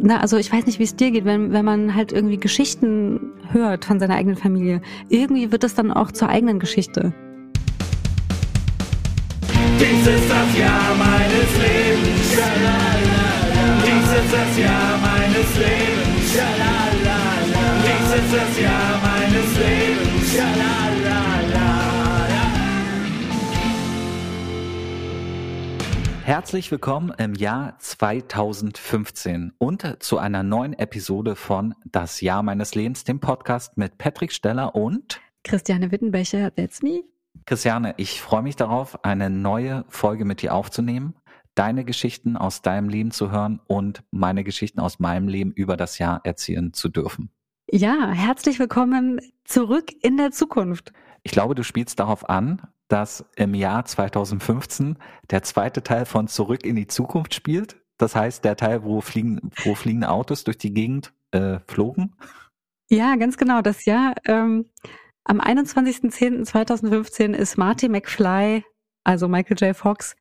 [0.00, 3.32] na, also ich weiß nicht, wie es dir geht, wenn, wenn man halt irgendwie Geschichten
[3.50, 4.82] hört von seiner eigenen Familie.
[5.08, 7.12] Irgendwie wird es dann auch zur eigenen Geschichte.
[9.78, 12.16] Dies ist das Jahr meines Lebens.
[13.84, 16.06] Dies ist das Jahr meines Lebens.
[17.82, 20.75] Dies ist das Jahr meines Lebens.
[26.26, 33.04] Herzlich willkommen im Jahr 2015 und zu einer neuen Episode von Das Jahr meines Lebens,
[33.04, 37.04] dem Podcast mit Patrick Steller und Christiane Wittenbecher, that's me.
[37.44, 41.14] Christiane, ich freue mich darauf, eine neue Folge mit dir aufzunehmen,
[41.54, 46.00] deine Geschichten aus deinem Leben zu hören und meine Geschichten aus meinem Leben über das
[46.00, 47.30] Jahr erzählen zu dürfen.
[47.70, 50.92] Ja, herzlich willkommen zurück in der Zukunft.
[51.26, 54.96] Ich glaube, du spielst darauf an, dass im Jahr 2015
[55.28, 57.82] der zweite Teil von Zurück in die Zukunft spielt.
[57.98, 62.14] Das heißt, der Teil, wo, fliegen, wo fliegende Autos durch die Gegend äh, flogen.
[62.88, 63.60] Ja, ganz genau.
[63.60, 64.66] Das Jahr ähm,
[65.24, 68.62] am 21.10.2015 ist Marty McFly,
[69.02, 69.76] also Michael J.
[69.76, 70.14] Fox,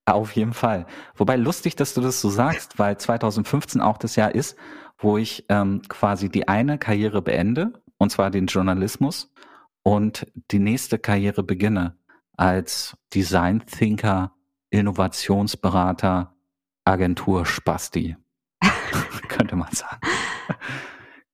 [0.05, 0.85] Auf jeden Fall.
[1.15, 4.55] Wobei lustig, dass du das so sagst, weil 2015 auch das Jahr ist,
[4.99, 9.31] wo ich ähm, quasi die eine Karriere beende, und zwar den Journalismus,
[9.83, 11.97] und die nächste Karriere beginne
[12.35, 14.35] als Design Thinker,
[14.69, 16.35] Innovationsberater,
[16.83, 18.17] Agentur Spasti.
[19.29, 20.01] könnte man sagen.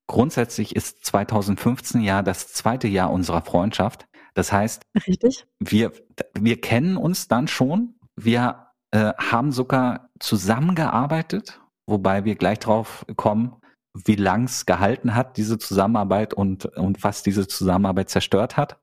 [0.08, 4.06] Grundsätzlich ist 2015 ja das zweite Jahr unserer Freundschaft.
[4.34, 5.48] Das heißt, Richtig.
[5.60, 5.92] Wir,
[6.34, 7.96] wir kennen uns dann schon.
[8.16, 13.56] Wir äh, haben sogar zusammengearbeitet, wobei wir gleich drauf kommen,
[13.94, 18.80] wie lang es gehalten hat, diese Zusammenarbeit und, und was diese Zusammenarbeit zerstört hat.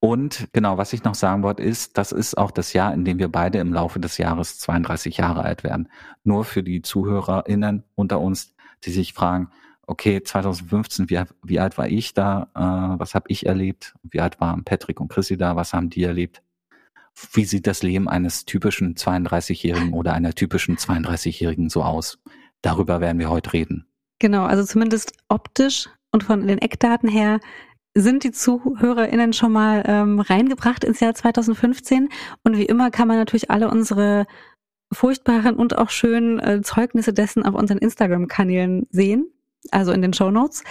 [0.00, 3.20] Und genau, was ich noch sagen wollte, ist, das ist auch das Jahr, in dem
[3.20, 5.88] wir beide im Laufe des Jahres 32 Jahre alt werden.
[6.24, 8.52] Nur für die ZuhörerInnen unter uns,
[8.84, 9.50] die sich fragen,
[9.86, 12.48] okay, 2015, wie, wie alt war ich da?
[12.54, 13.94] Äh, was habe ich erlebt?
[14.02, 15.54] Wie alt waren Patrick und Chrissy da?
[15.54, 16.42] Was haben die erlebt?
[17.32, 22.18] Wie sieht das Leben eines typischen 32-Jährigen oder einer typischen 32-Jährigen so aus?
[22.62, 23.86] Darüber werden wir heute reden.
[24.22, 27.40] Genau, also zumindest optisch und von den Eckdaten her
[27.92, 32.08] sind die ZuhörerInnen schon mal ähm, reingebracht ins Jahr 2015.
[32.44, 34.26] Und wie immer kann man natürlich alle unsere
[34.92, 39.26] furchtbaren und auch schönen äh, Zeugnisse dessen auf unseren Instagram-Kanälen sehen,
[39.72, 40.62] also in den Show Notes.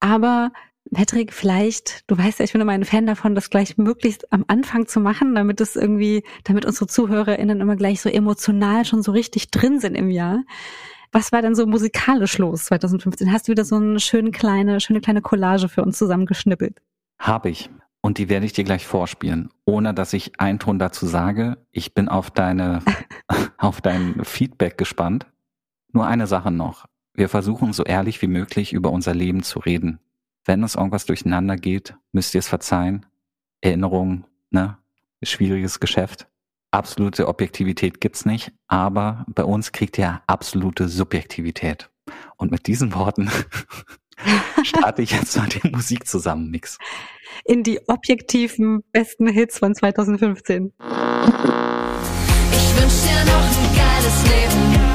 [0.00, 0.50] Aber
[0.90, 4.46] Patrick, vielleicht, du weißt ja, ich bin immer ein Fan davon, das gleich möglichst am
[4.48, 9.12] Anfang zu machen, damit es irgendwie, damit unsere ZuhörerInnen immer gleich so emotional schon so
[9.12, 10.42] richtig drin sind im Jahr.
[11.12, 13.32] Was war denn so musikalisch los 2015?
[13.32, 16.80] Hast du wieder so eine schöne kleine, schöne kleine Collage für uns zusammengeschnippelt?
[17.18, 17.70] Habe ich.
[18.00, 21.58] Und die werde ich dir gleich vorspielen, ohne dass ich einen Ton dazu sage.
[21.72, 22.82] Ich bin auf deine,
[23.58, 25.26] auf dein Feedback gespannt.
[25.92, 26.86] Nur eine Sache noch.
[27.14, 29.98] Wir versuchen so ehrlich wie möglich über unser Leben zu reden.
[30.44, 33.06] Wenn uns irgendwas durcheinander geht, müsst ihr es verzeihen.
[33.60, 34.78] Erinnerungen, ne?
[35.22, 36.28] Schwieriges Geschäft
[36.78, 41.90] absolute Objektivität gibt's nicht, aber bei uns kriegt ihr absolute Subjektivität.
[42.36, 43.30] Und mit diesen Worten
[44.62, 46.78] starte ich jetzt mal den Musikzusammenmix.
[47.44, 50.72] In die objektiven besten Hits von 2015.
[50.72, 50.86] Ich
[52.76, 54.87] wünsch dir noch ein geiles Leben.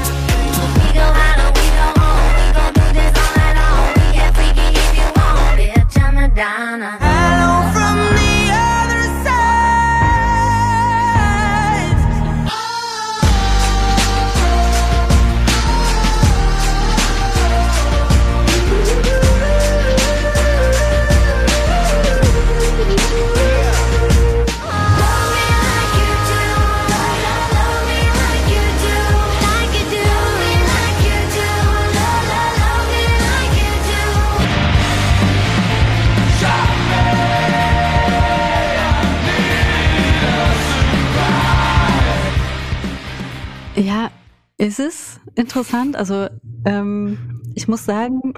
[45.64, 45.96] Interessant.
[45.96, 46.28] Also
[46.66, 48.34] ähm, ich muss sagen,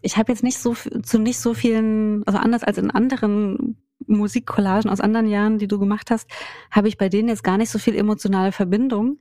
[0.00, 4.90] ich habe jetzt nicht so zu nicht so vielen, also anders als in anderen Musikcollagen
[4.90, 6.28] aus anderen Jahren, die du gemacht hast,
[6.70, 9.20] habe ich bei denen jetzt gar nicht so viel emotionale Verbindung.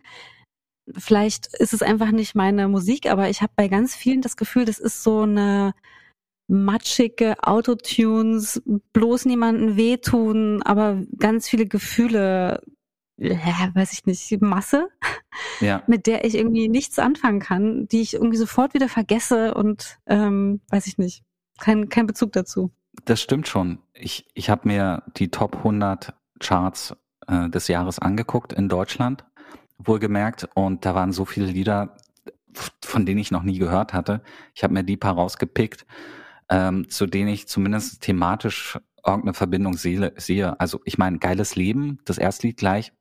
[0.97, 4.65] Vielleicht ist es einfach nicht meine Musik, aber ich habe bei ganz vielen das Gefühl,
[4.65, 5.73] das ist so eine
[6.47, 12.61] matschige Autotunes, bloß niemanden wehtun, aber ganz viele Gefühle,
[13.21, 14.89] weiß ich nicht, Masse,
[15.59, 15.83] Ja.
[15.87, 20.61] mit der ich irgendwie nichts anfangen kann, die ich irgendwie sofort wieder vergesse und ähm,
[20.69, 21.23] weiß ich nicht,
[21.59, 22.71] kein, kein Bezug dazu.
[23.05, 23.79] Das stimmt schon.
[23.93, 26.95] Ich, ich habe mir die Top 100 Charts
[27.27, 29.23] äh, des Jahres angeguckt in Deutschland,
[29.77, 31.95] wohlgemerkt, und da waren so viele Lieder,
[32.83, 34.21] von denen ich noch nie gehört hatte.
[34.53, 35.85] Ich habe mir die paar rausgepickt,
[36.49, 40.13] ähm, zu denen ich zumindest thematisch irgendeine Verbindung sehe.
[40.17, 40.59] sehe.
[40.59, 42.91] Also ich meine, geiles Leben, das erste Lied gleich,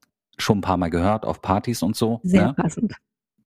[0.41, 2.21] schon ein paar Mal gehört auf Partys und so.
[2.23, 2.55] Sehr ne?
[2.55, 2.95] passend.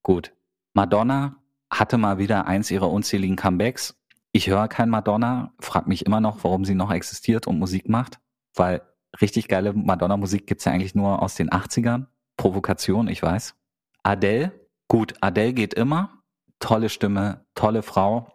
[0.03, 0.33] Gut.
[0.75, 1.37] Madonna
[1.71, 3.97] hatte mal wieder eins ihrer unzähligen Comebacks.
[4.33, 8.19] Ich höre kein Madonna, frag mich immer noch, warum sie noch existiert und Musik macht,
[8.55, 8.83] weil
[9.21, 12.07] richtig geile Madonna-Musik gibt's ja eigentlich nur aus den 80ern.
[12.37, 13.55] Provokation, ich weiß.
[14.03, 14.53] Adele,
[14.89, 16.23] gut, Adele geht immer.
[16.59, 18.33] Tolle Stimme, tolle Frau.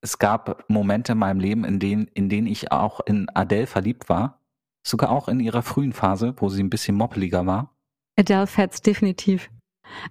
[0.00, 4.08] Es gab Momente in meinem Leben, in denen, in denen ich auch in Adele verliebt
[4.08, 4.40] war.
[4.82, 7.75] Sogar auch in ihrer frühen Phase, wo sie ein bisschen moppeliger war.
[8.16, 9.50] Adele Fats, definitiv.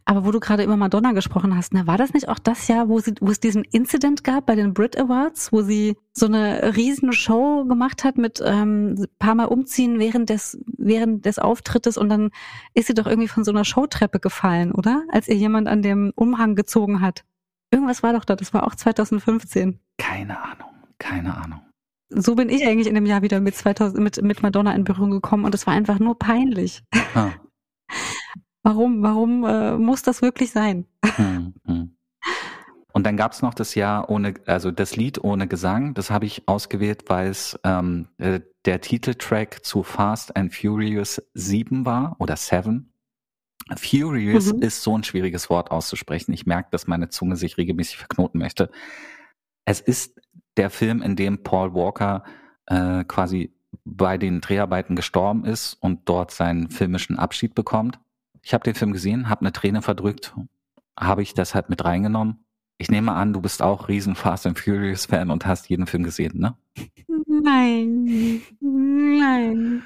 [0.05, 2.89] Aber wo du gerade über Madonna gesprochen hast, ne, war das nicht auch das Jahr,
[2.89, 6.75] wo, sie, wo es diesen Incident gab bei den Brit Awards, wo sie so eine
[6.75, 11.97] riesen Show gemacht hat mit ähm, ein paar Mal umziehen während des, während des Auftrittes
[11.97, 12.31] und dann
[12.73, 15.03] ist sie doch irgendwie von so einer Showtreppe gefallen, oder?
[15.09, 17.23] Als ihr jemand an dem Umhang gezogen hat.
[17.71, 19.79] Irgendwas war doch da, das war auch 2015.
[19.97, 20.69] Keine Ahnung,
[20.99, 21.61] keine Ahnung.
[22.09, 25.11] So bin ich eigentlich in dem Jahr wieder mit 2000, mit, mit Madonna in Berührung
[25.11, 26.83] gekommen und es war einfach nur peinlich.
[27.15, 27.31] Ah.
[28.63, 30.85] Warum, warum äh, muss das wirklich sein?
[31.03, 31.95] Hm, hm.
[32.93, 35.93] Und dann gab's noch das Jahr ohne, also das Lied ohne Gesang.
[35.93, 41.85] Das habe ich ausgewählt, weil es ähm, äh, der Titeltrack zu Fast and Furious 7
[41.85, 42.91] war oder 7.
[43.77, 44.61] Furious Mhm.
[44.61, 46.33] ist so ein schwieriges Wort auszusprechen.
[46.33, 48.69] Ich merke, dass meine Zunge sich regelmäßig verknoten möchte.
[49.65, 50.21] Es ist
[50.57, 52.23] der Film, in dem Paul Walker
[52.67, 57.99] äh, quasi bei den Dreharbeiten gestorben ist und dort seinen filmischen Abschied bekommt.
[58.41, 60.35] Ich habe den Film gesehen, habe eine Träne verdrückt,
[60.99, 62.45] habe ich das halt mit reingenommen.
[62.77, 66.03] Ich nehme an, du bist auch riesen Fast and Furious Fan und hast jeden Film
[66.03, 66.55] gesehen, ne?
[67.27, 69.83] Nein, nein.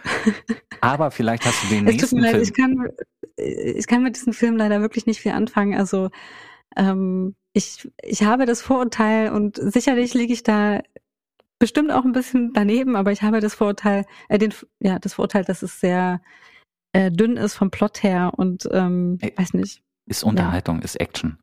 [0.81, 2.43] Aber vielleicht hast du den Es tut nächsten mir leid, Film.
[2.43, 2.87] ich kann,
[3.37, 5.77] ich kann mit diesem Film leider wirklich nicht viel anfangen.
[5.77, 6.09] Also
[6.75, 10.81] ähm, ich, ich habe das Vorurteil und sicherlich liege ich da
[11.59, 15.43] bestimmt auch ein bisschen daneben, aber ich habe das Vorurteil, äh, den, ja, das Vorurteil,
[15.43, 16.21] dass es sehr
[16.93, 19.83] äh, dünn ist vom Plot her und ähm, weiß nicht.
[20.05, 21.37] ist Unterhaltung, ist Action.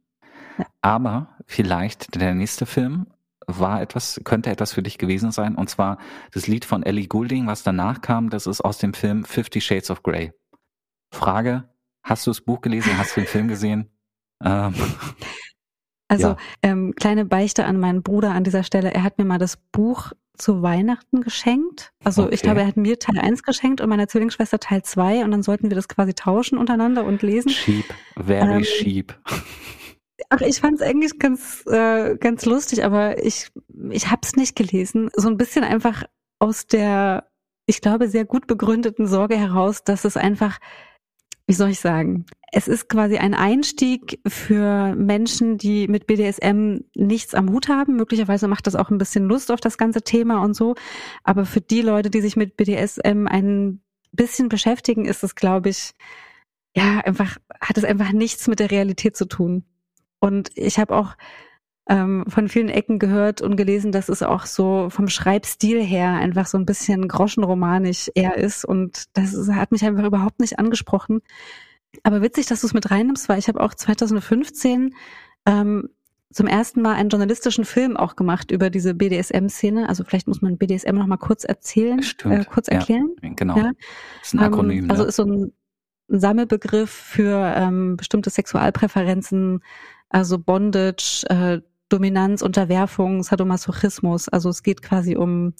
[0.58, 0.66] Ja.
[0.80, 3.06] Aber vielleicht der nächste Film
[3.46, 5.54] war etwas, könnte etwas für dich gewesen sein.
[5.54, 5.98] Und zwar
[6.32, 9.90] das Lied von Ellie Goulding, was danach kam, das ist aus dem Film Fifty Shades
[9.90, 10.32] of Grey.
[11.12, 11.68] Frage,
[12.02, 13.90] hast du das Buch gelesen, hast du den Film gesehen?
[14.44, 14.74] Ähm,
[16.08, 16.36] Also Ja.
[16.62, 18.92] ähm, kleine Beichte an meinen Bruder an dieser Stelle.
[18.94, 21.92] Er hat mir mal das Buch zu Weihnachten geschenkt.
[22.04, 22.42] Also ich Okay.
[22.42, 25.70] glaube, er hat mir Teil 1 geschenkt und meiner Zwillingsschwester Teil 2 und dann sollten
[25.70, 27.48] wir das quasi tauschen untereinander und lesen.
[27.50, 29.18] cheap, very Ähm, cheap.
[30.30, 33.48] Ach, ich fand es eigentlich ganz, äh, ganz lustig, aber ich,
[33.90, 35.10] ich habe es nicht gelesen.
[35.14, 36.04] So ein bisschen einfach
[36.38, 37.28] aus der,
[37.66, 40.58] ich glaube, sehr gut begründeten Sorge heraus, dass es einfach,
[41.46, 47.34] wie soll ich sagen, es ist quasi ein Einstieg für Menschen, die mit BDSM nichts
[47.34, 47.96] am Hut haben.
[47.96, 50.74] Möglicherweise macht das auch ein bisschen Lust auf das ganze Thema und so.
[51.22, 53.80] Aber für die Leute, die sich mit BDSM ein
[54.12, 55.92] bisschen beschäftigen, ist es, glaube ich,
[56.74, 59.64] ja, einfach, hat es einfach nichts mit der Realität zu tun.
[60.18, 61.16] Und ich habe auch
[61.88, 66.46] ähm, von vielen Ecken gehört und gelesen, dass es auch so vom Schreibstil her einfach
[66.46, 68.64] so ein bisschen groschenromanisch eher ist.
[68.64, 71.20] Und das ist- hat mich einfach überhaupt nicht angesprochen.
[72.02, 74.94] Aber witzig, dass du es mit reinnimmst, weil ich habe auch 2015
[75.46, 75.88] ähm,
[76.32, 79.88] zum ersten Mal einen journalistischen Film auch gemacht über diese BDSM-Szene.
[79.88, 82.74] Also vielleicht muss man BDSM noch mal kurz erzählen, äh, kurz ja.
[82.74, 83.14] erklären.
[83.22, 83.56] Genau.
[83.56, 83.70] Ja.
[84.22, 84.84] ist ein Akronym.
[84.84, 85.52] Ähm, also ist so ein
[86.08, 89.60] Sammelbegriff für ähm, bestimmte Sexualpräferenzen,
[90.08, 94.28] also Bondage, äh, Dominanz, Unterwerfung, Sadomasochismus.
[94.28, 95.54] Also es geht quasi um,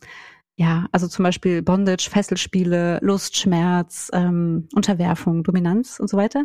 [0.56, 6.44] ja, also zum Beispiel Bondage, Fesselspiele, Lust, Schmerz, ähm, Unterwerfung, Dominanz und so weiter.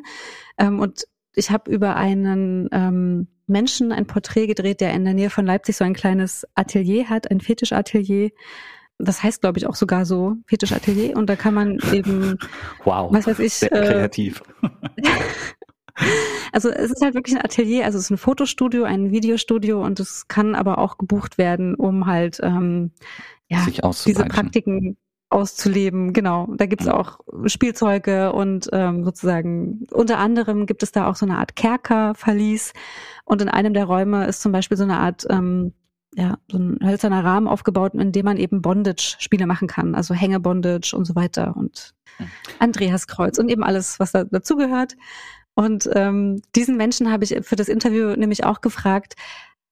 [0.57, 5.29] Ähm, und ich habe über einen ähm, Menschen ein Porträt gedreht, der in der Nähe
[5.29, 8.29] von Leipzig so ein kleines Atelier hat, ein Fetischatelier.
[8.97, 11.17] Das heißt, glaube ich, auch sogar so Fetischatelier.
[11.17, 12.37] Und da kann man eben
[12.83, 13.11] wow.
[13.11, 14.43] was weiß ich, Sehr äh, kreativ.
[16.51, 19.99] Also es ist halt wirklich ein Atelier, also es ist ein Fotostudio, ein Videostudio und
[19.99, 22.91] es kann aber auch gebucht werden, um halt ähm,
[23.47, 24.25] ja, diese.
[24.25, 24.97] Praktiken
[25.29, 26.11] auszuleben.
[26.11, 31.25] Genau, da gibt's auch Spielzeuge und ähm, sozusagen unter anderem gibt es da auch so
[31.25, 32.73] eine Art Kerkerverlies
[33.23, 35.25] und in einem der Räume ist zum Beispiel so eine Art
[36.13, 40.93] ja, so ein hölzerner Rahmen aufgebaut, in dem man eben Bondage-Spiele machen kann, also Hänge-Bondage
[40.93, 42.27] und so weiter und Hm.
[42.59, 44.95] Andreaskreuz und eben alles, was da dazugehört.
[45.61, 49.13] Und ähm, diesen Menschen habe ich für das Interview nämlich auch gefragt,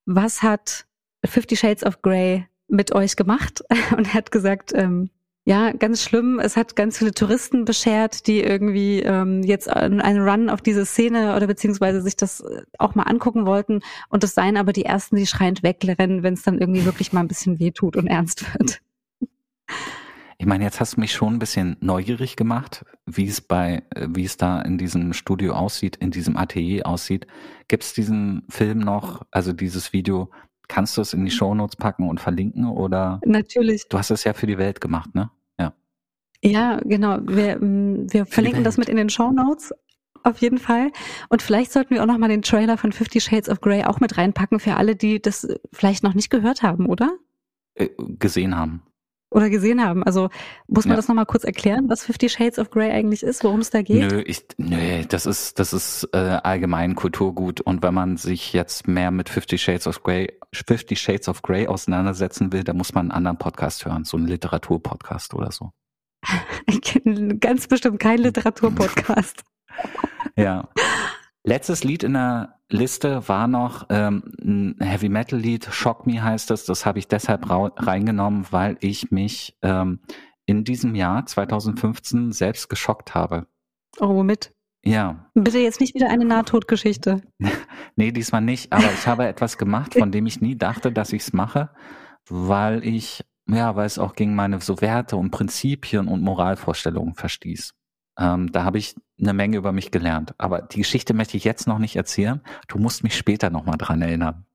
[0.05, 0.85] was hat
[1.25, 3.63] Fifty Shades of Grey mit euch gemacht?
[3.97, 5.09] Und er hat gesagt, ähm,
[5.45, 6.39] ja, ganz schlimm.
[6.39, 11.35] Es hat ganz viele Touristen beschert, die irgendwie ähm, jetzt einen Run auf diese Szene
[11.35, 13.79] oder beziehungsweise sich das äh, auch mal angucken wollten.
[14.09, 17.21] Und das seien aber die ersten, die schreiend wegrennen, wenn es dann irgendwie wirklich mal
[17.21, 18.79] ein bisschen wehtut und ernst wird.
[20.41, 24.07] Ich meine, jetzt hast du mich schon ein bisschen neugierig gemacht, wie es bei, äh,
[24.09, 27.27] wie es da in diesem Studio aussieht, in diesem Atelier aussieht.
[27.67, 30.31] Gibt es diesen Film noch, also dieses Video,
[30.69, 33.89] kannst du es in die Shownotes packen und verlinken oder Natürlich.
[33.89, 35.29] du hast es ja für die Welt gemacht, ne?
[35.59, 35.73] Ja.
[36.41, 37.19] Ja, genau.
[37.23, 39.73] Wir, ähm, wir verlinken das mit in den Show Notes.
[40.23, 40.91] Auf jeden Fall.
[41.27, 43.99] Und vielleicht sollten wir auch noch mal den Trailer von Fifty Shades of Grey auch
[43.99, 47.11] mit reinpacken für alle, die das vielleicht noch nicht gehört haben, oder?
[47.75, 48.83] Äh, gesehen haben.
[49.31, 50.03] Oder gesehen haben.
[50.03, 50.29] Also
[50.67, 50.95] muss man Ja.
[50.95, 53.83] das noch mal kurz erklären, was Fifty Shades of Grey eigentlich ist, worum es da
[53.83, 54.11] geht?
[54.11, 58.87] Nö, ich, nö, das ist, das ist äh, allgemein Kulturgut und wenn man sich jetzt
[58.87, 63.03] mehr mit Fifty Shades of Grey, Fifty Shades of Grey auseinandersetzen will, dann muss man
[63.05, 65.71] einen anderen Podcast hören, so einen Literaturpodcast oder so.
[66.65, 69.43] Ich kenne ganz bestimmt keinen Literaturpodcast.
[70.35, 70.67] Ja.
[71.43, 76.51] Letztes Lied in der Liste war noch ähm, ein Heavy Metal Lied, Shock Me heißt
[76.51, 76.65] es.
[76.65, 80.01] Das habe ich deshalb reingenommen, weil ich mich ähm,
[80.45, 83.47] in diesem Jahr 2015 selbst geschockt habe.
[83.99, 84.53] Oh, womit?
[84.83, 87.21] Ja, Bitte jetzt nicht wieder eine Nahtodgeschichte.
[87.95, 88.71] nee, diesmal nicht.
[88.71, 91.69] Aber ich habe etwas gemacht, von dem ich nie dachte, dass ich es mache,
[92.29, 97.73] weil ich, ja, weil es auch gegen meine so Werte und Prinzipien und Moralvorstellungen verstieß.
[98.19, 100.35] Ähm, da habe ich eine Menge über mich gelernt.
[100.37, 102.41] Aber die Geschichte möchte ich jetzt noch nicht erzählen.
[102.67, 104.45] Du musst mich später nochmal dran erinnern.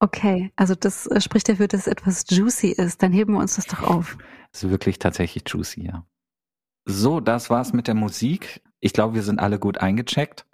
[0.00, 3.02] Okay, also das äh, spricht dafür, dass es etwas juicy ist.
[3.02, 4.16] Dann heben wir uns das doch auf.
[4.52, 6.06] ist wirklich tatsächlich juicy, ja.
[6.84, 8.62] So, das war's mit der Musik.
[8.80, 10.46] Ich glaube, wir sind alle gut eingecheckt.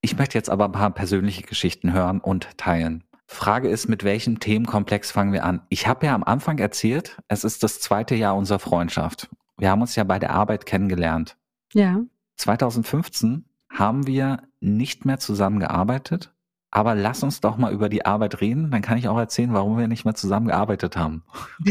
[0.00, 3.04] Ich möchte jetzt aber ein paar persönliche Geschichten hören und teilen.
[3.26, 5.60] Frage ist, mit welchem Themenkomplex fangen wir an?
[5.68, 9.28] Ich habe ja am Anfang erzählt, es ist das zweite Jahr unserer Freundschaft.
[9.58, 11.36] Wir haben uns ja bei der Arbeit kennengelernt.
[11.72, 12.00] Ja.
[12.36, 16.32] 2015 haben wir nicht mehr zusammengearbeitet,
[16.70, 19.76] aber lass uns doch mal über die Arbeit reden, dann kann ich auch erzählen, warum
[19.78, 21.24] wir nicht mehr zusammengearbeitet haben.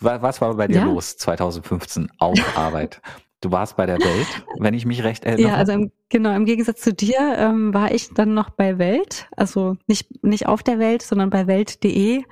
[0.00, 0.84] Wa- Was war bei dir Ja.
[0.84, 3.00] los 2015 auf Arbeit?
[3.40, 4.26] Du warst bei der Welt,
[4.58, 5.52] wenn ich mich recht erinnere.
[5.52, 9.28] Ja, also im, genau, im Gegensatz zu dir ähm, war ich dann noch bei Welt,
[9.36, 12.24] also nicht, nicht auf der Welt, sondern bei Welt.de,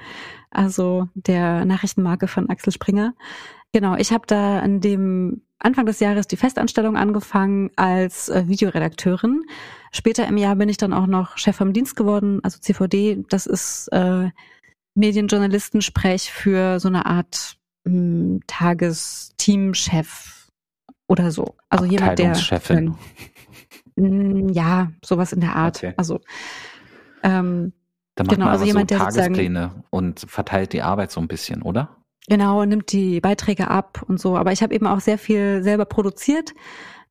[0.50, 3.14] also der Nachrichtenmarke von Axel Springer.
[3.72, 9.44] Genau, ich habe da an dem Anfang des Jahres die Festanstellung angefangen als äh, Videoredakteurin.
[9.90, 13.24] Später im Jahr bin ich dann auch noch Chef vom Dienst geworden, also CVD.
[13.28, 14.30] Das ist äh,
[14.94, 20.48] Medienjournalistensprech für so eine Art mh, Tages-Teamchef
[21.08, 21.56] oder so.
[21.68, 22.94] Also jemand, der Abteilungschefin.
[23.96, 25.78] Mm, Ja, sowas in der Art.
[25.78, 25.94] Okay.
[25.96, 26.20] Also
[27.22, 27.72] ähm,
[28.16, 31.62] Dann macht genau, man also jemand, so Tagespläne und verteilt die Arbeit so ein bisschen,
[31.62, 31.96] oder?
[32.28, 34.36] genau nimmt die Beiträge ab und so.
[34.36, 36.54] Aber ich habe eben auch sehr viel selber produziert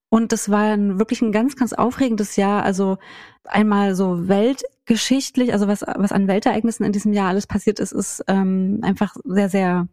[0.10, 2.64] und das war ein, wirklich ein ganz, ganz aufregendes Jahr.
[2.64, 2.98] Also
[3.46, 8.24] einmal so weltgeschichtlich, also was was an Weltereignissen in diesem Jahr alles passiert ist, ist
[8.28, 9.88] ähm, einfach sehr, sehr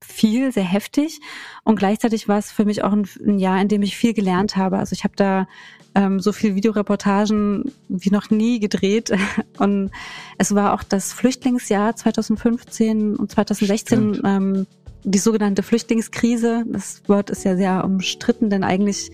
[0.00, 1.20] viel, sehr heftig.
[1.64, 4.56] Und gleichzeitig war es für mich auch ein, ein Jahr, in dem ich viel gelernt
[4.56, 4.78] habe.
[4.78, 5.46] Also ich habe da
[5.94, 9.10] ähm, so viel Videoreportagen wie noch nie gedreht.
[9.58, 9.90] Und
[10.38, 14.20] es war auch das Flüchtlingsjahr 2015 und 2016, Stimmt.
[14.24, 14.66] ähm,
[15.04, 16.64] die sogenannte Flüchtlingskrise.
[16.68, 19.10] Das Wort ist ja sehr umstritten, denn eigentlich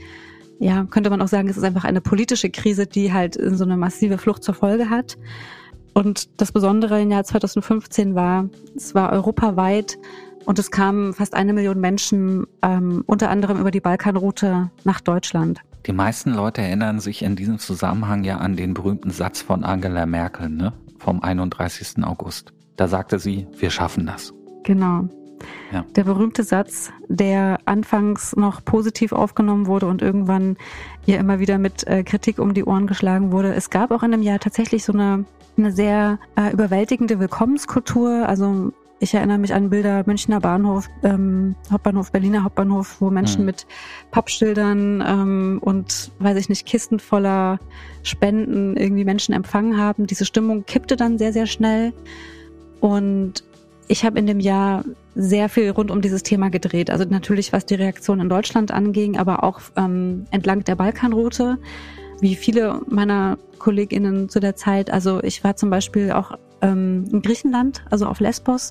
[0.59, 3.77] ja, könnte man auch sagen, es ist einfach eine politische Krise, die halt so eine
[3.77, 5.19] massive Flucht zur Folge hat.
[5.95, 9.97] Und das Besondere im Jahr 2015 war, es war europaweit
[10.45, 15.61] und es kamen fast eine Million Menschen, ähm, unter anderem über die Balkanroute nach Deutschland.
[15.87, 20.07] Die meisten Leute erinnern sich in diesem Zusammenhang ja an den berühmten Satz von Angela
[20.07, 20.73] Merkel, ne?
[20.99, 22.03] Vom 31.
[22.05, 22.53] August.
[22.77, 24.33] Da sagte sie, wir schaffen das.
[24.63, 25.09] Genau.
[25.73, 25.85] Ja.
[25.95, 30.57] Der berühmte Satz, der anfangs noch positiv aufgenommen wurde und irgendwann
[31.05, 33.55] ihr immer wieder mit äh, Kritik um die Ohren geschlagen wurde.
[33.55, 35.27] Es gab auch in dem Jahr tatsächlich so eine,
[35.59, 38.27] eine sehr äh, überwältigende Willkommenskultur.
[38.27, 38.73] Also
[39.05, 43.47] ich erinnere mich an Bilder Münchner Bahnhof, ähm, Hauptbahnhof, Berliner Hauptbahnhof, wo Menschen Mhm.
[43.47, 43.67] mit
[44.11, 47.61] Pappschildern ähm, und, weiß ich nicht, Kisten voller
[48.03, 50.07] Spenden irgendwie Menschen empfangen haben.
[50.07, 51.93] Diese Stimmung kippte dann sehr, sehr schnell.
[52.81, 53.45] Und
[53.89, 54.85] ich habe in dem Jahr
[55.15, 56.91] sehr viel rund um dieses Thema gedreht.
[56.91, 61.59] Also natürlich, was die Reaktion in Deutschland anging, aber auch ähm, entlang der Balkanroute,
[62.21, 64.91] wie viele meiner KollegInnen zu der Zeit.
[64.91, 68.71] Also ich war zum Beispiel auch ähm, in Griechenland, also auf Lesbos.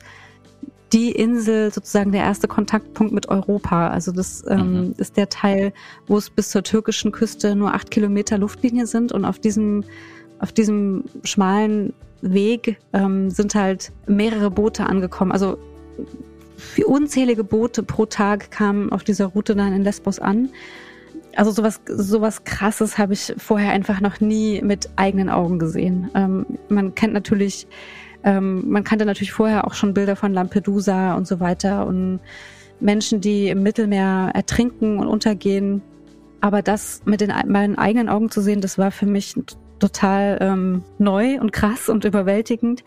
[0.94, 3.90] Die Insel sozusagen der erste Kontaktpunkt mit Europa.
[3.90, 4.94] Also das ähm, Mhm.
[4.98, 5.74] ist der Teil,
[6.08, 9.84] wo es bis zur türkischen Küste nur acht Kilometer Luftlinie sind und auf diesem
[10.40, 15.32] auf diesem schmalen Weg ähm, sind halt mehrere Boote angekommen.
[15.32, 15.58] Also
[16.86, 20.50] unzählige Boote pro Tag kamen auf dieser Route dann in Lesbos an.
[21.36, 26.10] Also sowas, sowas krasses habe ich vorher einfach noch nie mit eigenen Augen gesehen.
[26.14, 27.68] Ähm, man kennt natürlich,
[28.24, 32.20] ähm, man kannte natürlich vorher auch schon Bilder von Lampedusa und so weiter und
[32.80, 35.82] Menschen, die im Mittelmeer ertrinken und untergehen.
[36.42, 39.36] Aber das mit den meinen eigenen Augen zu sehen, das war für mich
[39.80, 42.84] total ähm, neu und krass und überwältigend.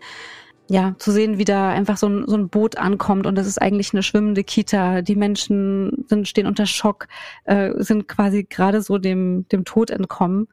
[0.69, 3.61] Ja, zu sehen, wie da einfach so ein, so ein Boot ankommt und das ist
[3.61, 5.01] eigentlich eine schwimmende Kita.
[5.01, 7.07] Die Menschen sind, stehen unter Schock,
[7.45, 10.49] äh, sind quasi gerade so dem, dem Tod entkommen,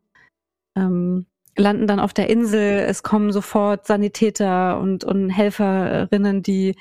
[0.76, 2.80] ähm, landen dann auf der Insel.
[2.80, 6.74] Es kommen sofort Sanitäter und, und Helferinnen, die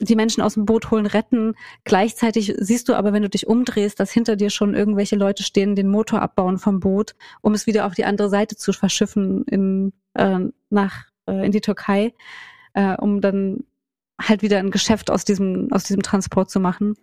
[0.00, 1.54] die Menschen aus dem Boot holen, retten.
[1.84, 5.76] Gleichzeitig siehst du aber, wenn du dich umdrehst, dass hinter dir schon irgendwelche Leute stehen,
[5.76, 9.92] den Motor abbauen vom Boot, um es wieder auf die andere Seite zu verschiffen in,
[10.14, 12.12] äh, nach, äh, in die Türkei,
[12.74, 13.64] äh, um dann
[14.20, 16.94] halt wieder ein Geschäft aus diesem, aus diesem Transport zu machen.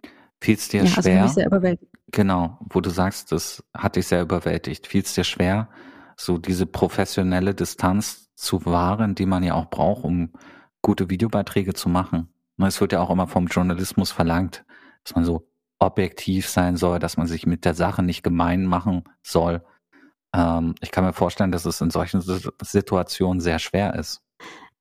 [0.41, 1.23] Fiel es dir ja, also schwer?
[1.23, 1.91] mich sehr überwältigend.
[2.11, 4.87] Genau, wo du sagst, das hat dich sehr überwältigt.
[4.87, 5.69] Fiel es dir schwer,
[6.25, 10.31] so diese professionelle Distanz zu wahren, die man ja auch braucht, um
[10.81, 12.33] gute Videobeiträge zu machen?
[12.57, 14.65] Ne, Es wird ja auch immer vom Journalismus verlangt,
[15.03, 15.47] dass man so
[15.79, 19.63] objektiv sein soll, dass man sich mit der Sache nicht gemein machen soll.
[20.33, 24.21] Ähm, ich kann mir vorstellen, dass es in solchen Si- Situationen sehr schwer ist.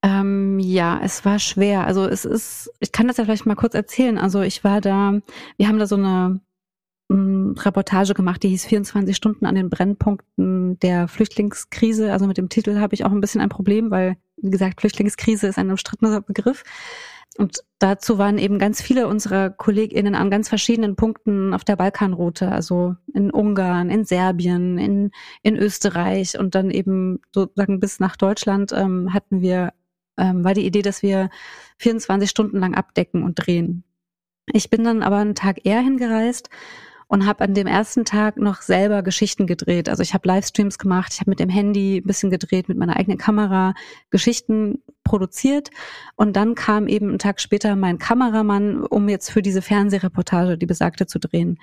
[0.03, 1.87] Ähm, ja, es war schwer.
[1.87, 4.19] Also es ist, ich kann das ja vielleicht mal kurz erzählen.
[4.19, 5.21] Also ich war da,
[5.57, 6.41] wir haben da so eine
[7.15, 12.13] mm, Reportage gemacht, die hieß 24 Stunden an den Brennpunkten der Flüchtlingskrise.
[12.13, 15.49] Also mit dem Titel habe ich auch ein bisschen ein Problem, weil, wie gesagt, Flüchtlingskrise
[15.49, 16.65] ist ein umstrittener Begriff.
[17.39, 22.51] Und dazu waren eben ganz viele unserer KollegInnen an ganz verschiedenen Punkten auf der Balkanroute,
[22.51, 25.11] also in Ungarn, in Serbien, in,
[25.43, 29.73] in Österreich und dann eben sozusagen bis nach Deutschland ähm, hatten wir,
[30.19, 31.31] ähm, war die Idee, dass wir
[31.79, 33.85] 24 Stunden lang abdecken und drehen.
[34.53, 36.51] Ich bin dann aber einen Tag eher hingereist
[37.11, 39.89] und habe an dem ersten Tag noch selber Geschichten gedreht.
[39.89, 42.97] Also ich habe Livestreams gemacht, ich habe mit dem Handy ein bisschen gedreht, mit meiner
[42.97, 43.75] eigenen Kamera
[44.11, 45.71] Geschichten produziert
[46.15, 50.67] und dann kam eben einen Tag später mein Kameramann, um jetzt für diese Fernsehreportage, die
[50.67, 51.59] besagte, zu drehen.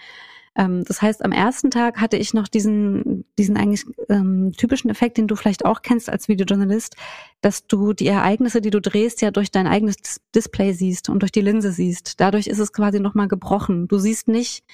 [0.57, 5.17] Ähm, das heißt, am ersten Tag hatte ich noch diesen, diesen eigentlich ähm, typischen Effekt,
[5.17, 6.97] den du vielleicht auch kennst als Videojournalist,
[7.39, 11.21] dass du die Ereignisse, die du drehst, ja durch dein eigenes Dis Display siehst und
[11.21, 12.19] durch die Linse siehst.
[12.19, 13.87] Dadurch ist es quasi nochmal gebrochen.
[13.87, 14.65] Du siehst nicht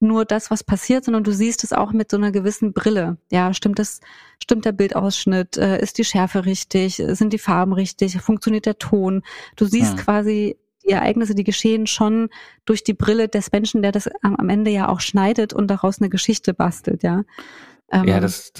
[0.00, 3.16] nur das, was passiert, sondern du siehst es auch mit so einer gewissen Brille.
[3.30, 4.00] Ja, stimmt das,
[4.42, 9.22] stimmt der Bildausschnitt, äh, ist die Schärfe richtig, sind die Farben richtig, funktioniert der Ton?
[9.56, 9.98] Du siehst Hm.
[9.98, 12.28] quasi die Ereignisse, die geschehen, schon
[12.66, 16.10] durch die Brille des Menschen, der das am, Ende ja auch schneidet und daraus eine
[16.10, 17.22] Geschichte bastelt, ja.
[17.90, 18.52] Ähm, Ja, das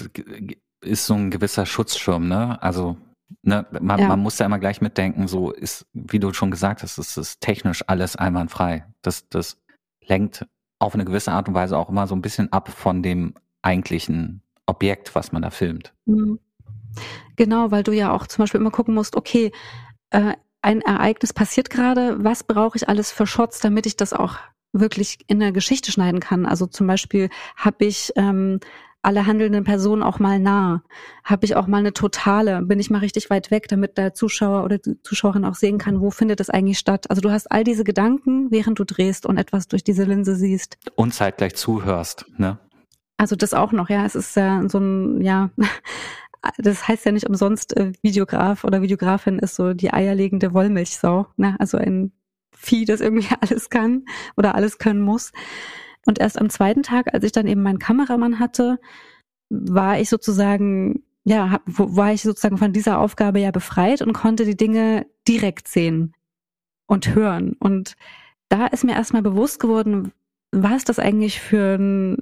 [0.81, 2.61] ist so ein gewisser Schutzschirm, ne?
[2.63, 2.97] Also,
[3.43, 4.07] ne, man, Ja.
[4.07, 7.41] man muss ja immer gleich mitdenken, so ist, wie du schon gesagt hast, es ist
[7.41, 8.85] technisch alles einwandfrei.
[9.03, 9.57] Das, das
[10.07, 10.45] lenkt
[10.79, 14.41] auf eine gewisse Art und Weise auch immer so ein bisschen ab von dem eigentlichen
[14.65, 15.93] Objekt, was man da filmt.
[16.05, 16.39] Mhm.
[17.35, 19.51] Genau, weil du ja auch zum Beispiel immer gucken musst, okay,
[20.11, 24.37] äh, ein Ereignis passiert gerade, was brauche ich alles für Shots, damit ich das auch
[24.73, 26.45] wirklich in der Geschichte schneiden kann.
[26.45, 28.59] Also zum Beispiel habe ich ähm,
[29.05, 30.81] alle handelnden Personen auch mal nah,
[31.23, 34.63] habe ich auch mal eine totale, bin ich mal richtig weit weg, damit der Zuschauer
[34.63, 37.09] oder die Zuschauerin auch sehen kann, wo findet das eigentlich statt.
[37.09, 40.77] Also du hast all diese Gedanken, während du drehst und etwas durch diese Linse siehst.
[40.95, 42.57] Und zeitgleich zuhörst, ne?
[43.17, 44.05] Also das auch noch, ja.
[44.05, 45.51] Es ist ja so ein, ja,
[46.57, 51.55] das heißt ja nicht umsonst, äh, Videograf oder Videografin ist so die eierlegende Wollmilchsau, ne?
[51.59, 52.11] Also ein
[52.57, 55.31] Vieh, das irgendwie alles kann oder alles können muss.
[56.05, 58.79] Und erst am zweiten Tag, als ich dann eben meinen Kameramann hatte,
[59.49, 64.45] war ich sozusagen, ja, hab, war ich sozusagen von dieser Aufgabe ja befreit und konnte
[64.45, 66.13] die Dinge direkt sehen
[66.87, 67.55] und hören.
[67.59, 67.95] Und
[68.49, 70.11] da ist mir erstmal bewusst geworden,
[70.51, 72.17] was das eigentlich für ein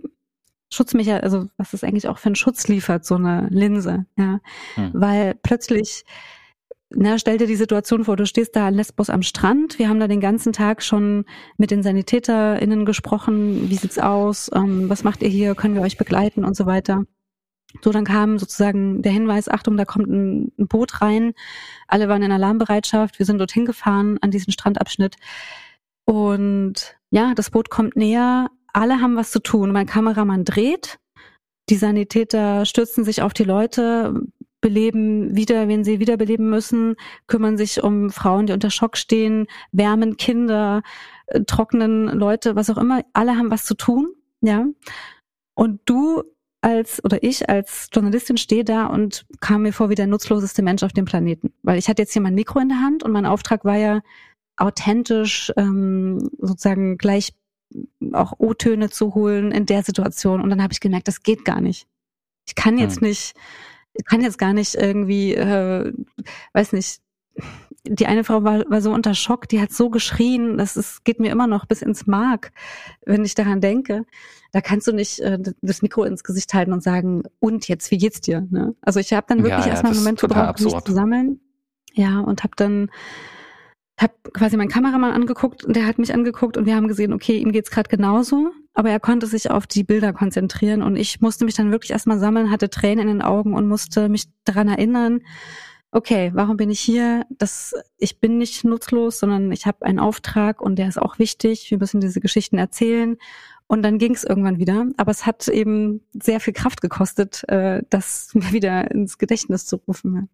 [0.72, 4.39] Schutzmecher, also was das eigentlich auch für einen Schutz liefert, so eine Linse, ja.
[4.76, 4.91] Hm.
[4.93, 6.04] Weil plötzlich
[6.95, 9.79] na, stell dir die Situation vor, du stehst da in Lesbos am Strand.
[9.79, 11.25] Wir haben da den ganzen Tag schon
[11.58, 13.69] mit den SanitäterInnen gesprochen.
[13.69, 14.51] Wie sieht's aus?
[14.53, 15.56] Ähm, was macht ihr hier?
[15.56, 17.06] Können wir euch begleiten und so weiter?
[17.82, 21.34] So, dann kam sozusagen der Hinweis, Achtung, da kommt ein, ein Boot rein.
[21.88, 23.17] Alle waren in Alarmbereitschaft.
[23.17, 25.15] Wir sind dorthin gefahren an diesen Strandabschnitt.
[26.06, 28.49] Und ja, das Boot kommt näher.
[28.73, 29.71] Alle haben was zu tun.
[29.71, 30.99] Mein Kameramann dreht.
[31.69, 34.13] Die Sanitäter stürzen sich auf die Leute,
[34.63, 36.95] beleben wieder, wen sie wiederbeleben müssen,
[37.28, 40.84] kümmern sich um Frauen, die unter Schock stehen, wärmen Kinder,
[41.28, 43.02] äh, trocknen Leute, was auch immer.
[43.12, 44.65] Alle haben was zu tun, ja.
[45.54, 46.23] Und du
[46.62, 50.82] als oder ich als Journalistin stehe da und kam mir vor wie der nutzloseste Mensch
[50.82, 53.26] auf dem Planeten, weil ich hatte jetzt hier mein Mikro in der Hand und mein
[53.26, 53.99] Auftrag war ja
[54.56, 57.34] authentisch ähm, sozusagen gleich
[58.13, 61.60] auch O-Töne zu holen in der Situation und dann habe ich gemerkt, das geht gar
[61.60, 61.86] nicht.
[62.47, 63.10] Ich kann jetzt hm.
[63.10, 63.73] nicht ich
[64.06, 65.93] kann jetzt gar nicht irgendwie, äh,
[66.53, 67.01] weiß nicht,
[67.86, 71.19] die eine Frau war, war so unter Schock, die hat so geschrien, das ist, geht
[71.19, 72.51] mir immer noch bis ins Mark,
[73.06, 74.06] wenn ich daran denke.
[74.51, 77.97] Da kannst du nicht äh, das Mikro ins Gesicht halten und sagen, und jetzt, wie
[77.97, 78.47] geht's dir?
[78.49, 78.75] Ne?
[78.82, 81.41] Also ich habe dann wirklich ja, ja, erstmal einen Moment gebraucht, mich zu sammeln.
[81.93, 82.89] Ja, und habe dann
[83.99, 87.38] habe quasi meinen Kameramann angeguckt und der hat mich angeguckt und wir haben gesehen, okay,
[87.38, 91.46] ihm geht's gerade genauso, aber er konnte sich auf die Bilder konzentrieren und ich musste
[91.46, 95.22] mich dann wirklich erstmal sammeln, hatte Tränen in den Augen und musste mich daran erinnern,
[95.92, 97.26] okay, warum bin ich hier?
[97.30, 101.70] Das, ich bin nicht nutzlos, sondern ich habe einen Auftrag und der ist auch wichtig.
[101.70, 103.18] Wir müssen diese Geschichten erzählen.
[103.68, 104.88] Und dann ging es irgendwann wieder.
[104.98, 109.76] Aber es hat eben sehr viel Kraft gekostet, äh, das mir wieder ins Gedächtnis zu
[109.88, 110.30] rufen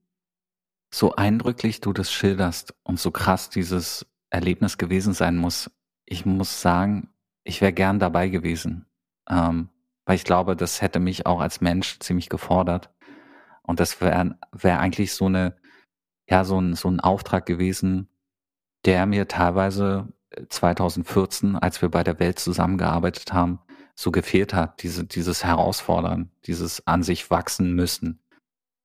[0.91, 5.71] so eindrücklich du das schilderst und so krass dieses Erlebnis gewesen sein muss,
[6.05, 7.09] ich muss sagen,
[7.49, 8.85] ich wäre gern dabei gewesen.
[9.29, 9.69] Ähm,
[10.05, 12.89] weil ich glaube, das hätte mich auch als Mensch ziemlich gefordert.
[13.63, 15.55] Und das wäre wär eigentlich so eine,
[16.29, 18.07] ja, so ein, so ein Auftrag gewesen,
[18.85, 20.07] der mir teilweise
[20.49, 23.59] 2014, äh, als wir bei der Welt zusammengearbeitet haben,
[23.95, 24.81] so gefehlt hat.
[24.81, 28.21] Diese, dieses Herausfordern, dieses an sich wachsen müssen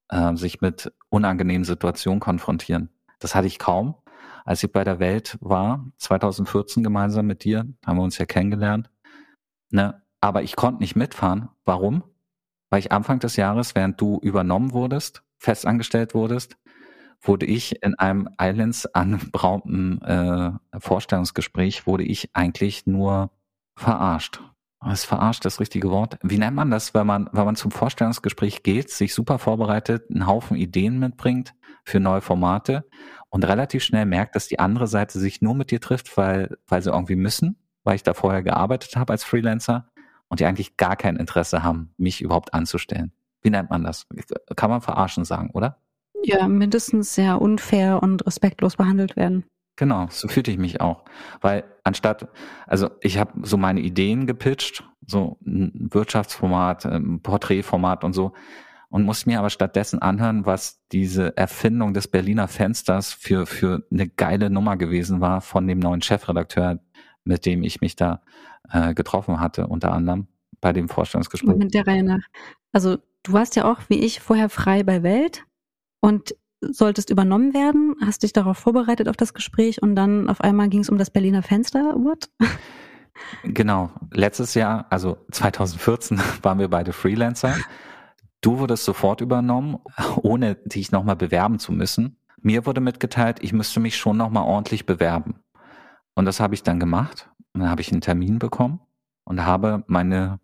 [0.08, 2.90] äh, sich mit unangenehmen Situationen konfrontieren.
[3.18, 3.94] Das hatte ich kaum.
[4.44, 8.90] Als ich bei der Welt war, 2014 gemeinsam mit dir, haben wir uns ja kennengelernt.
[9.70, 10.02] Ne?
[10.20, 11.48] Aber ich konnte nicht mitfahren.
[11.64, 12.04] Warum?
[12.68, 16.58] Weil ich Anfang des Jahres, während du übernommen wurdest, festangestellt wurdest,
[17.22, 23.30] wurde ich in einem Islands anberaumten äh, Vorstellungsgespräch, wurde ich eigentlich nur
[23.76, 24.42] verarscht.
[24.80, 26.18] Was verarscht das richtige Wort?
[26.22, 30.26] Wie nennt man das, wenn man, wenn man zum Vorstellungsgespräch geht, sich super vorbereitet, einen
[30.26, 31.54] Haufen Ideen mitbringt
[31.84, 32.84] für neue Formate
[33.34, 36.82] und relativ schnell merkt, dass die andere Seite sich nur mit dir trifft, weil, weil
[36.82, 39.88] sie irgendwie müssen, weil ich da vorher gearbeitet habe als Freelancer
[40.28, 43.10] und die eigentlich gar kein Interesse haben, mich überhaupt anzustellen.
[43.42, 44.06] Wie nennt man das?
[44.54, 45.78] Kann man verarschen sagen, oder?
[46.22, 49.42] Ja, mindestens sehr unfair und respektlos behandelt werden.
[49.74, 51.04] Genau, so fühlte ich mich auch.
[51.40, 52.28] Weil anstatt,
[52.68, 58.32] also ich habe so meine Ideen gepitcht, so ein Wirtschaftsformat, ein Porträtformat und so,
[58.94, 64.08] und musste mir aber stattdessen anhören, was diese Erfindung des Berliner Fensters für, für eine
[64.08, 66.78] geile Nummer gewesen war von dem neuen Chefredakteur,
[67.24, 68.22] mit dem ich mich da
[68.70, 70.28] äh, getroffen hatte, unter anderem
[70.60, 71.56] bei dem Vorstellungsgespräch.
[71.56, 72.20] Mit der Reihe nach.
[72.70, 75.44] Also du warst ja auch wie ich vorher frei bei Welt
[76.00, 80.68] und solltest übernommen werden, hast dich darauf vorbereitet auf das Gespräch und dann auf einmal
[80.68, 81.96] ging es um das Berliner Fenster.
[81.96, 82.30] What?
[83.42, 83.90] Genau.
[84.12, 87.56] Letztes Jahr, also 2014, waren wir beide Freelancer.
[88.44, 89.78] Du wurdest sofort übernommen,
[90.22, 92.18] ohne dich nochmal bewerben zu müssen.
[92.42, 95.40] Mir wurde mitgeteilt, ich müsste mich schon nochmal ordentlich bewerben.
[96.14, 97.30] Und das habe ich dann gemacht.
[97.54, 98.80] Und dann habe ich einen Termin bekommen
[99.24, 100.40] und habe meine,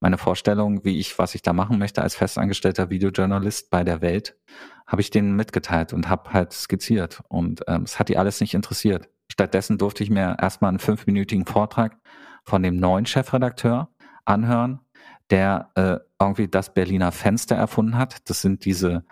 [0.00, 4.36] meine Vorstellung, wie ich, was ich da machen möchte als festangestellter Videojournalist bei der Welt,
[4.84, 7.22] habe ich denen mitgeteilt und habe halt skizziert.
[7.28, 9.10] Und ähm, es hat die alles nicht interessiert.
[9.30, 11.98] Stattdessen durfte ich mir erstmal einen fünfminütigen Vortrag
[12.42, 13.90] von dem neuen Chefredakteur
[14.24, 14.80] anhören,
[15.30, 18.28] der äh, irgendwie das Berliner Fenster erfunden hat.
[18.28, 19.04] Das sind diese,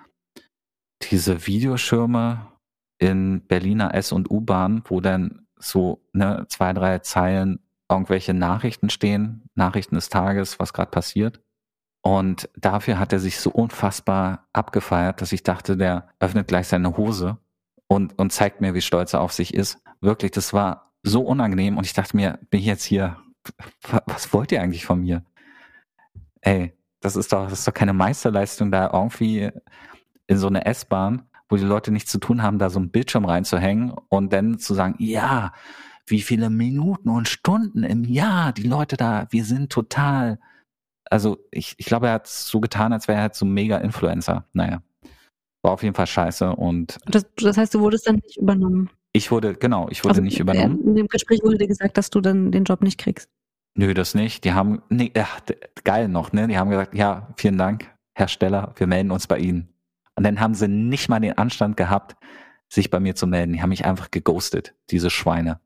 [1.10, 2.52] diese Videoschirme
[2.98, 9.48] in Berliner S- und U-Bahn, wo dann so ne, zwei, drei Zeilen irgendwelche Nachrichten stehen,
[9.54, 11.40] Nachrichten des Tages, was gerade passiert.
[12.04, 16.96] Und dafür hat er sich so unfassbar abgefeiert, dass ich dachte, der öffnet gleich seine
[16.96, 17.38] Hose
[17.86, 19.78] und, und zeigt mir, wie stolz er auf sich ist.
[20.00, 23.18] Wirklich, das war so unangenehm und ich dachte mir, bin ich jetzt hier,
[24.06, 25.24] was wollt ihr eigentlich von mir?
[26.42, 29.50] Ey, das ist doch, das ist doch keine Meisterleistung, da irgendwie
[30.26, 33.24] in so eine S-Bahn, wo die Leute nichts zu tun haben, da so einen Bildschirm
[33.24, 35.52] reinzuhängen und dann zu sagen, ja,
[36.06, 40.38] wie viele Minuten und Stunden im Jahr die Leute da, wir sind total
[41.12, 44.46] also ich, ich glaube, er hat so getan, als wäre er halt so mega Influencer.
[44.54, 44.82] Naja.
[45.62, 48.88] War auf jeden Fall scheiße und Das, das heißt, du wurdest dann nicht übernommen.
[49.12, 50.80] ich wurde, genau, ich wurde Also, nicht übernommen.
[50.82, 53.28] In dem Gespräch wurde dir gesagt, dass du dann den Job nicht kriegst.
[53.74, 54.44] Nö, das nicht.
[54.44, 55.40] Die haben, nee, ach,
[55.84, 56.46] geil noch, ne?
[56.48, 59.72] Die haben gesagt, ja, vielen Dank, Herr Steller, wir melden uns bei Ihnen.
[60.14, 62.16] Und dann haben sie nicht mal den Anstand gehabt,
[62.68, 63.54] sich bei mir zu melden.
[63.54, 65.60] Die haben mich einfach geghostet, diese Schweine.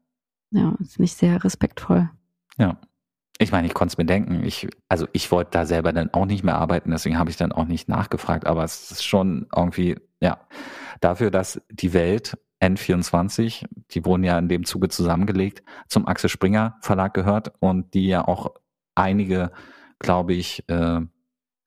[0.51, 2.11] Ja, ist nicht sehr respektvoll.
[2.59, 2.79] Ja.
[3.39, 4.45] Ich meine, ich konnte es mir denken.
[4.45, 7.53] Ich, also ich wollte da selber dann auch nicht mehr arbeiten, deswegen habe ich dann
[7.53, 8.47] auch nicht nachgefragt.
[8.47, 10.41] Aber es ist schon irgendwie, ja,
[11.01, 16.77] dafür, dass die Welt N24, die wurden ja in dem Zuge zusammengelegt, zum Axel Springer
[16.81, 18.55] Verlag gehört und die ja auch
[18.95, 19.51] einige,
[19.99, 21.01] glaube ich, äh,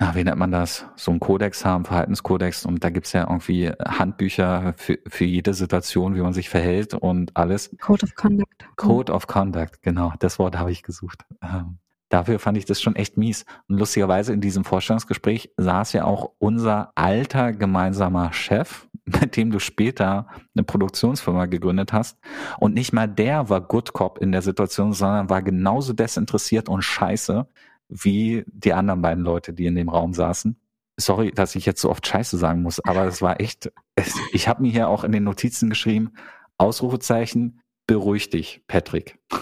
[0.02, 3.70] na, wie nennt man das, so einen Kodex haben, Verhaltenskodex und da gibt's ja irgendwie
[3.86, 7.76] Handbücher für, für jede Situation, wie man sich verhält und alles.
[7.82, 8.66] Code of Conduct.
[8.78, 11.26] Code of Conduct, genau, das Wort habe ich gesucht.
[11.44, 13.46] Ähm, dafür fand ich das schon echt mies.
[13.68, 18.88] Und lustigerweise in diesem Vorstellungsgespräch saß ja auch unser alter gemeinsamer Chef,
[19.22, 22.18] mit dem du später eine Produktionsfirma gegründet hast.
[22.60, 26.82] Und nicht mal der war Good Cop in der Situation, sondern war genauso desinteressiert und
[26.82, 27.48] scheiße
[27.90, 30.60] wie die anderen beiden Leute, die in dem Raum saßen.
[30.98, 34.48] Sorry, dass ich jetzt so oft Scheiße sagen muss, aber es war echt, es, ich
[34.48, 36.12] habe mir hier auch in den Notizen geschrieben,
[36.58, 39.18] Ausrufezeichen, beruhig dich, Patrick.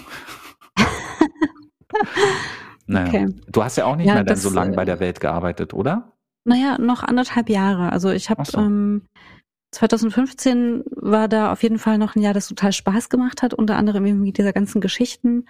[2.86, 3.08] naja.
[3.08, 3.26] Okay.
[3.48, 5.74] Du hast ja auch nicht Ja, mehr dann so lange äh, bei der Welt gearbeitet,
[5.74, 6.12] oder?
[6.44, 7.92] Naja, noch anderthalb Jahre.
[7.92, 8.58] Also ich habe so.
[8.58, 9.02] ähm,
[9.72, 13.76] 2015 war da auf jeden Fall noch ein Jahr, das total Spaß gemacht hat, unter
[13.76, 15.46] anderem eben mit dieser ganzen Geschichten.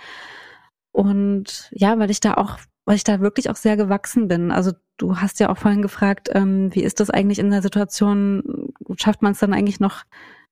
[0.93, 4.51] Und ja, weil ich da auch, weil ich da wirklich auch sehr gewachsen bin.
[4.51, 8.73] Also du hast ja auch vorhin gefragt, ähm, wie ist das eigentlich in der Situation?
[8.97, 10.05] Schafft man es dann eigentlich noch,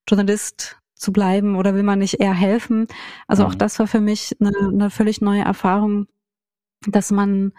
[0.08, 2.86] Journalist zu bleiben oder will man nicht eher helfen?
[3.26, 3.58] Also auch Mhm.
[3.58, 6.06] das war für mich eine, eine völlig neue Erfahrung,
[6.86, 7.52] dass man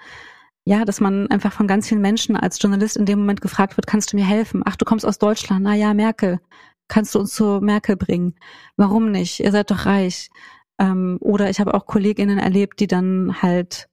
[0.68, 3.88] ja, dass man einfach von ganz vielen Menschen als Journalist in dem Moment gefragt wird,
[3.88, 4.64] kannst du mir helfen?
[4.66, 5.64] Ach, du kommst aus Deutschland.
[5.64, 6.42] Na ja, Merkel.
[6.90, 8.36] Kannst du uns zu Merkel bringen?
[8.76, 9.40] Warum nicht?
[9.40, 10.30] Ihr seid doch reich.
[10.78, 13.88] Ähm, oder ich habe auch KollegInnen erlebt, die dann halt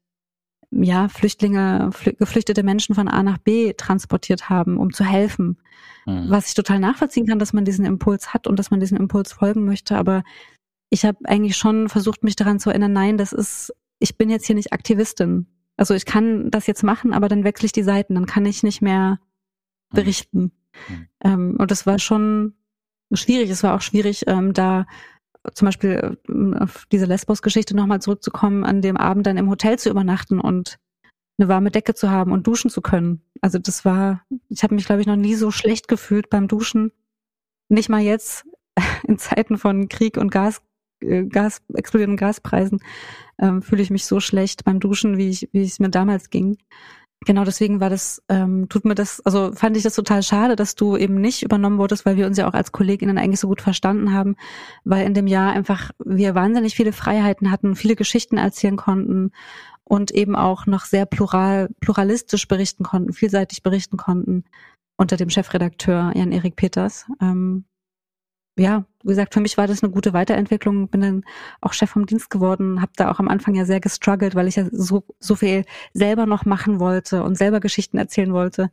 [0.72, 5.58] ja, Flüchtlinge, flü geflüchtete Menschen von A nach B transportiert haben, um zu helfen.
[6.06, 6.28] Mhm.
[6.28, 9.32] Was ich total nachvollziehen kann, dass man diesen Impuls hat und dass man diesem Impuls
[9.32, 9.96] folgen möchte.
[9.96, 10.24] Aber
[10.90, 14.46] ich habe eigentlich schon versucht, mich daran zu erinnern, nein, das ist, ich bin jetzt
[14.46, 15.46] hier nicht Aktivistin.
[15.76, 18.62] Also ich kann das jetzt machen, aber dann wechsle ich die Seiten, dann kann ich
[18.62, 19.18] nicht mehr
[19.90, 20.52] berichten.
[20.88, 21.08] Mhm.
[21.22, 22.54] Ähm, und das war schon
[23.12, 23.50] schwierig.
[23.50, 24.86] Es war auch schwierig, ähm, da
[25.52, 29.90] zum Beispiel ähm, auf diese Lesbos-Geschichte nochmal zurückzukommen, an dem Abend dann im Hotel zu
[29.90, 30.78] übernachten und
[31.38, 33.20] eine warme Decke zu haben und duschen zu können.
[33.40, 36.92] Also das war, ich habe mich, glaube ich, noch nie so schlecht gefühlt beim Duschen.
[37.68, 38.44] Nicht mal jetzt
[39.04, 40.62] in Zeiten von Krieg und Gas, äh,
[41.28, 42.80] Gas explodierenden Gaspreisen
[43.38, 46.56] ähm, fühle ich mich so schlecht beim Duschen, wie ich, wie es mir damals ging.
[47.26, 50.74] Genau deswegen war das, ähm, tut mir das, also fand ich das total schade, dass
[50.74, 53.62] du eben nicht übernommen wurdest, weil wir uns ja auch als KollegInnen eigentlich so gut
[53.62, 54.36] verstanden haben,
[54.84, 59.32] weil in dem Jahr einfach wir wahnsinnig viele Freiheiten hatten, viele Geschichten erzählen konnten
[59.84, 64.44] und eben auch noch sehr plural, pluralistisch berichten konnten, vielseitig berichten konnten
[64.96, 67.06] unter dem Chefredakteur Jan-Erik Peters.
[67.22, 67.64] Ähm,
[68.56, 70.88] ja, wie gesagt, für mich war das eine gute Weiterentwicklung.
[70.88, 71.24] Bin dann
[71.60, 74.56] auch Chef vom Dienst geworden, habe da auch am Anfang ja sehr gestruggelt, weil ich
[74.56, 78.70] ja so, so viel selber noch machen wollte und selber Geschichten erzählen wollte.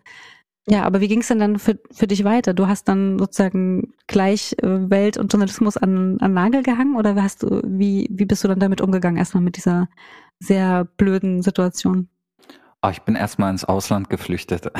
[0.68, 2.54] Ja, aber wie ging es denn dann für, für dich weiter?
[2.54, 7.42] Du hast dann sozusagen gleich äh, Welt und Journalismus an, an Nagel gehangen oder hast
[7.42, 9.90] du, wie, wie bist du dann damit umgegangen, erstmal mit dieser
[10.40, 12.10] sehr blöden Situation?
[12.84, 14.72] Oh, ich bin erstmal ins Ausland geflüchtet.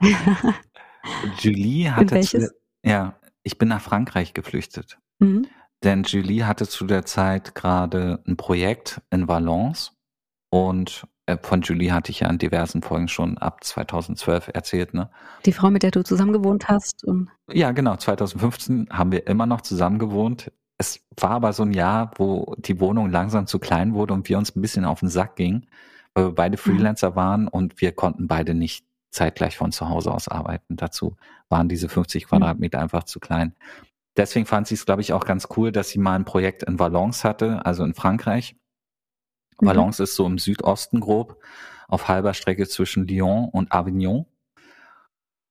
[1.40, 2.54] Julie hatte zu, welches?
[2.82, 4.98] ja, ich bin nach Frankreich geflüchtet.
[5.20, 5.46] Mhm.
[5.84, 9.92] Denn Julie hatte zu der Zeit gerade ein Projekt in Valence
[10.50, 15.10] und äh, von Julie hatte ich ja in diversen Folgen schon ab 2012 erzählt, ne?
[15.44, 17.96] Die Frau, mit der du zusammen gewohnt hast und Ja, genau.
[17.96, 20.50] 2015 haben wir immer noch zusammen gewohnt.
[20.78, 24.38] Es war aber so ein Jahr, wo die Wohnung langsam zu klein wurde und wir
[24.38, 25.66] uns ein bisschen auf den Sack gingen,
[26.14, 30.28] weil wir beide Freelancer waren und wir konnten beide nicht zeitgleich von zu Hause aus
[30.28, 30.76] arbeiten.
[30.76, 31.16] Dazu
[31.48, 33.54] waren diese 50 Quadratmeter einfach zu klein.
[34.16, 36.78] Deswegen fand sie es, glaube ich, auch ganz cool, dass sie mal ein Projekt in
[36.78, 38.56] Valence hatte, also in Frankreich.
[39.60, 39.66] Mhm.
[39.66, 41.42] Valence ist so im Südosten grob,
[41.88, 44.26] auf halber Strecke zwischen Lyon und Avignon.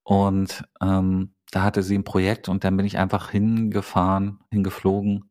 [0.03, 5.29] Und ähm, da hatte sie ein Projekt und dann bin ich einfach hingefahren, hingeflogen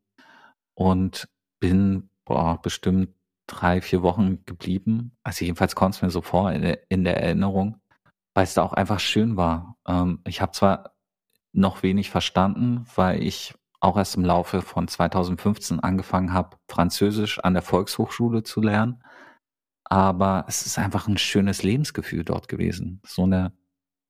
[0.74, 1.28] und
[1.60, 3.10] bin boah, bestimmt
[3.46, 5.16] drei, vier Wochen geblieben.
[5.22, 7.81] Also jedenfalls kommt es mir so vor in der, in der Erinnerung,
[8.34, 9.76] weil es da auch einfach schön war.
[9.86, 10.94] Ähm, ich habe zwar
[11.52, 17.54] noch wenig verstanden, weil ich auch erst im Laufe von 2015 angefangen habe, Französisch an
[17.54, 19.02] der Volkshochschule zu lernen.
[19.84, 23.02] Aber es ist einfach ein schönes Lebensgefühl dort gewesen.
[23.04, 23.52] So eine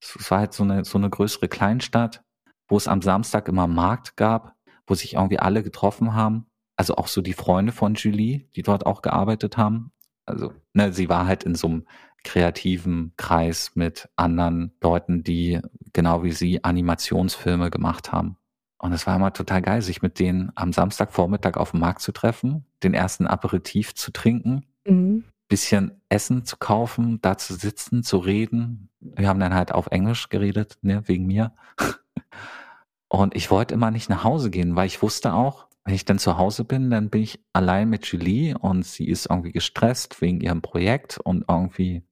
[0.01, 2.23] Es war halt so eine, so eine größere Kleinstadt,
[2.69, 4.55] wo es am Samstag immer Markt gab,
[4.87, 6.47] wo sich irgendwie alle getroffen haben.
[6.77, 9.93] Also auch so die Freunde von Julie, die dort auch gearbeitet haben.
[10.27, 11.87] Also, ne, sie war halt in so einem
[12.25, 15.61] kreativen Kreis mit anderen Leuten, die
[15.93, 18.37] genau wie sie Animationsfilme gemacht haben.
[18.79, 22.13] Und es war immer total geil, sich mit denen am Samstagvormittag auf dem Markt zu
[22.13, 25.25] treffen, den ersten Aperitif zu trinken, mhm.
[25.49, 28.89] bisschen Essen zu kaufen, da zu sitzen, zu reden.
[28.99, 31.53] Wir haben dann halt auf Englisch geredet, ne, wegen mir.
[33.09, 36.19] Und ich wollte immer nicht nach Hause gehen, weil ich wusste auch, wenn ich dann
[36.19, 40.41] zu Hause bin, dann bin ich allein mit Julie und sie ist irgendwie gestresst wegen
[40.41, 42.03] ihrem Projekt und irgendwie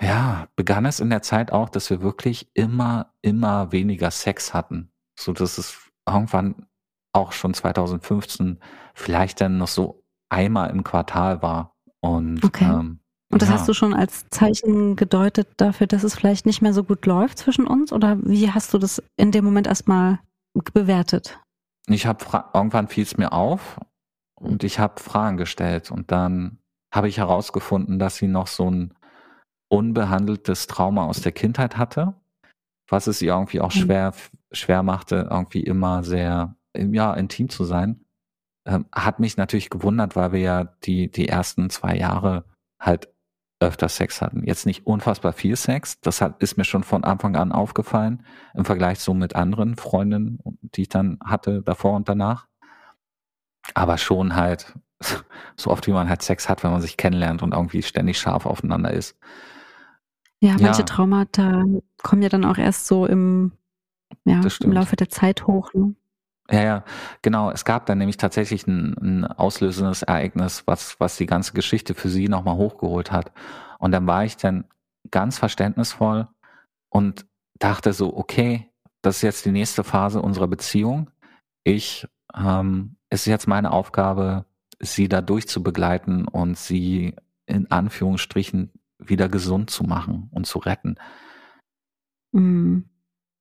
[0.00, 4.90] ja, begann es in der Zeit auch, dass wir wirklich immer, immer weniger Sex hatten.
[5.18, 6.66] So dass es irgendwann
[7.12, 8.58] auch schon 2015
[8.94, 11.76] vielleicht dann noch so einmal im Quartal war.
[12.00, 12.64] Und, okay.
[12.64, 13.54] ähm, und das ja.
[13.54, 17.38] hast du schon als Zeichen gedeutet dafür, dass es vielleicht nicht mehr so gut läuft
[17.38, 17.92] zwischen uns?
[17.92, 20.18] Oder wie hast du das in dem Moment erstmal
[20.72, 21.38] bewertet?
[21.86, 23.78] Ich habe irgendwann fiel es mir auf
[24.34, 26.58] und ich habe Fragen gestellt und dann
[26.92, 28.94] habe ich herausgefunden, dass sie noch so ein
[29.74, 32.14] unbehandeltes Trauma aus der Kindheit hatte,
[32.88, 33.78] was es ihr irgendwie auch mhm.
[33.80, 34.12] schwer,
[34.52, 38.04] schwer machte, irgendwie immer sehr, ja, intim zu sein.
[38.66, 42.44] Ähm, hat mich natürlich gewundert, weil wir ja die, die ersten zwei Jahre
[42.80, 43.08] halt
[43.60, 44.44] öfter Sex hatten.
[44.44, 48.64] Jetzt nicht unfassbar viel Sex, das hat, ist mir schon von Anfang an aufgefallen, im
[48.64, 52.46] Vergleich so mit anderen Freundinnen, die ich dann hatte, davor und danach.
[53.74, 54.74] Aber schon halt
[55.56, 58.46] so oft, wie man halt Sex hat, wenn man sich kennenlernt und irgendwie ständig scharf
[58.46, 59.18] aufeinander ist.
[60.44, 60.84] Ja, manche ja.
[60.84, 61.64] Traumata
[62.02, 63.52] kommen ja dann auch erst so im,
[64.26, 65.72] ja, im Laufe der Zeit hoch.
[65.72, 65.94] Ne?
[66.50, 66.84] Ja, ja,
[67.22, 67.50] genau.
[67.50, 72.10] Es gab dann nämlich tatsächlich ein, ein auslösendes Ereignis, was, was die ganze Geschichte für
[72.10, 73.32] sie nochmal hochgeholt hat.
[73.78, 74.64] Und dann war ich dann
[75.10, 76.28] ganz verständnisvoll
[76.90, 77.24] und
[77.58, 78.68] dachte so, okay,
[79.00, 81.10] das ist jetzt die nächste Phase unserer Beziehung.
[81.62, 84.44] Ich, ähm, es ist jetzt meine Aufgabe,
[84.78, 88.72] sie da durchzubegleiten und sie in Anführungsstrichen
[89.08, 90.96] wieder gesund zu machen und zu retten.
[92.32, 92.88] Mhm.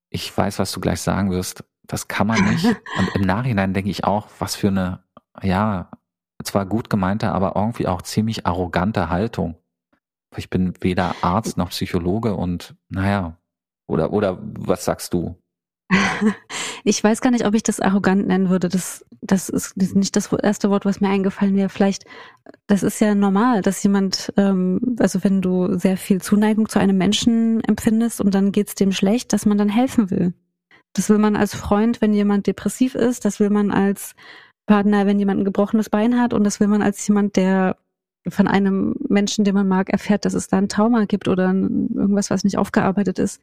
[0.10, 1.64] Ich weiß, was du gleich sagen wirst.
[1.84, 2.66] Das kann man nicht.
[2.98, 5.04] und im Nachhinein denke ich auch, was für eine,
[5.42, 5.90] ja,
[6.44, 9.58] zwar gut gemeinte, aber irgendwie auch ziemlich arrogante Haltung.
[10.36, 13.38] Ich bin weder Arzt noch Psychologe und naja,
[13.88, 15.43] oder, oder was sagst du?
[16.86, 18.68] Ich weiß gar nicht, ob ich das arrogant nennen würde.
[18.68, 21.70] Das, das ist nicht das erste Wort, was mir eingefallen wäre.
[21.70, 22.04] Vielleicht,
[22.68, 26.98] das ist ja normal, dass jemand, ähm, also wenn du sehr viel Zuneigung zu einem
[26.98, 30.34] Menschen empfindest und dann geht's dem schlecht, dass man dann helfen will.
[30.94, 33.24] Das will man als Freund, wenn jemand depressiv ist.
[33.24, 34.14] Das will man als
[34.66, 36.34] Partner, wenn jemand ein gebrochenes Bein hat.
[36.34, 37.78] Und das will man als jemand, der
[38.28, 42.30] von einem Menschen, den man mag, erfährt, dass es da ein Trauma gibt oder irgendwas,
[42.30, 43.42] was nicht aufgearbeitet ist.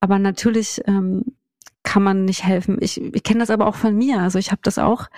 [0.00, 1.24] Aber natürlich ähm,
[1.82, 2.78] kann man nicht helfen.
[2.80, 4.20] Ich, ich kenne das aber auch von mir.
[4.20, 5.08] Also ich habe das auch,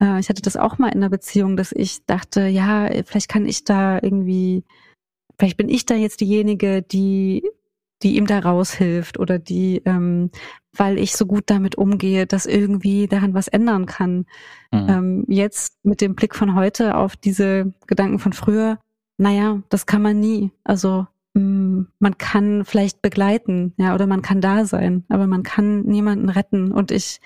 [0.00, 3.46] äh, ich hatte das auch mal in einer Beziehung, dass ich dachte, ja, vielleicht kann
[3.46, 4.64] ich da irgendwie,
[5.38, 7.42] vielleicht bin ich da jetzt diejenige, die
[8.02, 10.30] die ihm da raushilft oder die, ähm,
[10.76, 14.26] weil ich so gut damit umgehe, dass irgendwie daran was ändern kann.
[14.72, 14.88] Mhm.
[14.88, 18.78] Ähm, jetzt mit dem Blick von heute auf diese Gedanken von früher,
[19.18, 20.50] naja, das kann man nie.
[20.64, 26.28] Also man kann vielleicht begleiten, ja, oder man kann da sein, aber man kann niemanden
[26.28, 26.72] retten.
[26.72, 27.20] Und ich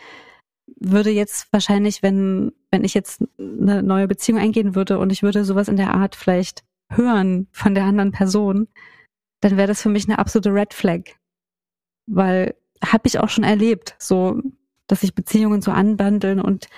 [0.79, 5.45] würde jetzt wahrscheinlich, wenn, wenn ich jetzt eine neue Beziehung eingehen würde und ich würde
[5.45, 8.69] sowas in der Art vielleicht hören von der anderen Person,
[9.41, 11.03] dann wäre das für mich eine absolute Red Flag.
[12.07, 14.41] Weil habe ich auch schon erlebt, so,
[14.87, 16.69] dass sich Beziehungen so anbandeln und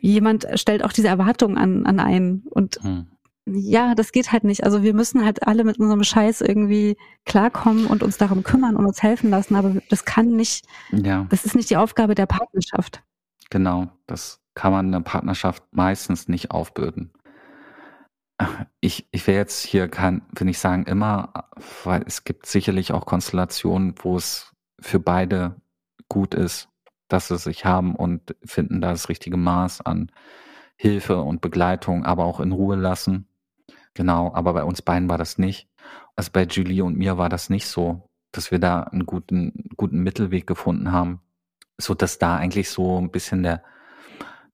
[0.00, 3.11] jemand stellt auch diese Erwartungen an, an einen und hm
[3.46, 4.64] ja, das geht halt nicht.
[4.64, 8.86] Also wir müssen halt alle mit unserem Scheiß irgendwie klarkommen und uns darum kümmern und
[8.86, 11.26] uns helfen lassen, aber das kann nicht, ja.
[11.30, 13.02] das ist nicht die Aufgabe der Partnerschaft.
[13.50, 17.12] Genau, das kann man in der Partnerschaft meistens nicht aufbürden.
[18.80, 21.48] Ich, ich will jetzt hier kann, will ich sagen, immer,
[21.84, 25.56] weil es gibt sicherlich auch Konstellationen, wo es für beide
[26.08, 26.68] gut ist,
[27.08, 30.10] dass sie sich haben und finden da das richtige Maß an
[30.76, 33.28] Hilfe und Begleitung, aber auch in Ruhe lassen.
[33.94, 35.68] Genau, aber bei uns beiden war das nicht.
[36.16, 40.02] Also bei Julie und mir war das nicht so, dass wir da einen guten, guten
[40.02, 41.20] Mittelweg gefunden haben,
[41.78, 43.62] so dass da eigentlich so ein bisschen der,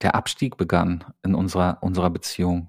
[0.03, 2.69] der Abstieg begann in unserer, unserer Beziehung,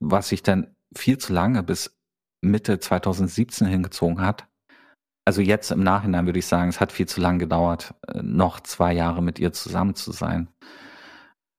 [0.00, 1.96] was sich dann viel zu lange bis
[2.40, 4.46] Mitte 2017 hingezogen hat.
[5.24, 8.60] Also jetzt im Nachhinein würde ich sagen, es hat viel zu lange gedauert, äh, noch
[8.60, 10.48] zwei Jahre mit ihr zusammen zu sein.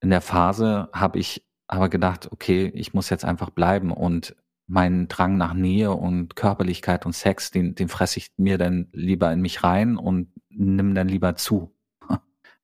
[0.01, 4.35] In der Phase habe ich aber gedacht, okay, ich muss jetzt einfach bleiben und
[4.67, 9.31] meinen Drang nach Nähe und Körperlichkeit und Sex, den, den fresse ich mir dann lieber
[9.31, 11.71] in mich rein und nimm dann lieber zu.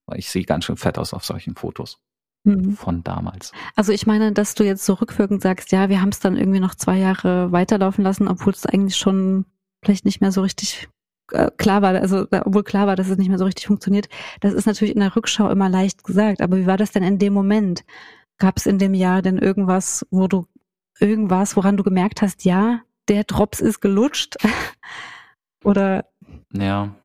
[0.05, 1.99] Weil ich sehe ganz schön fett aus auf solchen Fotos
[2.43, 2.73] Mhm.
[2.73, 3.51] von damals.
[3.75, 6.59] Also ich meine, dass du jetzt so rückwirkend sagst, ja, wir haben es dann irgendwie
[6.59, 9.45] noch zwei Jahre weiterlaufen lassen, obwohl es eigentlich schon
[9.83, 10.89] vielleicht nicht mehr so richtig
[11.31, 14.09] äh, klar war, also äh, obwohl klar war, dass es nicht mehr so richtig funktioniert.
[14.39, 17.19] Das ist natürlich in der Rückschau immer leicht gesagt, aber wie war das denn in
[17.19, 17.83] dem Moment?
[18.41, 20.47] Gab es in dem Jahr denn irgendwas, wo du
[20.99, 24.35] irgendwas, woran du gemerkt hast, ja, der Drops ist gelutscht?
[25.63, 26.05] Oder
[26.51, 26.95] Ja,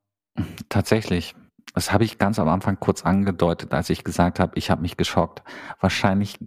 [0.70, 1.34] tatsächlich.
[1.74, 4.97] Das habe ich ganz am Anfang kurz angedeutet, als ich gesagt habe, ich habe mich
[4.97, 5.43] geschockt.
[5.78, 6.39] Wahrscheinlich,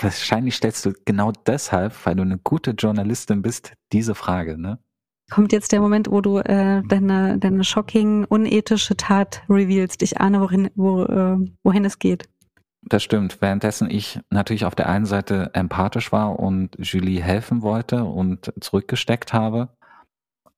[0.00, 4.78] wahrscheinlich stellst du genau deshalb, weil du eine gute Journalistin bist, diese Frage, ne?
[5.28, 10.02] kommt jetzt der Moment, wo du äh, deine, deine shocking, unethische Tat revealst?
[10.02, 12.28] Ich ahne, wohin, wo, äh, wohin es geht.
[12.82, 13.40] Das stimmt.
[13.42, 19.32] Währenddessen ich natürlich auf der einen Seite empathisch war und Julie helfen wollte und zurückgesteckt
[19.32, 19.76] habe,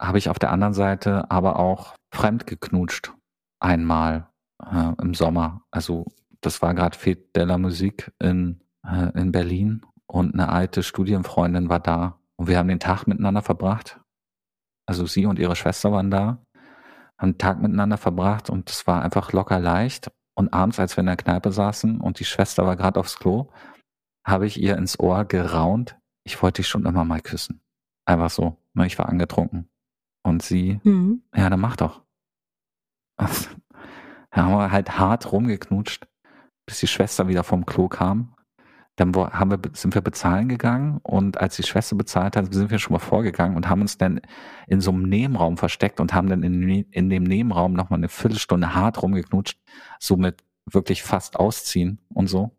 [0.00, 3.12] habe ich auf der anderen Seite aber auch fremd geknutscht.
[3.60, 4.28] Einmal
[4.64, 5.62] äh, im Sommer.
[5.70, 6.06] Also
[6.40, 11.68] das war gerade Fete de la Musique in, äh, in Berlin und eine alte Studienfreundin
[11.68, 14.00] war da und wir haben den Tag miteinander verbracht.
[14.86, 16.44] Also sie und ihre Schwester waren da,
[17.18, 20.10] haben den Tag miteinander verbracht und es war einfach locker leicht.
[20.34, 23.48] Und abends, als wir in der Kneipe saßen und die Schwester war gerade aufs Klo,
[24.26, 27.60] habe ich ihr ins Ohr geraunt, ich wollte dich schon immer mal küssen.
[28.06, 28.56] Einfach so.
[28.74, 29.68] ne, Ich war angetrunken.
[30.24, 31.22] Und sie, Mhm.
[31.34, 32.02] ja, dann mach doch.
[34.34, 36.08] Da haben wir halt hart rumgeknutscht,
[36.66, 38.34] bis die Schwester wieder vom Klo kam.
[39.02, 42.78] Dann haben wir, sind wir bezahlen gegangen und als die Schwester bezahlt hat, sind wir
[42.78, 44.20] schon mal vorgegangen und haben uns dann
[44.68, 48.76] in so einem Nebenraum versteckt und haben dann in, in dem Nebenraum nochmal eine Viertelstunde
[48.76, 49.58] hart rumgeknutscht,
[49.98, 52.56] somit wirklich fast ausziehen und so.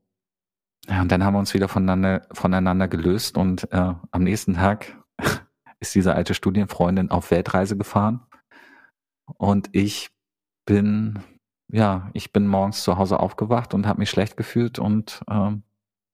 [0.89, 5.01] Ja, und dann haben wir uns wieder voneinander, voneinander gelöst und äh, am nächsten Tag
[5.79, 8.19] ist diese alte Studienfreundin auf Weltreise gefahren
[9.37, 10.09] und ich
[10.65, 11.19] bin,
[11.71, 15.63] ja, ich bin morgens zu Hause aufgewacht und habe mich schlecht gefühlt und ähm,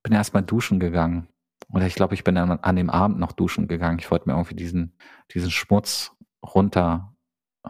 [0.03, 1.27] bin erstmal duschen gegangen.
[1.71, 3.99] Oder ich glaube, ich bin dann an dem Abend noch duschen gegangen.
[3.99, 4.97] Ich wollte mir irgendwie diesen,
[5.33, 7.15] diesen Schmutz runter,
[7.63, 7.69] äh,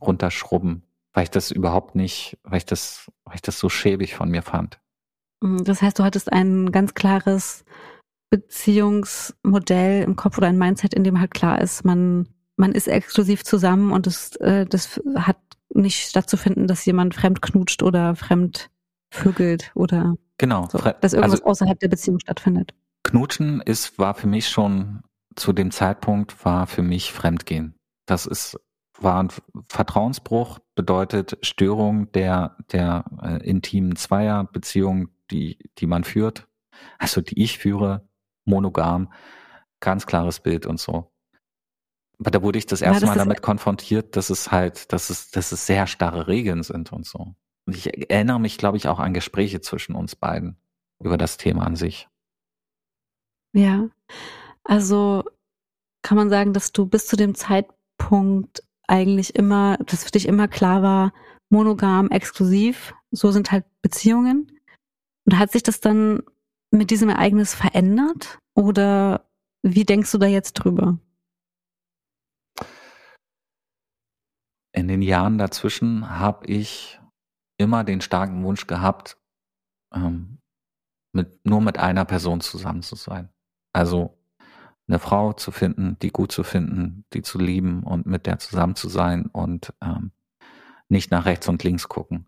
[0.00, 0.82] runterschrubben,
[1.14, 4.42] weil ich das überhaupt nicht, weil ich das, weil ich das so schäbig von mir
[4.42, 4.80] fand.
[5.42, 7.64] Mhm, Das heißt, du hattest ein ganz klares
[8.30, 13.44] Beziehungsmodell im Kopf oder ein Mindset, in dem halt klar ist, man, man ist exklusiv
[13.44, 15.38] zusammen und es, äh, das hat
[15.72, 18.70] nicht stattzufinden, dass jemand fremd knutscht oder fremd
[19.10, 20.68] vögelt oder Genau.
[20.70, 22.74] so, dass irgendwas also außerhalb der Beziehung stattfindet.
[23.02, 25.02] Knutschen ist, war für mich schon
[25.38, 27.74] zu dem Zeitpunkt war für mich Fremdgehen.
[28.06, 28.58] Das ist,
[28.98, 29.30] war ein
[29.68, 36.48] Vertrauensbruch, bedeutet Störung der, der äh, intimen Zweierbeziehung, die, die man führt,
[36.98, 38.08] also die ich führe,
[38.44, 39.12] monogam,
[39.80, 41.12] ganz klares Bild und so.
[42.18, 45.10] Aber da wurde ich das Ja, erste das Mal damit konfrontiert, dass es halt, dass
[45.10, 47.36] es, dass es sehr starre Regeln sind und so.
[47.68, 50.56] Und ich erinnere mich, glaube ich, auch an Gespräche zwischen uns beiden
[51.04, 52.08] über das Thema an sich.
[53.52, 53.90] Ja.
[54.64, 55.22] Also
[56.00, 60.48] kann man sagen, dass du bis zu dem Zeitpunkt eigentlich immer, dass für dich immer
[60.48, 61.12] klar war,
[61.50, 64.50] monogam, exklusiv, so sind halt Beziehungen.
[65.26, 66.22] Und hat sich das dann
[66.70, 68.38] mit diesem Ereignis verändert?
[68.54, 69.28] Oder
[69.62, 70.98] wie denkst du da jetzt drüber?
[74.72, 76.98] in den Jahren dazwischen habe ich
[77.58, 79.18] immer den starken Wunsch gehabt,
[79.94, 80.38] ähm,
[81.12, 83.28] mit, nur mit einer Person zusammen zu sein.
[83.72, 84.16] Also
[84.88, 88.74] eine Frau zu finden, die gut zu finden, die zu lieben und mit der zusammen
[88.74, 90.12] zu sein und ähm,
[90.88, 92.26] nicht nach rechts und links gucken.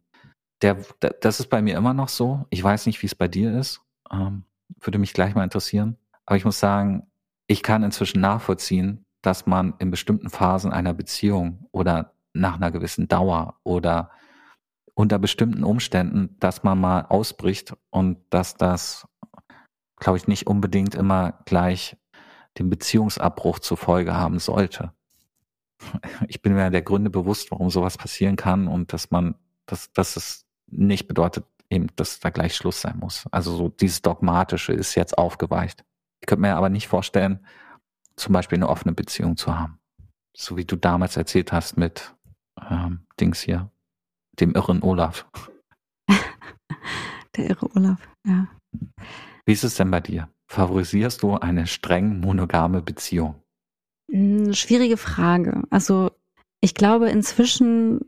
[0.61, 0.77] Der,
[1.21, 2.47] das ist bei mir immer noch so.
[2.51, 3.81] Ich weiß nicht, wie es bei dir ist.
[4.11, 4.45] Ähm,
[4.79, 5.97] würde mich gleich mal interessieren.
[6.27, 7.07] Aber ich muss sagen,
[7.47, 13.09] ich kann inzwischen nachvollziehen, dass man in bestimmten Phasen einer Beziehung oder nach einer gewissen
[13.09, 14.11] Dauer oder
[15.01, 19.09] unter bestimmten Umständen, dass man mal ausbricht und dass das,
[19.97, 21.97] glaube ich, nicht unbedingt immer gleich
[22.59, 24.93] den Beziehungsabbruch zur Folge haben sollte.
[26.29, 29.35] Ich bin mir der Gründe bewusst, warum sowas passieren kann und dass man,
[29.65, 33.25] dass, dass es nicht bedeutet, eben, dass da gleich Schluss sein muss.
[33.31, 35.85] Also so dieses Dogmatische ist jetzt aufgeweicht.
[36.21, 37.47] Ich könnte mir aber nicht vorstellen,
[38.17, 39.81] zum Beispiel eine offene Beziehung zu haben.
[40.37, 42.15] So wie du damals erzählt hast mit
[42.69, 43.71] ähm, Dings hier,
[44.39, 45.27] dem irren Olaf.
[47.37, 48.49] Der irre Olaf, ja.
[49.47, 50.29] Wie ist es denn bei dir?
[50.49, 53.37] Favorisierst du eine streng monogame Beziehung?
[54.11, 55.63] Hm, Schwierige Frage.
[55.71, 56.11] Also
[56.61, 58.01] ich glaube, inzwischen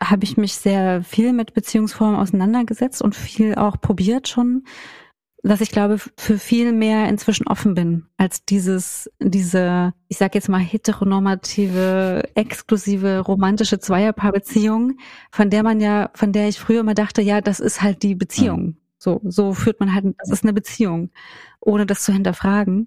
[0.00, 4.64] habe ich mich sehr viel mit Beziehungsformen auseinandergesetzt und viel auch probiert schon.
[5.42, 10.48] Dass ich glaube, für viel mehr inzwischen offen bin als dieses, diese, ich sag jetzt
[10.48, 14.98] mal heteronormative, exklusive, romantische Zweierpaarbeziehung,
[15.32, 18.14] von der man ja, von der ich früher immer dachte, ja, das ist halt die
[18.14, 18.62] Beziehung.
[18.62, 18.76] Mhm.
[18.98, 21.10] So, so führt man halt, das ist eine Beziehung,
[21.60, 22.86] ohne das zu hinterfragen.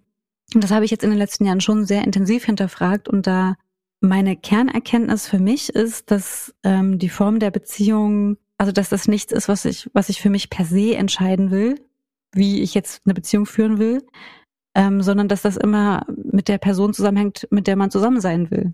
[0.53, 3.55] Und das habe ich jetzt in den letzten Jahren schon sehr intensiv hinterfragt und da
[3.99, 9.33] meine Kernerkenntnis für mich ist, dass ähm, die Form der Beziehung, also dass das nichts
[9.33, 11.81] ist, was ich, was ich für mich per se entscheiden will,
[12.33, 14.05] wie ich jetzt eine Beziehung führen will,
[14.75, 18.73] ähm, sondern dass das immer mit der Person zusammenhängt, mit der man zusammen sein will.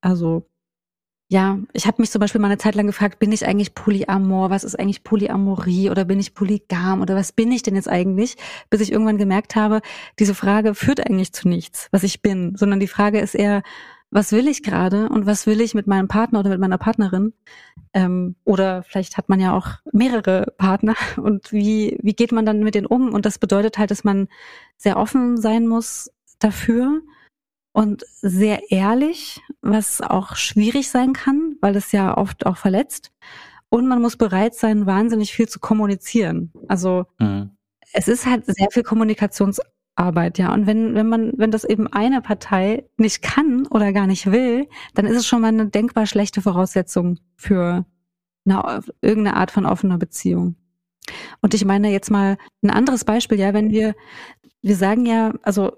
[0.00, 0.46] Also
[1.30, 4.48] ja, ich habe mich zum Beispiel mal eine Zeit lang gefragt, bin ich eigentlich Polyamor?
[4.48, 5.90] Was ist eigentlich Polyamorie?
[5.90, 7.02] Oder bin ich polygam?
[7.02, 8.36] Oder was bin ich denn jetzt eigentlich?
[8.70, 9.82] Bis ich irgendwann gemerkt habe,
[10.18, 13.62] diese Frage führt eigentlich zu nichts, was ich bin, sondern die Frage ist eher,
[14.10, 17.34] was will ich gerade und was will ich mit meinem Partner oder mit meiner Partnerin?
[17.92, 22.60] Ähm, oder vielleicht hat man ja auch mehrere Partner und wie, wie geht man dann
[22.60, 23.12] mit denen um?
[23.12, 24.28] Und das bedeutet halt, dass man
[24.76, 27.02] sehr offen sein muss dafür
[27.72, 33.12] und sehr ehrlich, was auch schwierig sein kann, weil es ja oft auch verletzt.
[33.68, 36.52] Und man muss bereit sein, wahnsinnig viel zu kommunizieren.
[36.68, 37.50] Also mhm.
[37.92, 39.60] es ist halt sehr viel Kommunikations
[39.98, 40.52] Arbeit, ja.
[40.52, 44.68] Und wenn, wenn man, wenn das eben eine Partei nicht kann oder gar nicht will,
[44.94, 47.84] dann ist es schon mal eine denkbar schlechte Voraussetzung für
[48.46, 50.56] eine, irgendeine Art von offener Beziehung.
[51.40, 53.94] Und ich meine jetzt mal ein anderes Beispiel, ja, wenn wir,
[54.62, 55.72] wir sagen ja, also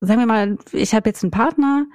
[0.00, 1.86] sagen wir mal, ich habe jetzt einen Partner,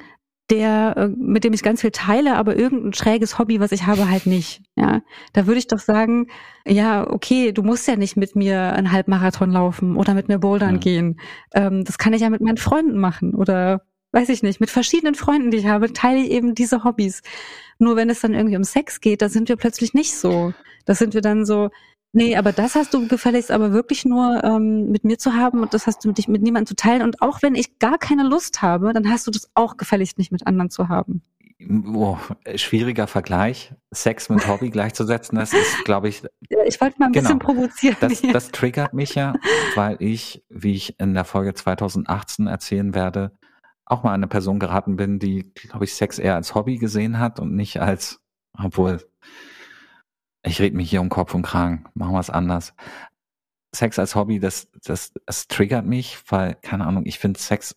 [0.49, 4.09] der, äh, mit dem ich ganz viel teile, aber irgendein schräges Hobby, was ich habe,
[4.09, 4.61] halt nicht.
[4.75, 6.27] Ja, da würde ich doch sagen,
[6.65, 10.75] ja, okay, du musst ja nicht mit mir einen Halbmarathon laufen oder mit mir bouldern
[10.75, 10.79] ja.
[10.79, 11.19] gehen.
[11.53, 13.81] Ähm, das kann ich ja mit meinen Freunden machen oder
[14.11, 17.23] weiß ich nicht, mit verschiedenen Freunden, die ich habe, teile ich eben diese Hobbys.
[17.79, 20.53] Nur wenn es dann irgendwie um Sex geht, da sind wir plötzlich nicht so.
[20.85, 21.69] Da sind wir dann so,
[22.15, 25.73] Nee, aber das hast du gefälligst aber wirklich nur ähm, mit mir zu haben und
[25.73, 27.01] das hast du mit, dich, mit niemandem zu teilen.
[27.01, 30.31] Und auch wenn ich gar keine Lust habe, dann hast du das auch gefälligst nicht
[30.31, 31.23] mit anderen zu haben.
[31.87, 32.17] Oh,
[32.55, 36.21] schwieriger Vergleich, Sex mit Hobby gleichzusetzen, das ist, glaube ich.
[36.67, 37.97] Ich wollte mal ein genau, bisschen provozieren.
[37.99, 39.33] Das, das triggert mich ja,
[39.73, 43.31] weil ich, wie ich in der Folge 2018 erzählen werde,
[43.85, 47.17] auch mal an eine Person geraten bin, die, glaube ich, Sex eher als Hobby gesehen
[47.17, 48.19] hat und nicht als,
[48.57, 48.99] obwohl
[50.43, 51.85] ich rede mich hier um Kopf und Kragen.
[51.93, 52.73] Machen wir es anders.
[53.73, 57.75] Sex als Hobby, das, das, das triggert mich, weil, keine Ahnung, ich finde Sex,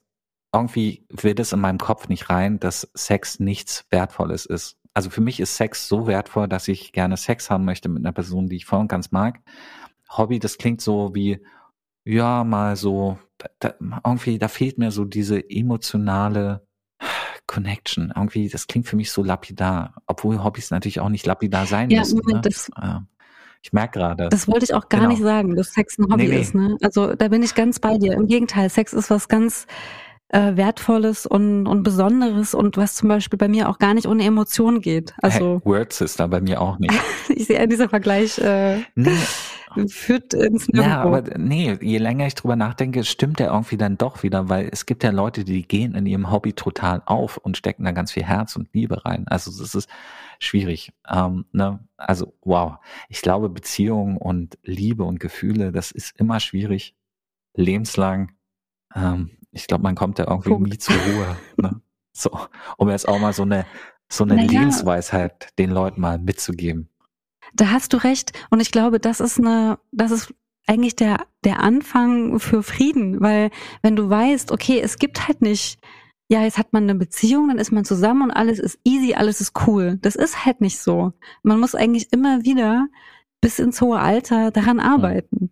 [0.52, 4.76] irgendwie wird es in meinem Kopf nicht rein, dass Sex nichts Wertvolles ist.
[4.92, 8.12] Also für mich ist Sex so wertvoll, dass ich gerne Sex haben möchte mit einer
[8.12, 9.40] Person, die ich voll und ganz mag.
[10.10, 11.44] Hobby, das klingt so wie,
[12.04, 13.18] ja, mal so,
[13.58, 16.66] da, irgendwie, da fehlt mir so diese emotionale
[17.56, 18.12] Connection.
[18.14, 22.00] Irgendwie, das klingt für mich so lapidar, obwohl Hobbys natürlich auch nicht lapidar sein ja,
[22.00, 22.20] müssen.
[22.22, 22.50] Moment, ne?
[22.50, 22.70] das,
[23.62, 24.28] ich merke gerade.
[24.28, 25.12] Das wollte ich auch gar genau.
[25.12, 26.40] nicht sagen, dass Sex ein Hobby nee, nee.
[26.40, 26.54] ist.
[26.54, 26.76] Ne?
[26.82, 28.12] Also da bin ich ganz bei dir.
[28.12, 29.66] Im Gegenteil, Sex ist was ganz
[30.28, 34.24] äh, Wertvolles und, und Besonderes und was zum Beispiel bei mir auch gar nicht ohne
[34.24, 35.14] Emotionen geht.
[35.22, 36.94] Also hey, Words ist da bei mir auch nicht.
[37.28, 39.16] ich sehe dieser Vergleich äh, nee.
[39.88, 40.82] führt ins Nirgendwo.
[40.82, 44.68] Ja, aber nee, je länger ich drüber nachdenke, stimmt der irgendwie dann doch wieder, weil
[44.72, 48.10] es gibt ja Leute, die gehen in ihrem Hobby total auf und stecken da ganz
[48.10, 49.26] viel Herz und Liebe rein.
[49.28, 49.88] Also das ist
[50.40, 50.92] schwierig.
[51.08, 51.78] Ähm, ne?
[51.96, 56.96] Also wow, ich glaube Beziehungen und Liebe und Gefühle, das ist immer schwierig,
[57.54, 58.32] lebenslang.
[58.94, 60.70] Ähm, ich glaube, man kommt da irgendwie Punkt.
[60.70, 61.36] nie zur Ruhe.
[61.56, 61.80] Ne?
[62.12, 62.30] So,
[62.76, 63.66] um jetzt auch mal so eine
[64.08, 64.50] so eine naja.
[64.50, 66.88] Lebensweisheit den Leuten mal mitzugeben.
[67.54, 68.32] Da hast du recht.
[68.50, 70.34] Und ich glaube, das ist eine, das ist
[70.66, 73.50] eigentlich der, der Anfang für Frieden, weil
[73.82, 75.78] wenn du weißt, okay, es gibt halt nicht,
[76.28, 79.40] ja, jetzt hat man eine Beziehung, dann ist man zusammen und alles ist easy, alles
[79.40, 79.98] ist cool.
[80.02, 81.12] Das ist halt nicht so.
[81.42, 82.88] Man muss eigentlich immer wieder
[83.40, 85.50] bis ins hohe Alter daran arbeiten.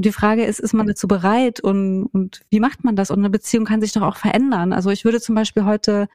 [0.00, 3.10] Und die Frage ist, ist man dazu bereit und, und wie macht man das?
[3.10, 4.72] Und eine Beziehung kann sich doch auch verändern.
[4.72, 6.08] Also ich würde zum Beispiel heute,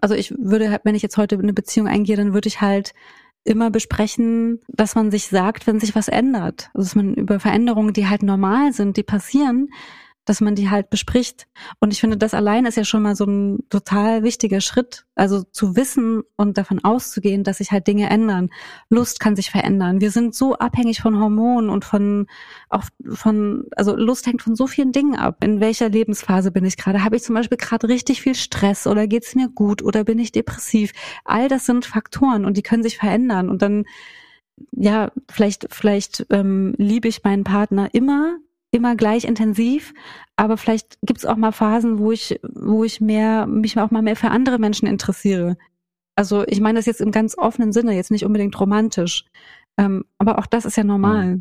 [0.00, 2.94] also ich würde, wenn ich jetzt heute eine Beziehung eingehe, dann würde ich halt
[3.42, 6.70] immer besprechen, dass man sich sagt, wenn sich was ändert.
[6.74, 9.70] Also dass man über Veränderungen, die halt normal sind, die passieren,
[10.28, 11.46] dass man die halt bespricht.
[11.80, 15.06] Und ich finde, das allein ist ja schon mal so ein total wichtiger Schritt.
[15.14, 18.50] Also zu wissen und davon auszugehen, dass sich halt Dinge ändern.
[18.88, 20.00] Lust kann sich verändern.
[20.00, 22.26] Wir sind so abhängig von Hormonen und von,
[22.68, 25.42] auch von, also Lust hängt von so vielen Dingen ab.
[25.42, 27.04] In welcher Lebensphase bin ich gerade?
[27.04, 30.18] Habe ich zum Beispiel gerade richtig viel Stress oder geht es mir gut oder bin
[30.18, 30.92] ich depressiv?
[31.24, 33.48] All das sind Faktoren und die können sich verändern.
[33.48, 33.84] Und dann
[34.72, 38.38] ja, vielleicht, vielleicht ähm, liebe ich meinen Partner immer,
[38.70, 39.94] immer gleich intensiv,
[40.36, 44.02] aber vielleicht gibt es auch mal Phasen, wo ich, wo ich mehr, mich auch mal
[44.02, 45.56] mehr für andere Menschen interessiere.
[46.16, 49.24] Also ich meine das jetzt im ganz offenen Sinne, jetzt nicht unbedingt romantisch.
[49.78, 51.40] Ähm, aber auch das ist ja normal.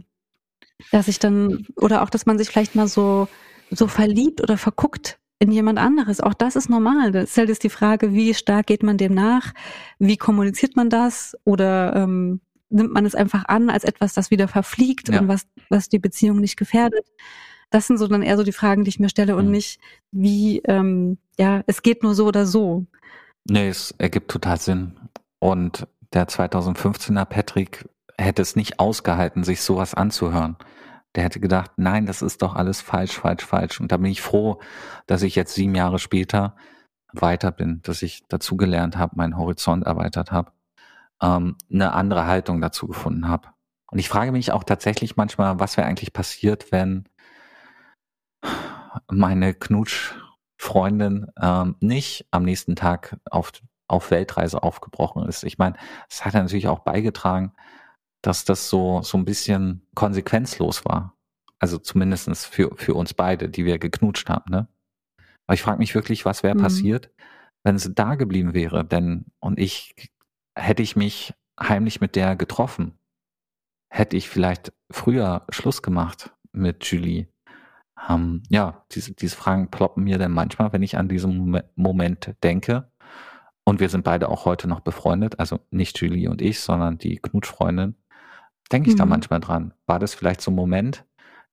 [0.92, 3.28] dass ich dann, oder auch, dass man sich vielleicht mal so,
[3.72, 6.22] so verliebt oder verguckt in jemand anderes.
[6.22, 7.12] Auch das ist normal.
[7.12, 9.54] Das ist halt jetzt die Frage, wie stark geht man dem nach?
[10.00, 11.36] Wie kommuniziert man das?
[11.44, 15.20] Oder ähm, nimmt man es einfach an als etwas, das wieder verfliegt Ja.
[15.22, 17.06] und was, was die Beziehung nicht gefährdet?
[17.70, 19.52] Das sind so dann eher so die Fragen, die ich mir stelle und Mhm.
[19.52, 19.80] nicht,
[20.12, 22.86] wie, ähm, ja, es geht nur so oder so.
[23.50, 24.98] Nee, es ergibt total Sinn.
[25.40, 27.88] Und der 2015er Patrick
[28.18, 30.56] hätte es nicht ausgehalten, sich sowas anzuhören.
[31.16, 33.80] Der hätte gedacht, nein, das ist doch alles falsch, falsch, falsch.
[33.80, 34.60] Und da bin ich froh,
[35.06, 36.56] dass ich jetzt sieben Jahre später
[37.14, 40.52] weiter bin, dass ich dazugelernt habe, meinen Horizont erweitert habe,
[41.22, 43.50] ähm, eine andere Haltung dazu gefunden habe.
[43.92, 47.08] Und ich frage mich auch tatsächlich manchmal, was wäre eigentlich passiert, wenn
[49.10, 53.52] meine Knutsch-Freundin ähm, nicht am nächsten Tag auf,
[53.88, 55.44] auf Weltreise aufgebrochen ist.
[55.44, 55.76] Ich meine,
[56.10, 57.54] es hat natürlich auch beigetragen,
[58.22, 61.16] dass das so, so ein bisschen konsequenzlos war.
[61.60, 64.52] Also zumindestens für, für uns beide, die wir geknutscht haben.
[64.52, 64.68] Ne?
[65.48, 66.62] Aber ich frage mich wirklich, was wäre Mhm.
[66.62, 67.12] passiert,
[67.64, 68.86] wenn sie da geblieben wäre.
[68.86, 70.12] Denn und ich
[70.58, 72.98] hätte ich mich heimlich mit der getroffen,
[73.90, 77.28] hätte ich vielleicht früher Schluss gemacht mit Julie.
[78.10, 82.36] Ähm, ja, diese, diese Fragen ploppen mir dann manchmal, wenn ich an diesen Mom- Moment
[82.44, 82.92] denke.
[83.64, 87.18] Und wir sind beide auch heute noch befreundet, also nicht Julie und ich, sondern die
[87.18, 87.96] Knutschfreundin.
[88.72, 89.10] Denke ich da Mhm.
[89.12, 89.74] manchmal dran.
[89.88, 91.06] War das vielleicht so ein Moment,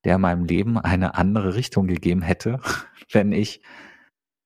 [0.05, 2.61] der meinem Leben eine andere Richtung gegeben hätte,
[3.13, 3.63] wenn ich,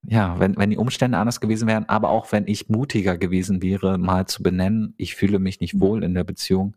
[0.06, 3.98] ja, wenn, wenn die Umstände anders gewesen wären, aber auch wenn ich mutiger gewesen wäre,
[3.98, 6.76] mal zu benennen, ich fühle mich nicht wohl in der Beziehung.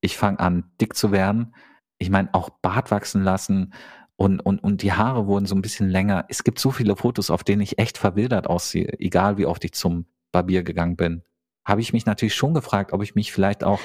[0.00, 1.54] Ich fange an, dick zu werden.
[1.98, 3.72] Ich meine, auch Bart wachsen lassen
[4.16, 6.26] und, und, und die Haare wurden so ein bisschen länger.
[6.28, 9.72] Es gibt so viele Fotos, auf denen ich echt verwildert aussehe, egal wie oft ich
[9.72, 11.22] zum Barbier gegangen bin.
[11.64, 13.80] Habe ich mich natürlich schon gefragt, ob ich mich vielleicht auch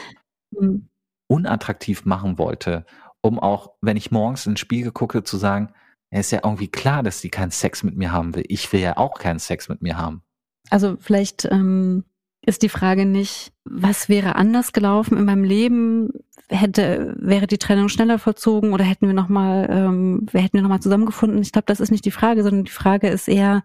[0.52, 0.90] Mhm.
[1.28, 2.86] unattraktiv machen wollte,
[3.22, 5.74] um auch, wenn ich morgens in den Spiegel gucke, zu sagen,
[6.16, 8.46] ja, ist ja irgendwie klar, dass sie keinen Sex mit mir haben will.
[8.48, 10.22] Ich will ja auch keinen Sex mit mir haben.
[10.70, 12.04] Also vielleicht ähm,
[12.46, 16.10] ist die Frage nicht, was wäre anders gelaufen in meinem Leben?
[16.50, 20.70] Hätte wäre die Trennung schneller vollzogen oder hätten wir noch mal, ähm, hätten wir noch
[20.70, 21.42] mal zusammengefunden?
[21.42, 23.64] Ich glaube, das ist nicht die Frage, sondern die Frage ist eher,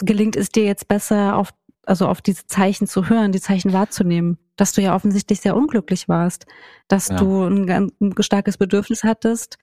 [0.00, 1.52] gelingt es dir jetzt besser auf
[1.88, 6.08] also auf diese Zeichen zu hören, die Zeichen wahrzunehmen, dass du ja offensichtlich sehr unglücklich
[6.08, 6.44] warst,
[6.88, 7.16] dass Ja.
[7.16, 9.56] du ein, ganz- ein starkes Bedürfnis hattest,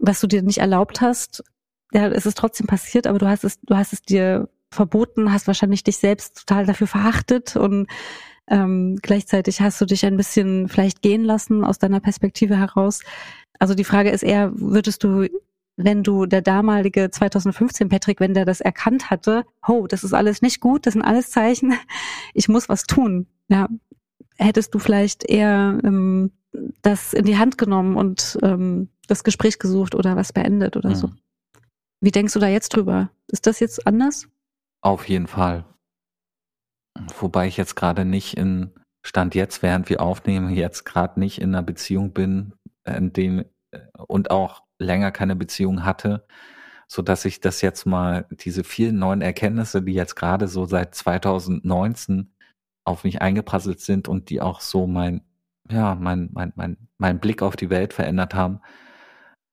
[0.00, 1.44] was du dir nicht erlaubt hast.
[1.92, 5.46] Ja, es ist trotzdem passiert, aber du hast es, du hast es dir verboten, hast
[5.46, 7.88] wahrscheinlich dich selbst total dafür verachtet und
[8.48, 13.00] ähm, gleichzeitig hast du dich ein bisschen vielleicht gehen lassen aus deiner Perspektive heraus.
[13.58, 15.28] Also die Frage ist eher, würdest du,
[15.76, 20.42] wenn du der damalige 2015 Patrick, wenn der das erkannt hatte, ho, das ist alles
[20.42, 21.74] nicht gut, das sind alles Zeichen,
[22.34, 23.68] ich muss was tun, ja,
[24.38, 26.32] hättest du vielleicht eher ähm,
[26.82, 31.08] das in die Hand genommen und ähm, das Gespräch gesucht oder was beendet oder so.
[31.08, 31.18] Mhm.
[32.00, 33.10] Wie denkst du da jetzt drüber?
[33.28, 34.28] Ist das jetzt anders?
[34.82, 35.64] Auf jeden Fall.
[37.18, 38.72] Wobei ich jetzt gerade nicht in
[39.04, 42.54] Stand jetzt, während wir aufnehmen, jetzt gerade nicht in einer Beziehung bin,
[42.84, 46.26] in dem äh, und auch länger keine Beziehung hatte,
[46.88, 50.94] so dass ich das jetzt mal diese vielen neuen Erkenntnisse, die jetzt gerade so seit
[50.94, 52.34] 2019
[52.84, 55.22] auf mich eingeprasselt sind und die auch so mein
[55.70, 58.60] ja mein mein mein mein Blick auf die Welt verändert haben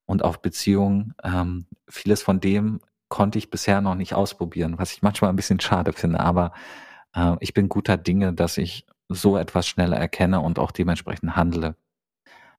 [0.08, 1.14] und auf Beziehungen.
[1.22, 5.60] Ähm, vieles von dem konnte ich bisher noch nicht ausprobieren, was ich manchmal ein bisschen
[5.60, 6.20] schade finde.
[6.20, 6.52] Aber
[7.14, 11.76] äh, ich bin guter Dinge, dass ich so etwas schneller erkenne und auch dementsprechend handle.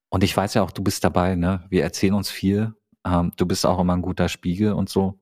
[0.09, 1.65] Und ich weiß ja auch, du bist dabei, ne?
[1.69, 2.73] Wir erzählen uns viel.
[3.05, 5.19] Ähm, du bist auch immer ein guter Spiegel und so.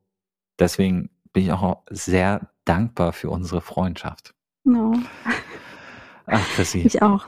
[0.59, 4.33] Deswegen bin ich auch sehr dankbar für unsere Freundschaft.
[4.65, 4.93] No.
[6.27, 6.79] Ach, Chrissy.
[6.79, 7.27] Ich auch.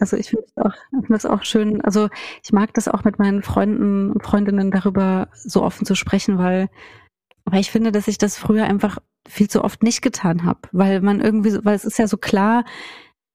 [0.00, 1.80] Also ich finde ich finde das auch schön.
[1.82, 2.08] Also
[2.42, 6.68] ich mag das auch mit meinen Freunden und Freundinnen darüber so offen zu sprechen, weil,
[7.44, 8.98] weil ich finde, dass ich das früher einfach
[9.28, 12.64] viel zu oft nicht getan habe, weil man irgendwie, weil es ist ja so klar,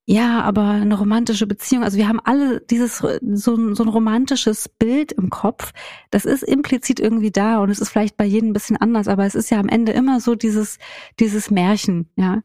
[0.07, 3.07] ja, aber eine romantische Beziehung, also wir haben alle dieses so
[3.55, 5.72] ein, so ein romantisches Bild im Kopf.
[6.11, 9.26] Das ist implizit irgendwie da und es ist vielleicht bei jedem ein bisschen anders, aber
[9.26, 10.78] es ist ja am Ende immer so dieses
[11.20, 12.43] dieses Märchen, ja.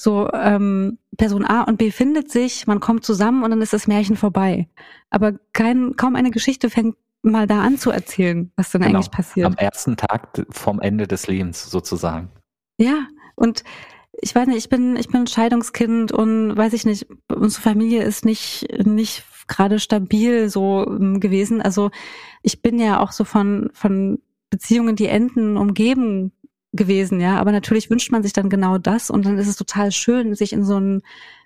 [0.00, 3.86] So ähm, Person A und B findet sich, man kommt zusammen und dann ist das
[3.86, 4.68] Märchen vorbei.
[5.10, 8.94] Aber kein kaum eine Geschichte fängt mal da an zu erzählen, was dann Genau.
[8.94, 9.46] eigentlich passiert.
[9.46, 12.30] Am ersten Tag vom Ende des Lebens sozusagen.
[12.78, 13.64] Ja, und
[14.12, 18.24] ich weiß nicht, ich bin, ich bin Scheidungskind und weiß ich nicht, unsere Familie ist
[18.24, 21.60] nicht, nicht gerade stabil so ähm, gewesen.
[21.60, 21.90] Also
[22.42, 26.32] ich bin ja auch so von, von Beziehungen, die enden, umgeben
[26.72, 27.38] gewesen, ja.
[27.38, 30.52] Aber natürlich wünscht man sich dann genau das und dann ist es total schön, sich
[30.52, 31.02] in so ein,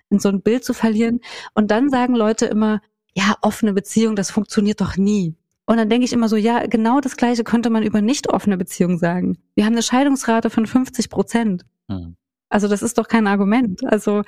[0.09, 1.21] in so ein Bild zu verlieren.
[1.53, 2.81] Und dann sagen Leute immer,
[3.15, 5.35] ja, offene Beziehung, das funktioniert doch nie.
[5.65, 8.57] Und dann denke ich immer so, ja, genau das Gleiche könnte man über nicht offene
[8.57, 9.37] Beziehungen sagen.
[9.55, 11.63] Wir haben eine Scheidungsrate von 50 Prozent.
[11.87, 12.15] Hm.
[12.49, 13.81] Also das ist doch kein Argument.
[13.85, 14.23] Also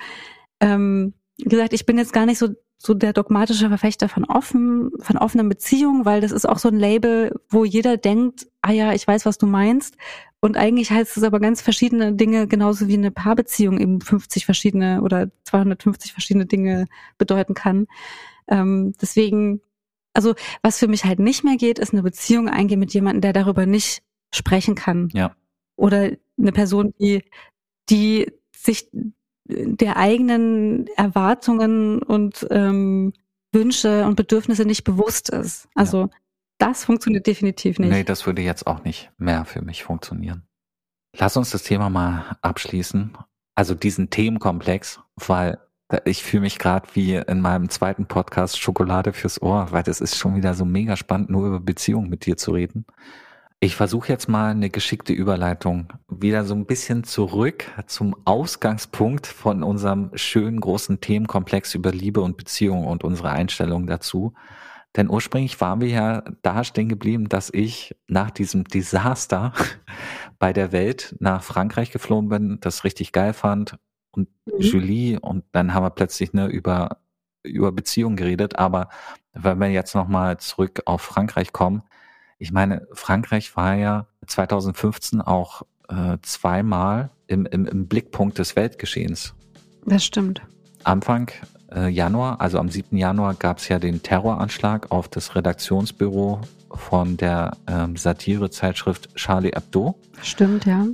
[0.60, 4.90] ähm, wie gesagt, ich bin jetzt gar nicht so so der dogmatische Verfechter von offen,
[5.00, 8.92] von offenen Beziehungen, weil das ist auch so ein Label, wo jeder denkt, ah ja,
[8.92, 9.96] ich weiß, was du meinst.
[10.46, 15.02] Und eigentlich heißt es aber ganz verschiedene Dinge, genauso wie eine Paarbeziehung eben 50 verschiedene
[15.02, 16.86] oder 250 verschiedene Dinge
[17.18, 17.88] bedeuten kann.
[18.46, 19.60] Ähm, deswegen,
[20.12, 23.32] also was für mich halt nicht mehr geht, ist eine Beziehung eingehen mit jemandem, der
[23.32, 25.08] darüber nicht sprechen kann.
[25.14, 25.34] Ja.
[25.74, 27.24] Oder eine Person, die,
[27.90, 28.88] die sich
[29.46, 33.14] der eigenen Erwartungen und ähm,
[33.50, 35.66] Wünsche und Bedürfnisse nicht bewusst ist.
[35.74, 36.08] Also
[36.58, 37.90] das funktioniert definitiv nicht.
[37.90, 40.46] Nee, das würde jetzt auch nicht mehr für mich funktionieren.
[41.18, 43.16] Lass uns das Thema mal abschließen.
[43.54, 45.58] Also diesen Themenkomplex, weil
[46.04, 50.16] ich fühle mich gerade wie in meinem zweiten Podcast Schokolade fürs Ohr, weil das ist
[50.16, 52.84] schon wieder so mega spannend, nur über Beziehungen mit dir zu reden.
[53.60, 59.62] Ich versuche jetzt mal eine geschickte Überleitung wieder so ein bisschen zurück zum Ausgangspunkt von
[59.62, 64.34] unserem schönen großen Themenkomplex über Liebe und Beziehung und unsere Einstellung dazu.
[64.96, 69.52] Denn ursprünglich waren wir ja da stehen geblieben, dass ich nach diesem Desaster
[70.38, 73.78] bei der Welt nach Frankreich geflogen bin, das richtig geil fand
[74.10, 74.60] und mhm.
[74.60, 76.98] Julie und dann haben wir plötzlich ne, über
[77.46, 78.58] über Beziehungen geredet.
[78.58, 78.88] Aber
[79.32, 81.82] wenn wir jetzt noch mal zurück auf Frankreich kommen,
[82.38, 89.34] ich meine, Frankreich war ja 2015 auch äh, zweimal im, im, im Blickpunkt des Weltgeschehens.
[89.86, 90.42] Das stimmt.
[90.84, 91.30] Anfang
[91.74, 92.96] äh, Januar, also am 7.
[92.96, 96.40] Januar, gab es ja den Terroranschlag auf das Redaktionsbüro
[96.70, 99.98] von der ähm, Satirezeitschrift Charlie Hebdo.
[100.22, 100.86] Stimmt, ja.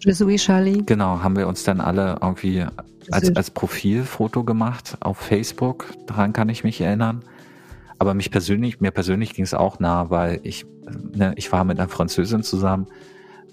[0.00, 0.82] Je suis Charlie.
[0.84, 2.66] Genau, haben wir uns dann alle irgendwie
[3.10, 5.86] als, als Profilfoto gemacht auf Facebook.
[6.06, 7.24] Daran kann ich mich erinnern.
[7.98, 10.66] Aber mich persönlich, mir persönlich ging es auch nah, weil ich,
[11.14, 12.88] ne, ich war mit einer Französin zusammen.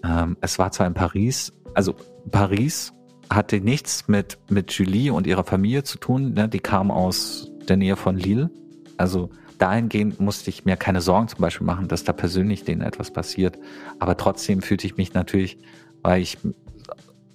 [0.03, 1.95] Ähm, es war zwar in Paris, also
[2.31, 2.93] Paris
[3.29, 6.33] hatte nichts mit, mit Julie und ihrer Familie zu tun.
[6.33, 6.49] Ne?
[6.49, 8.49] Die kam aus der Nähe von Lille.
[8.97, 13.11] Also dahingehend musste ich mir keine Sorgen zum Beispiel machen, dass da persönlich denen etwas
[13.11, 13.57] passiert.
[13.99, 15.57] Aber trotzdem fühlte ich mich natürlich,
[16.01, 16.37] weil ich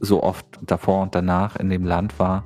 [0.00, 2.44] so oft davor und danach in dem Land war,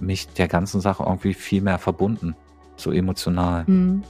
[0.00, 2.36] mich der ganzen Sache irgendwie viel mehr verbunden
[2.76, 3.64] so emotional.
[3.66, 4.02] Mhm.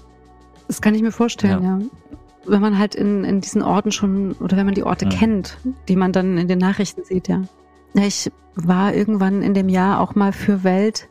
[0.69, 1.79] Das kann ich mir vorstellen, ja.
[1.79, 1.85] ja.
[2.47, 5.11] Wenn man halt in, in diesen Orten schon, oder wenn man die Orte mhm.
[5.11, 5.59] kennt,
[5.89, 7.43] die man dann in den Nachrichten sieht, ja.
[7.95, 11.09] Ich war irgendwann in dem Jahr auch mal für Welt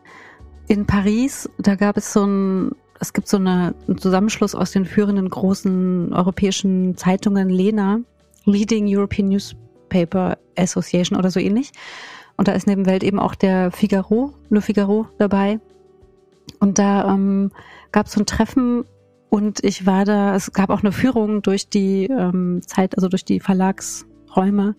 [0.68, 1.50] in Paris.
[1.58, 6.14] Da gab es so ein, es gibt so eine, einen Zusammenschluss aus den führenden großen
[6.14, 8.00] europäischen Zeitungen, Lena,
[8.46, 11.72] Leading European Newspaper Association oder so ähnlich.
[12.38, 15.60] Und da ist neben Welt eben auch der Figaro, Le Figaro dabei.
[16.60, 17.52] Und da ähm,
[17.92, 18.86] gab es so ein Treffen
[19.30, 23.26] und ich war da, es gab auch eine Führung durch die ähm, Zeit, also durch
[23.26, 24.76] die Verlagsräume.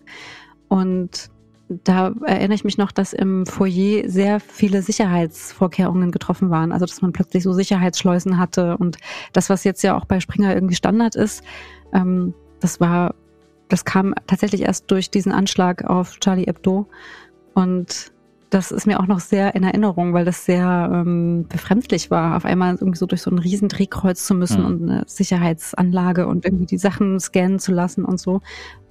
[0.67, 1.29] Und
[1.67, 6.71] da erinnere ich mich noch, dass im Foyer sehr viele Sicherheitsvorkehrungen getroffen waren.
[6.71, 8.97] Also dass man plötzlich so Sicherheitsschleusen hatte und
[9.33, 11.43] das, was jetzt ja auch bei Springer irgendwie Standard ist,
[11.93, 13.15] ähm, das war,
[13.67, 16.87] das kam tatsächlich erst durch diesen Anschlag auf Charlie Hebdo.
[17.53, 18.11] Und
[18.49, 22.45] das ist mir auch noch sehr in Erinnerung, weil das sehr ähm, befremdlich war, auf
[22.45, 24.65] einmal irgendwie so durch so ein riesen Drehkreuz zu müssen mhm.
[24.65, 28.41] und eine Sicherheitsanlage und irgendwie die Sachen scannen zu lassen und so.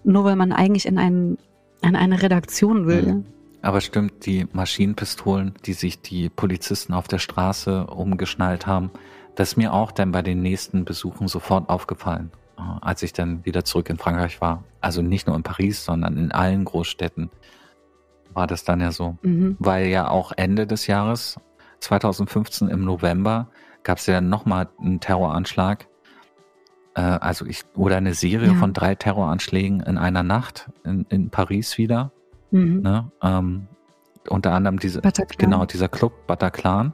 [0.02, 1.38] Nur weil man eigentlich in, ein,
[1.84, 3.02] in eine Redaktion will.
[3.02, 3.26] Mhm.
[3.62, 8.90] Aber stimmt, die Maschinenpistolen, die sich die Polizisten auf der Straße umgeschnallt haben,
[9.36, 13.44] das ist mir auch dann bei den nächsten Besuchen sofort aufgefallen, äh, als ich dann
[13.44, 14.64] wieder zurück in Frankreich war.
[14.80, 17.30] Also nicht nur in Paris, sondern in allen Großstädten
[18.34, 19.16] war das dann ja so.
[19.22, 19.56] Mhm.
[19.58, 21.36] Weil ja auch Ende des Jahres
[21.80, 23.48] 2015 im November
[23.82, 25.86] gab es ja dann nochmal einen Terroranschlag.
[26.94, 28.54] Äh, also ich, oder eine Serie ja.
[28.54, 32.12] von drei Terroranschlägen in einer Nacht in, in Paris wieder.
[32.50, 32.82] Mhm.
[32.82, 33.10] Ne?
[33.22, 33.66] Ähm,
[34.28, 35.36] unter anderem diese, Bataclan.
[35.38, 36.92] genau, dieser Club Bataclan.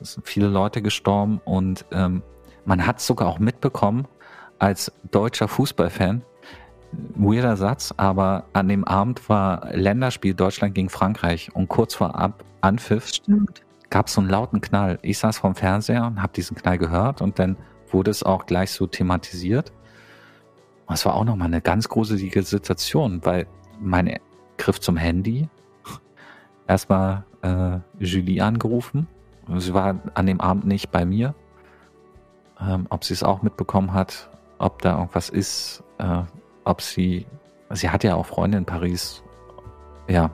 [0.00, 2.22] Es sind viele Leute gestorben und ähm,
[2.64, 4.06] man hat sogar auch mitbekommen,
[4.58, 6.22] als deutscher Fußballfan,
[7.14, 12.44] weirder Satz, aber an dem Abend war Länderspiel Deutschland gegen Frankreich und kurz vor Ab
[12.60, 13.10] Anpfiff
[13.90, 14.98] gab es so einen lauten Knall.
[15.02, 17.56] Ich saß vorm Fernseher und habe diesen Knall gehört und dann
[17.96, 19.72] wurde es auch gleich so thematisiert.
[20.84, 23.46] Und es war auch nochmal eine ganz gruselige Situation, weil
[23.80, 24.20] mein
[24.58, 25.48] Griff zum Handy,
[26.68, 29.08] erstmal äh, Julie angerufen.
[29.56, 31.34] Sie war an dem Abend nicht bei mir.
[32.60, 34.28] Ähm, ob sie es auch mitbekommen hat,
[34.58, 36.22] ob da irgendwas ist, äh,
[36.64, 37.26] ob sie,
[37.70, 39.22] sie hat ja auch Freunde in Paris.
[40.08, 40.30] Ja,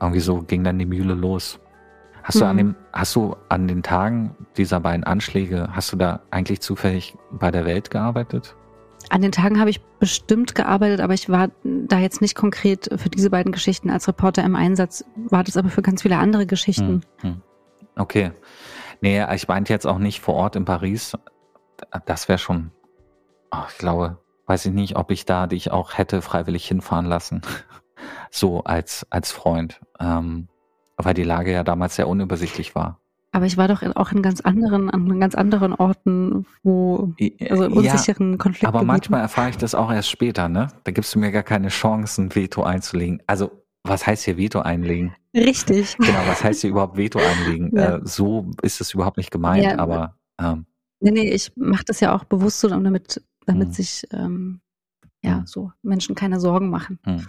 [0.00, 1.58] irgendwie so ging dann die Mühle los.
[2.22, 2.58] Hast du an Mhm.
[2.58, 7.50] dem, hast du an den Tagen dieser beiden Anschläge, hast du da eigentlich zufällig bei
[7.50, 8.54] der Welt gearbeitet?
[9.08, 13.08] An den Tagen habe ich bestimmt gearbeitet, aber ich war da jetzt nicht konkret für
[13.08, 17.02] diese beiden Geschichten als Reporter im Einsatz, war das aber für ganz viele andere Geschichten.
[17.20, 17.42] Hm, hm.
[17.96, 18.32] Okay.
[19.00, 21.16] Nee, ich meinte jetzt auch nicht vor Ort in Paris.
[22.04, 22.70] Das wäre schon,
[23.50, 27.40] oh, ich glaube, weiß ich nicht, ob ich da dich auch hätte freiwillig hinfahren lassen.
[28.30, 29.80] So als, als Freund.
[29.98, 30.46] Ähm,
[31.04, 33.00] weil die Lage ja damals sehr unübersichtlich war.
[33.32, 37.14] Aber ich war doch auch in ganz anderen, an ganz anderen Orten, wo,
[37.48, 38.66] also in ja, unsicheren Konflikten.
[38.66, 40.66] aber manchmal erfahre ich das auch erst später, ne?
[40.82, 43.22] Da gibst du mir gar keine Chance, ein Veto einzulegen.
[43.28, 43.52] Also,
[43.84, 45.14] was heißt hier Veto einlegen?
[45.34, 45.96] Richtig.
[45.98, 47.70] Genau, was heißt hier überhaupt Veto einlegen?
[47.76, 47.98] Ja.
[47.98, 49.78] Äh, so ist es überhaupt nicht gemeint, Ja.
[49.78, 50.66] aber ähm,
[51.02, 53.72] Nee, nee, ich mache das ja auch bewusst so, damit, damit Hm.
[53.72, 54.60] sich ähm,
[55.22, 55.46] ja Hm.
[55.46, 56.98] so Menschen keine Sorgen machen.
[57.04, 57.26] Hm.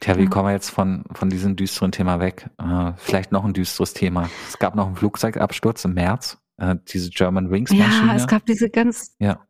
[0.00, 2.48] Tja, wie kommen wir jetzt von, von diesem düsteren Thema weg?
[2.58, 4.30] Äh, vielleicht noch ein düsteres Thema.
[4.48, 8.08] Es gab noch einen Flugzeugabsturz im März, äh, diese German Wings Maschine.
[8.08, 9.46] Ja, es gab diese ganz, Ja.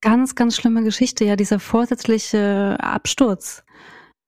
[0.00, 3.64] ganz, ganz schlimme Geschichte, ja, dieser vorsätzliche Absturz.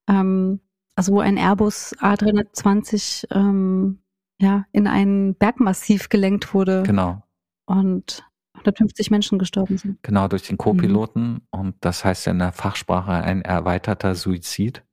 [0.09, 0.61] Ähm,
[0.97, 4.03] also wo ein Airbus A320 ähm,
[4.41, 7.23] ja, in ein Bergmassiv gelenkt wurde genau,
[7.67, 10.03] und 150 Menschen gestorben sind.
[10.03, 11.35] genau durch den Co-Piloten.
[11.35, 11.41] Mhm.
[11.51, 14.85] Und das heißt ja in der Fachsprache ein erweiterter Suizid.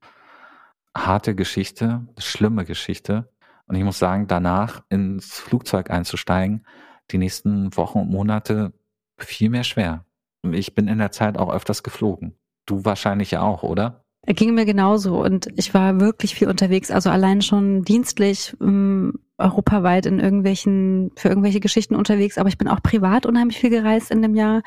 [0.97, 3.31] Harte Geschichte, schlimme Geschichte.
[3.67, 6.65] Und ich muss sagen, danach ins Flugzeug einzusteigen,
[7.11, 8.73] die nächsten Wochen und Monate
[9.17, 10.05] viel mehr schwer.
[10.51, 12.35] Ich bin in der Zeit auch öfters geflogen.
[12.65, 14.05] Du wahrscheinlich ja auch, oder?
[14.25, 19.13] Er ging mir genauso und ich war wirklich viel unterwegs, also allein schon dienstlich ähm,
[19.37, 24.11] europaweit in irgendwelchen, für irgendwelche Geschichten unterwegs, aber ich bin auch privat unheimlich viel gereist
[24.11, 24.61] in dem Jahr.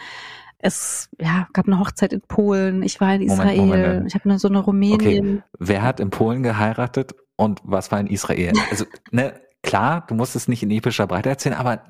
[0.63, 4.07] Es ja, gab eine Hochzeit in Polen, ich war in Israel, Moment, Moment.
[4.07, 5.43] ich habe eine so eine Rumänien.
[5.59, 8.53] Wer hat in Polen geheiratet und was war in Israel?
[8.71, 11.83] Also, ne, klar, du musst es nicht in epischer Breite erzählen, aber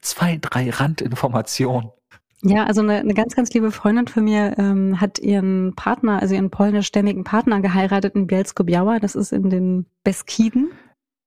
[0.00, 1.90] zwei, drei Randinformationen.
[2.42, 6.34] Ja, also eine, eine ganz, ganz liebe Freundin von mir ähm, hat ihren Partner, also
[6.34, 10.70] ihren polnischstämmigen Partner geheiratet in Bielsko-Biała, das ist in den Beskiden.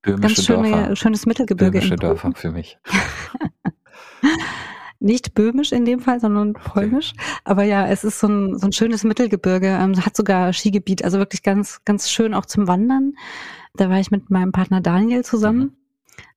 [0.04, 0.96] Ganz Böhmische schöne, Dörfer.
[0.96, 1.80] schönes Mittelgebirge.
[1.80, 1.96] Böhmische.
[1.96, 2.78] Dörfer für mich.
[5.00, 7.14] Nicht böhmisch in dem Fall, sondern polnisch.
[7.44, 11.20] Aber ja, es ist so ein, so ein schönes Mittelgebirge, ähm, hat sogar Skigebiet, also
[11.20, 13.14] wirklich ganz, ganz schön auch zum Wandern.
[13.76, 15.78] Da war ich mit meinem Partner Daniel zusammen.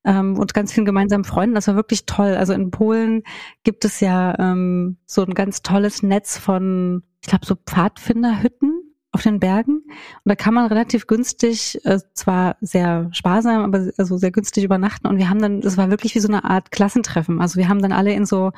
[0.04, 1.54] Ähm, und ganz vielen gemeinsamen Freunden.
[1.54, 2.34] Das war wirklich toll.
[2.34, 3.22] Also in Polen
[3.64, 9.22] gibt es ja ähm, so ein ganz tolles Netz von, ich glaube, so Pfadfinderhütten auf
[9.22, 9.82] den Bergen.
[9.82, 15.06] Und da kann man relativ günstig, äh, zwar sehr sparsam, aber also sehr günstig übernachten.
[15.08, 17.40] Und wir haben dann, das war wirklich wie so eine Art Klassentreffen.
[17.40, 18.52] Also wir haben dann alle in so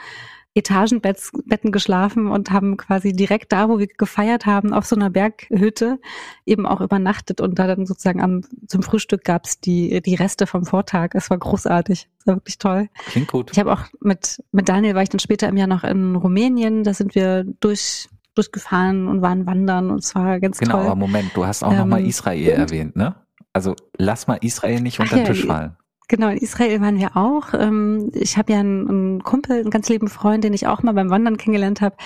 [0.54, 5.98] Etagenbetten geschlafen und haben quasi direkt da, wo wir gefeiert haben, auf so einer Berghütte
[6.44, 10.66] eben auch übernachtet und da dann sozusagen am, zum Frühstück gab's die, die Reste vom
[10.66, 11.10] Vortag.
[11.14, 12.08] Es war großartig.
[12.18, 12.90] Es war wirklich toll.
[13.06, 13.50] Klingt gut.
[13.52, 16.84] Ich habe auch mit, mit Daniel war ich dann später im Jahr noch in Rumänien.
[16.84, 20.96] Da sind wir durch, durchgefahren und waren wandern und es war ganz Genau, aber toll.
[20.96, 23.14] Moment, du hast auch noch mal Ähm, Israel und- erwähnt, ne?
[23.52, 25.76] Also lass mal Israel nicht unter den Tisch fallen.
[26.08, 27.54] Genau, in Israel waren wir auch.
[27.54, 31.10] Ähm, Ich habe ja einen, Kumpel, einen ganz lieben Freund, den ich auch mal beim
[31.10, 31.96] Wandern kennengelernt habe,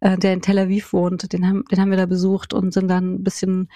[0.00, 1.32] äh, der in Tel Aviv wohnt.
[1.32, 3.68] Den haben, den haben wir da besucht und sind dann ein bisschen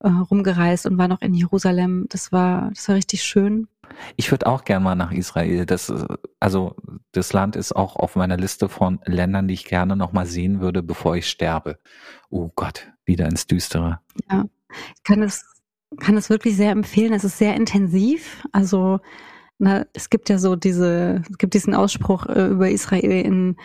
[0.00, 2.06] äh, rumgereist und waren noch in Jerusalem.
[2.08, 3.68] Das war, das war richtig schön.
[4.16, 5.66] Ich würde auch gern mal nach Israel.
[5.66, 5.92] Das,
[6.40, 6.76] also
[7.12, 10.60] das Land ist auch auf meiner Liste von Ländern, die ich gerne noch mal sehen
[10.60, 11.78] würde, bevor ich sterbe.
[12.30, 14.00] Oh Gott, wieder ins Düstere.
[14.94, 15.44] Ich kann es,
[15.98, 17.12] kann es wirklich sehr empfehlen.
[17.12, 18.46] Es ist sehr intensiv.
[18.52, 19.00] Also
[19.58, 23.56] na, es gibt ja so diese, es gibt diesen Ausspruch äh, über Israel in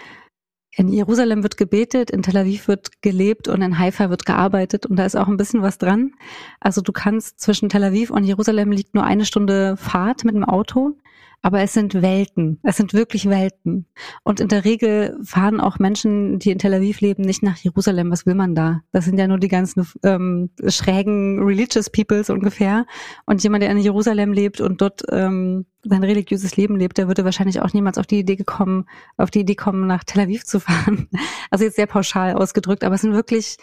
[0.78, 4.95] in Jerusalem wird gebetet, in Tel Aviv wird gelebt und in Haifa wird gearbeitet und
[4.95, 6.11] da ist auch ein bisschen was dran.
[6.59, 10.43] Also du kannst zwischen Tel Aviv und Jerusalem liegt nur eine Stunde Fahrt mit dem
[10.43, 10.95] Auto,
[11.42, 12.60] aber es sind Welten.
[12.64, 13.86] Es sind wirklich Welten.
[14.24, 18.12] Und in der Regel fahren auch Menschen, die in Tel Aviv leben, nicht nach Jerusalem.
[18.12, 18.82] Was will man da?
[18.92, 22.86] Das sind ja nur die ganzen ähm, schrägen religious peoples ungefähr.
[23.26, 27.24] Und jemand, der in Jerusalem lebt und dort ähm, sein religiöses Leben lebt, der würde
[27.24, 28.86] wahrscheinlich auch niemals auf die Idee gekommen,
[29.16, 31.08] auf die Idee kommen, nach Tel Aviv zu fahren.
[31.50, 33.58] Also jetzt sehr pauschal ausgedrückt, aber es sind wirklich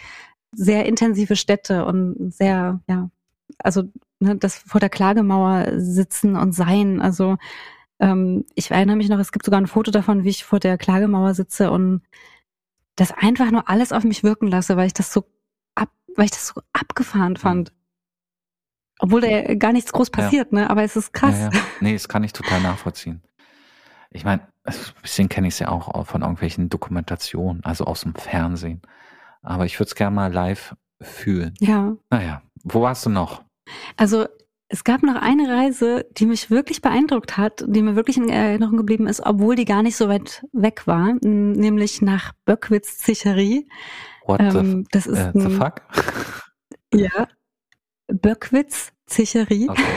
[0.52, 3.10] sehr intensive Städte und sehr, ja,
[3.58, 3.84] also
[4.20, 7.00] ne, das vor der Klagemauer sitzen und sein.
[7.00, 7.36] Also
[8.00, 10.78] ähm, ich erinnere mich noch, es gibt sogar ein Foto davon, wie ich vor der
[10.78, 12.02] Klagemauer sitze und
[12.96, 15.24] das einfach nur alles auf mich wirken lasse, weil ich das so
[15.74, 17.72] ab, weil ich das so abgefahren fand.
[19.00, 20.22] Obwohl da ja gar nichts groß Ja.
[20.22, 20.70] passiert, ne?
[20.70, 21.36] Aber es ist krass.
[21.38, 21.60] Ja, ja.
[21.80, 23.22] Nee, das kann ich total nachvollziehen.
[24.10, 28.14] Ich meine, ein bisschen kenne ich es ja auch von irgendwelchen Dokumentationen, also aus dem
[28.14, 28.80] Fernsehen.
[29.42, 31.54] Aber ich würde es gerne mal live fühlen.
[31.58, 31.96] ja.
[32.10, 33.42] Naja, wo warst du noch?
[33.96, 34.26] Also
[34.68, 38.76] es gab noch eine Reise, die mich wirklich beeindruckt hat, die mir wirklich in Erinnerung
[38.78, 43.68] geblieben ist, obwohl die gar nicht so weit weg war, nämlich nach Böckwitz-Zicherie.
[44.26, 45.82] What Ähm, the, das ist äh, the ein- fuck?
[46.94, 47.28] Ja.
[48.08, 49.68] Böckwitz-Zicherie.
[49.68, 49.82] Okay.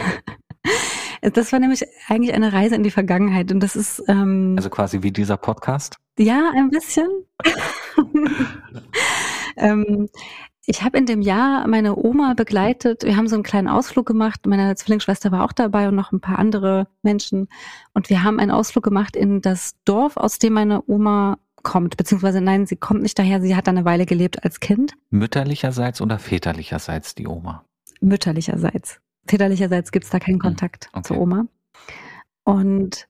[1.34, 5.02] Das war nämlich eigentlich eine Reise in die Vergangenheit und das ist ähm, Also quasi
[5.02, 5.98] wie dieser Podcast.
[6.20, 7.08] ja ein bisschen.
[9.58, 10.08] ähm,
[10.70, 13.04] ich habe in dem Jahr meine Oma begleitet.
[13.04, 14.46] Wir haben so einen kleinen Ausflug gemacht.
[14.46, 17.48] Meine Zwillingsschwester war auch dabei und noch ein paar andere Menschen.
[17.94, 21.96] Und wir haben einen Ausflug gemacht in das Dorf, aus dem meine Oma kommt.
[21.96, 23.42] Beziehungsweise nein, sie kommt nicht daher.
[23.42, 24.94] Sie hat da eine Weile gelebt als Kind.
[25.10, 27.64] Mütterlicherseits oder väterlicherseits die Oma?
[28.00, 29.00] mütterlicherseits.
[29.26, 31.08] Väterlicherseits gibt's da keinen Hm, Kontakt okay.
[31.08, 31.46] zur Oma.
[32.44, 33.08] Und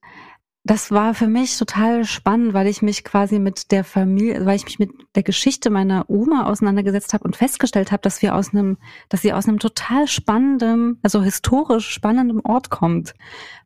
[0.68, 4.66] das war für mich total spannend, weil ich mich quasi mit der Familie, weil ich
[4.66, 8.78] mich mit der Geschichte meiner Oma auseinandergesetzt habe und festgestellt habe, dass wir aus einem,
[9.08, 13.14] dass sie aus einem total spannenden, also historisch spannenden Ort kommt.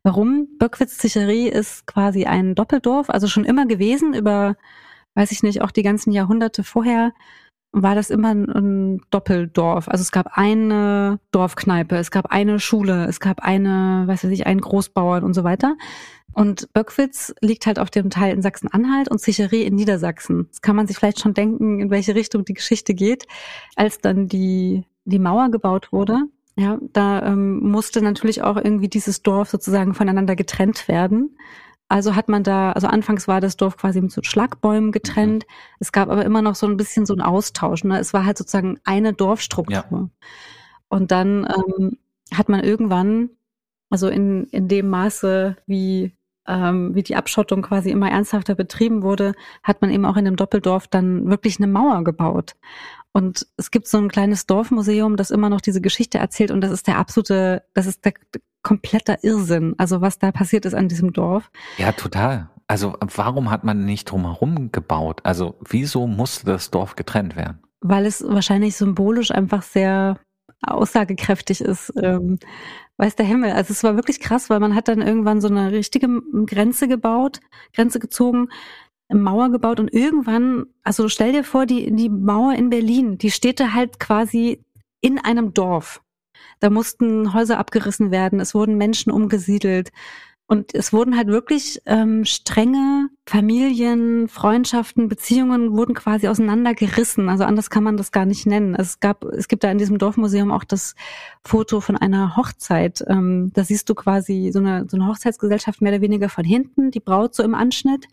[0.04, 0.46] Warum?
[0.58, 4.54] Böckwitz-Zicherie ist quasi ein Doppeldorf, also schon immer gewesen über,
[5.16, 7.12] weiß ich nicht, auch die ganzen Jahrhunderte vorher
[7.72, 9.88] war das immer ein, Doppeldorf.
[9.88, 14.60] Also es gab eine Dorfkneipe, es gab eine Schule, es gab eine, weiß ich, einen
[14.60, 15.76] Großbauern und so weiter.
[16.34, 20.46] Und Böckwitz liegt halt auf dem Teil in Sachsen-Anhalt und Zicherie in Niedersachsen.
[20.48, 23.26] Das kann man sich vielleicht schon denken, in welche Richtung die Geschichte geht.
[23.76, 26.22] Als dann die, die Mauer gebaut wurde,
[26.56, 31.36] ja, da ähm, musste natürlich auch irgendwie dieses Dorf sozusagen voneinander getrennt werden.
[31.92, 35.44] Also hat man da, also anfangs war das Dorf quasi mit so Schlagbäumen getrennt.
[35.78, 37.84] Es gab aber immer noch so ein bisschen so einen Austausch.
[37.84, 37.98] Ne?
[37.98, 40.08] Es war halt sozusagen eine Dorfstruktur.
[40.88, 41.98] Und dann ähm,
[42.32, 43.28] hat man irgendwann,
[43.90, 46.16] also in, in dem Maße, wie,
[46.48, 50.36] ähm, wie die Abschottung quasi immer ernsthafter betrieben wurde, hat man eben auch in dem
[50.36, 52.54] Doppeldorf dann wirklich eine Mauer gebaut.
[53.12, 56.70] Und es gibt so ein kleines Dorfmuseum, das immer noch diese Geschichte erzählt und das
[56.70, 58.14] ist der absolute, das ist der
[58.62, 59.74] kompletter Irrsinn.
[59.78, 61.50] Also was da passiert ist an diesem Dorf.
[61.78, 62.48] Ja, total.
[62.66, 65.20] Also warum hat man nicht drumherum gebaut?
[65.24, 67.60] Also wieso musste das Dorf getrennt werden?
[67.82, 70.18] weil es wahrscheinlich symbolisch einfach sehr
[70.62, 71.92] aussagekräftig ist.
[72.00, 72.38] Ähm,
[72.96, 73.50] weiß der Himmel.
[73.52, 76.08] Also es war wirklich krass, weil man hat dann irgendwann so eine richtige
[76.46, 77.40] Grenze gebaut,
[77.74, 78.48] Grenze gezogen,
[79.08, 83.32] eine Mauer gebaut und irgendwann, also stell dir vor, die, die Mauer in Berlin, die
[83.32, 84.64] steht da halt quasi
[85.00, 86.00] in einem Dorf.
[86.60, 89.90] Da mussten Häuser abgerissen werden, es wurden Menschen umgesiedelt.
[90.52, 97.30] Und es wurden halt wirklich ähm, strenge Familien, Freundschaften, Beziehungen wurden quasi auseinandergerissen.
[97.30, 98.74] Also anders kann man das gar nicht nennen.
[98.74, 100.94] Es gab, es gibt da in diesem Dorfmuseum auch das
[101.42, 103.02] Foto von einer Hochzeit.
[103.08, 106.90] Ähm, da siehst du quasi so eine, so eine Hochzeitsgesellschaft mehr oder weniger von hinten,
[106.90, 108.06] die Braut so im Anschnitt.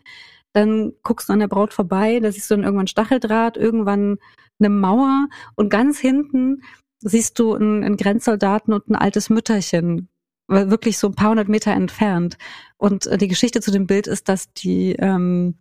[0.54, 4.16] Dann guckst du an der Braut vorbei, da siehst du dann irgendwann Stacheldraht, irgendwann
[4.58, 6.62] eine Mauer und ganz hinten
[7.00, 10.08] siehst du einen, einen Grenzsoldaten und ein altes Mütterchen
[10.50, 12.36] wirklich so ein paar hundert Meter entfernt.
[12.76, 15.54] Und äh, die Geschichte zu dem Bild ist, dass die ähm,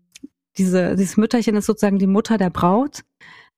[0.57, 3.03] diese dieses Mütterchen ist sozusagen die Mutter der Braut.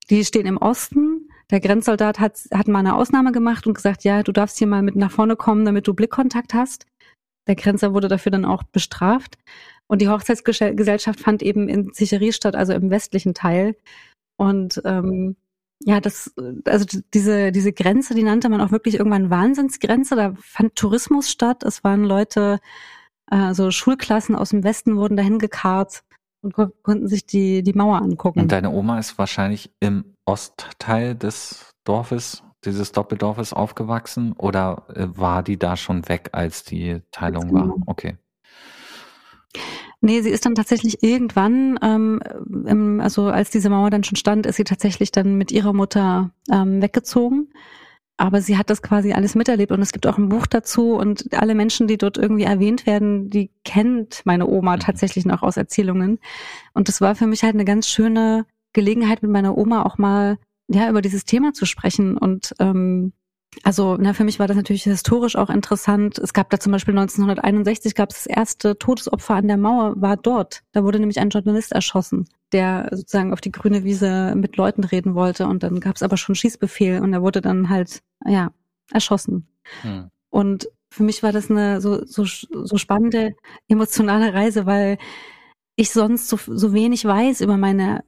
[0.09, 1.29] Die stehen im Osten.
[1.49, 4.81] Der Grenzsoldat hat hat mal eine Ausnahme gemacht und gesagt, ja, du darfst hier mal
[4.81, 6.85] mit nach vorne kommen, damit du Blickkontakt hast.
[7.47, 9.37] Der Grenzer wurde dafür dann auch bestraft.
[9.87, 13.75] Und die Hochzeitsgesellschaft fand eben in Zicherie statt, also im westlichen Teil.
[14.37, 15.35] Und ähm,
[15.83, 16.33] ja, das,
[16.65, 20.15] also diese, diese Grenze, die nannte man auch wirklich irgendwann Wahnsinnsgrenze.
[20.15, 21.63] Da fand Tourismus statt.
[21.63, 22.59] Es waren Leute,
[23.27, 26.03] also Schulklassen aus dem Westen wurden dahin gekarrt
[26.41, 28.41] und ko konnten sich die, die Mauer angucken.
[28.41, 35.41] Und deine Oma ist wahrscheinlich im Ostteil des Dorfes, dieses Doppeldorfes aufgewachsen oder äh, war
[35.43, 37.69] die da schon weg, als die Teilung Genau.
[37.69, 37.75] war?
[37.87, 38.17] Okay.
[40.03, 42.19] Nee, sie ist dann tatsächlich irgendwann, ähm,
[42.65, 46.31] im, also als diese Mauer dann schon stand, ist sie tatsächlich dann mit ihrer Mutter
[46.51, 47.53] ähm, weggezogen.
[48.17, 51.33] Aber sie hat das quasi alles miterlebt und es gibt auch ein Buch dazu und
[51.33, 56.19] alle Menschen, die dort irgendwie erwähnt werden, die kennt meine Oma tatsächlich noch aus Erzählungen.
[56.73, 60.37] Und das war für mich halt eine ganz schöne Gelegenheit, mit meiner Oma auch mal
[60.67, 63.13] ja über dieses Thema zu sprechen und ähm,
[63.63, 66.17] also na, für mich war das natürlich historisch auch interessant.
[66.17, 70.17] Es gab da zum Beispiel 1961 gab es das erste Todesopfer an der Mauer, war
[70.17, 70.61] dort.
[70.71, 75.15] Da wurde nämlich ein Journalist erschossen, der sozusagen auf die grüne Wiese mit Leuten reden
[75.15, 75.47] wollte.
[75.47, 78.51] Und dann gab es aber schon Schießbefehl und er wurde dann halt, ja,
[78.91, 79.47] erschossen.
[79.81, 80.09] Hm.
[80.29, 83.33] Und für mich war das eine so, so, so spannende
[83.67, 84.97] emotionale Reise, weil
[85.75, 88.03] ich sonst so, so wenig weiß über meine,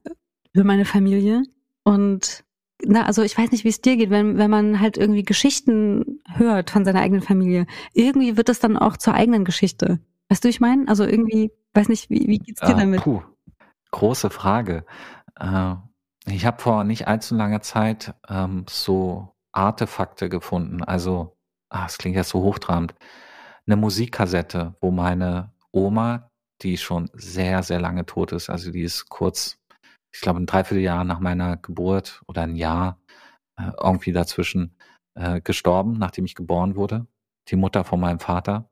[0.54, 1.44] über meine Familie.
[1.84, 2.44] Und
[2.86, 6.22] na, also ich weiß nicht, wie es dir geht, wenn, wenn man halt irgendwie Geschichten
[6.28, 7.66] hört von seiner eigenen Familie.
[7.94, 10.00] Irgendwie wird das dann auch zur eigenen Geschichte.
[10.30, 10.88] Weißt du, ich meine?
[10.88, 13.02] Also irgendwie, weiß nicht, wie, wie geht's dir Ah, damit?
[13.02, 13.22] puh,
[13.92, 14.86] große Frage.
[15.40, 15.76] Äh,
[16.26, 21.38] ich habe vor nicht allzu langer Zeit ähm, so Artefakte gefunden, also
[21.70, 22.96] ah, es klingt ja so hochtrabend,
[23.68, 26.32] eine Musikkassette, wo meine Oma,
[26.62, 29.58] die schon sehr, sehr lange tot ist, also die ist kurz,
[30.14, 33.00] ich glaube ein Dreivierteljahr nach meiner Geburt oder ein Jahr
[33.58, 34.78] äh, irgendwie dazwischen
[35.16, 37.08] äh, gestorben, nachdem ich geboren wurde.
[37.50, 38.70] Die Mutter von meinem Vater.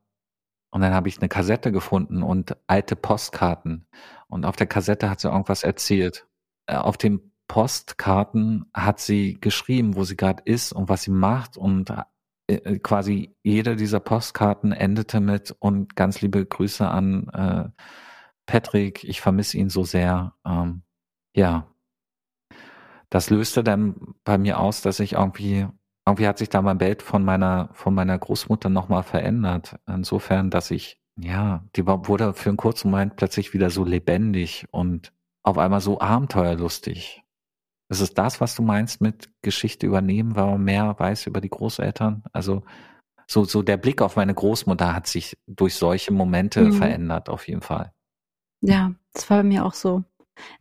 [0.70, 3.86] Und dann habe ich eine Kassette gefunden und alte Postkarten.
[4.28, 6.26] Und auf der Kassette hat sie irgendwas erzählt.
[6.66, 11.56] Äh, auf den Postkarten hat sie geschrieben, wo sie gerade ist und was sie macht.
[11.56, 17.82] Und äh, äh, quasi jede dieser Postkarten endete mit und ganz liebe Grüße an äh,
[18.46, 20.34] Patrick, ich vermisse ihn so sehr.
[20.46, 20.82] Ähm,
[21.34, 21.66] ja,
[23.10, 25.66] das löste dann bei mir aus, dass ich irgendwie
[26.06, 29.76] irgendwie hat sich da mein Bild von meiner, von meiner Großmutter nochmal verändert.
[29.86, 35.12] Insofern, dass ich, ja, die wurde für einen kurzen Moment plötzlich wieder so lebendig und
[35.44, 37.22] auf einmal so abenteuerlustig.
[37.88, 41.50] Ist es das, was du meinst mit Geschichte übernehmen, weil man mehr weiß über die
[41.50, 42.24] Großeltern?
[42.32, 42.62] Also,
[43.28, 46.72] so, so der Blick auf meine Großmutter hat sich durch solche Momente mhm.
[46.72, 47.92] verändert, auf jeden Fall.
[48.60, 50.04] Ja, das war bei mir auch so.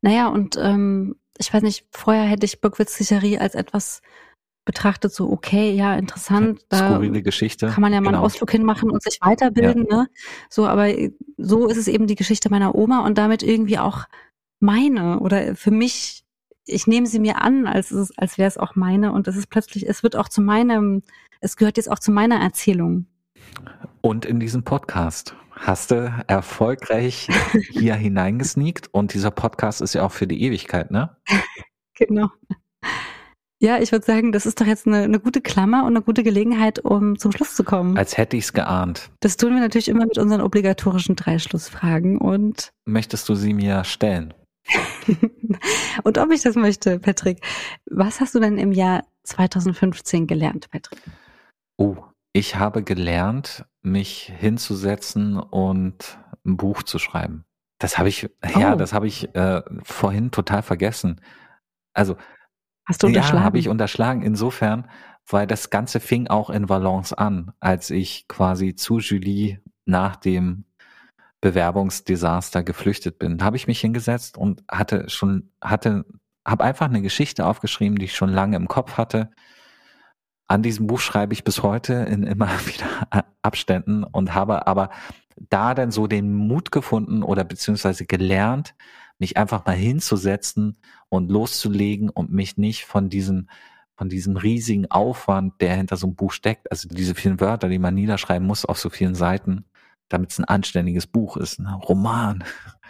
[0.01, 4.01] Naja, und ähm, ich weiß nicht, vorher hätte ich Böckwitz-Sicherie als etwas
[4.65, 6.61] betrachtet, so okay, ja, interessant.
[6.69, 7.67] Da Skurrile Geschichte.
[7.67, 8.19] Kann man ja mal genau.
[8.19, 9.97] einen Ausflug hinmachen und sich weiterbilden, ja.
[9.97, 10.07] ne?
[10.49, 10.88] So, aber
[11.38, 14.05] so ist es eben die Geschichte meiner Oma und damit irgendwie auch
[14.59, 16.24] meine oder für mich,
[16.65, 19.89] ich nehme sie mir an, als als wäre es auch meine und es ist plötzlich,
[19.89, 21.01] es wird auch zu meinem,
[21.39, 23.07] es gehört jetzt auch zu meiner Erzählung.
[24.01, 27.28] Und in diesem Podcast hast du erfolgreich
[27.72, 31.16] hier hineingesneakt und dieser Podcast ist ja auch für die Ewigkeit, ne?
[31.95, 32.30] genau.
[33.59, 36.24] Ja, ich würde sagen, das ist doch jetzt eine, eine, gute Klammer und eine gute
[36.24, 37.95] Gelegenheit, um zum Schluss zu kommen.
[37.95, 39.12] Als hätte ich es geahnt.
[39.20, 42.72] Das tun wir natürlich immer mit unseren obligatorischen drei Schlussfragen und.
[42.86, 44.34] Möchtest du sie mir stellen?
[46.03, 47.39] und ob ich das möchte, Patrick.
[47.86, 50.99] Was hast du denn im Jahr 2015 gelernt, Patrick?
[51.78, 51.97] Oh,
[52.34, 57.46] ich habe gelernt, mich hinzusetzen und ein Buch zu schreiben.
[57.80, 58.60] Das habe ich, oh.
[58.60, 61.22] ja, das habe ich äh, vorhin total vergessen.
[61.94, 62.16] Also
[62.86, 63.40] Hast du unterschlagen?
[63.40, 64.22] Ja, habe ich unterschlagen.
[64.22, 64.90] Insofern,
[65.28, 70.66] weil das Ganze fing auch in Valence an, als ich quasi zu Julie nach dem
[71.42, 73.40] Bewerbungsdesaster geflüchtet bin.
[73.40, 76.06] Da habe ich mich hingesetzt und hatte schon, hatte,
[76.46, 79.32] habe einfach eine Geschichte aufgeschrieben, die ich schon lange im Kopf hatte.
[80.52, 84.89] An diesem Buch schreibe ich bis heute in immer wieder Abständen und habe aber
[85.38, 88.76] da dann so den Mut gefunden oder beziehungsweise gelernt,
[89.18, 90.78] mich einfach mal hinzusetzen
[91.08, 93.47] und loszulegen und mich nicht von diesem
[93.95, 97.80] von diesem riesigen Aufwand, der hinter so einem Buch steckt, also diese vielen Wörter, die
[97.80, 99.64] man niederschreiben muss auf so vielen Seiten,
[100.10, 102.43] damit es ein anständiges Buch ist, ein Roman,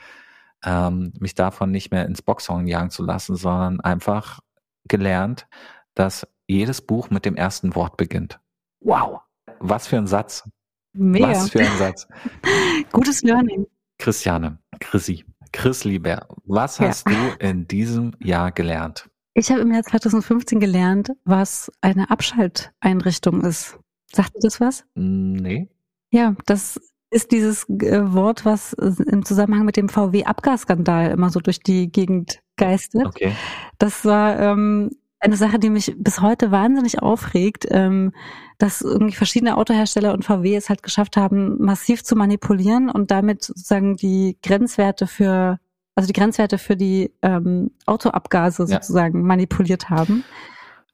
[0.65, 4.39] ähm, mich davon nicht mehr ins Boxhorn jagen zu lassen, sondern einfach
[4.87, 5.47] gelernt,
[5.93, 8.39] dass jedes Buch mit dem ersten Wort beginnt.
[8.81, 9.21] Wow,
[9.59, 10.47] was für ein Satz.
[10.93, 11.29] Mega.
[11.29, 12.07] Was für ein Satz.
[12.91, 13.65] Gutes Learning.
[13.97, 15.23] Christiane, Chrissy,
[15.53, 17.13] Chris Lieber, was hast ja.
[17.13, 19.09] du in diesem Jahr gelernt?
[19.33, 23.77] Ich habe im Jahr 2015 gelernt, was eine Abschalteinrichtung ist.
[24.11, 24.85] Sagt dir das was?
[24.95, 25.69] Nee.
[26.11, 26.81] Ja, das
[27.11, 32.41] ist dieses äh, Wort, was im Zusammenhang mit dem VW-Abgasskandal immer so durch die Gegend
[32.57, 33.05] geistert.
[33.05, 33.33] Okay.
[33.77, 34.91] Das war ähm,
[35.21, 38.11] eine Sache, die mich bis heute wahnsinnig aufregt, ähm,
[38.57, 43.43] dass irgendwie verschiedene Autohersteller und VW es halt geschafft haben, massiv zu manipulieren und damit
[43.43, 45.59] sozusagen die Grenzwerte für,
[45.95, 48.67] also die Grenzwerte für die ähm, Autoabgase ja.
[48.67, 50.23] sozusagen manipuliert haben.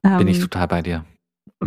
[0.04, 1.06] Ähm, Bin ich total bei dir.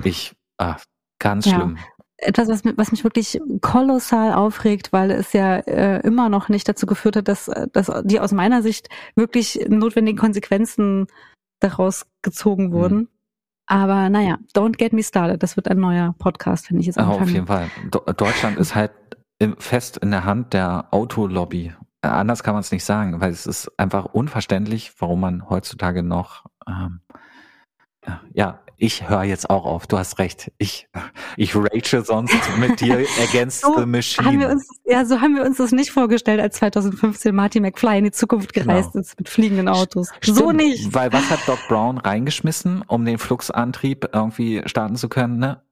[0.04, 0.76] Ich, ah,
[1.18, 1.76] ganz schlimm.
[1.76, 1.84] Ja
[2.22, 6.84] etwas, was, was mich wirklich kolossal aufregt, weil es ja äh, immer noch nicht dazu
[6.84, 11.06] geführt hat, dass, dass die aus meiner Sicht wirklich notwendigen Konsequenzen
[11.60, 12.72] daraus gezogen mhm.
[12.72, 12.98] wurden.
[12.98, 13.08] Mhm.
[13.66, 15.42] Aber naja, don't get me started.
[15.42, 17.22] Das wird ein neuer Podcast, wenn ich jetzt anfange.
[17.22, 17.70] Auf jeden Fall.
[17.90, 18.90] Do Deutschland ist halt
[19.58, 21.72] fest in der Hand der Autolobby.
[22.02, 26.02] Äh, anders kann man es nicht sagen, weil es ist einfach unverständlich, warum man heutzutage
[26.02, 27.00] noch ähm,
[28.32, 29.86] ja, ich höre jetzt auch auf.
[29.86, 30.50] Du hast recht.
[30.56, 30.88] Ich,
[31.36, 34.26] ich rage sonst mit dir against so the machine.
[34.26, 37.98] Haben wir uns, ja, so haben wir uns das nicht vorgestellt, als 2015 Marty McFly
[37.98, 39.02] in die Zukunft gereist genau.
[39.02, 40.08] ist mit fliegenden Autos.
[40.20, 40.94] Stimmt, so nicht.
[40.94, 45.62] Weil was hat Doc Brown reingeschmissen, um den Fluxantrieb irgendwie starten zu können, ne?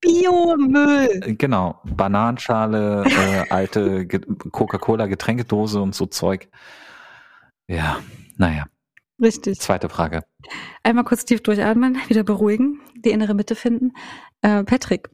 [0.00, 1.36] Biomüll.
[1.38, 1.80] Genau.
[1.84, 6.48] Bananenschale, äh, alte Coca-Cola-Getränkedose und so Zeug.
[7.68, 7.98] Ja,
[8.36, 8.66] naja.
[9.20, 9.60] Richtig.
[9.60, 10.22] Zweite Frage.
[10.82, 13.92] Einmal kurz tief durchatmen, wieder beruhigen, die innere Mitte finden.
[14.42, 15.10] Äh, Patrick,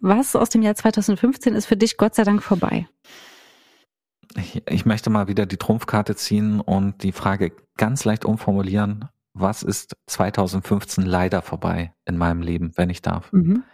[0.00, 2.88] was aus dem Jahr 2015 ist für dich Gott sei Dank vorbei?
[4.36, 9.08] Ich, ich möchte mal wieder die Trumpfkarte ziehen und die Frage ganz leicht umformulieren.
[9.32, 13.32] Was ist 2015 leider vorbei in meinem Leben, wenn ich darf?
[13.32, 13.64] Mhm.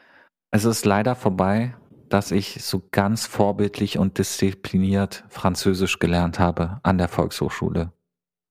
[0.51, 1.75] Es ist leider vorbei,
[2.09, 7.93] dass ich so ganz vorbildlich und diszipliniert Französisch gelernt habe an der Volkshochschule.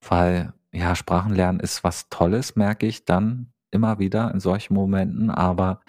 [0.07, 5.81] Weil, ja, Sprachenlernen ist was Tolles, merke ich dann immer wieder in solchen Momenten, aber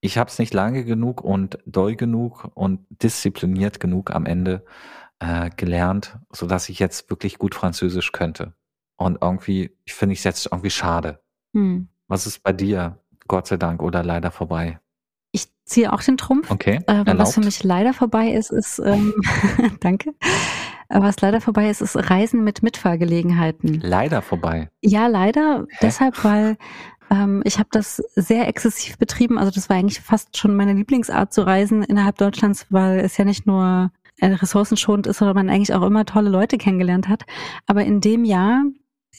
[0.00, 4.64] ich habe es nicht lange genug und doll genug und diszipliniert genug am Ende
[5.18, 8.54] äh, gelernt, so dass ich jetzt wirklich gut Französisch könnte.
[8.96, 11.22] Und irgendwie, ich finde ich jetzt irgendwie schade.
[11.54, 11.88] Hm.
[12.08, 14.80] Was ist bei dir, Gott sei Dank, oder leider vorbei?
[15.32, 16.50] Ich ziehe auch den Trumpf.
[16.50, 19.12] Okay, Ähm, was für mich leider vorbei ist, ist, ähm,
[19.80, 20.14] danke.
[20.88, 23.80] Was leider vorbei ist, ist Reisen mit Mitfahrgelegenheiten.
[23.82, 24.70] Leider vorbei.
[24.82, 25.66] Ja, leider.
[25.82, 26.56] Deshalb, weil
[27.10, 29.38] ähm, ich habe das sehr exzessiv betrieben.
[29.38, 33.24] Also das war eigentlich fast schon meine Lieblingsart zu reisen innerhalb Deutschlands, weil es ja
[33.24, 37.24] nicht nur äh, ressourcenschonend ist, sondern man eigentlich auch immer tolle Leute kennengelernt hat.
[37.66, 38.64] Aber in dem Jahr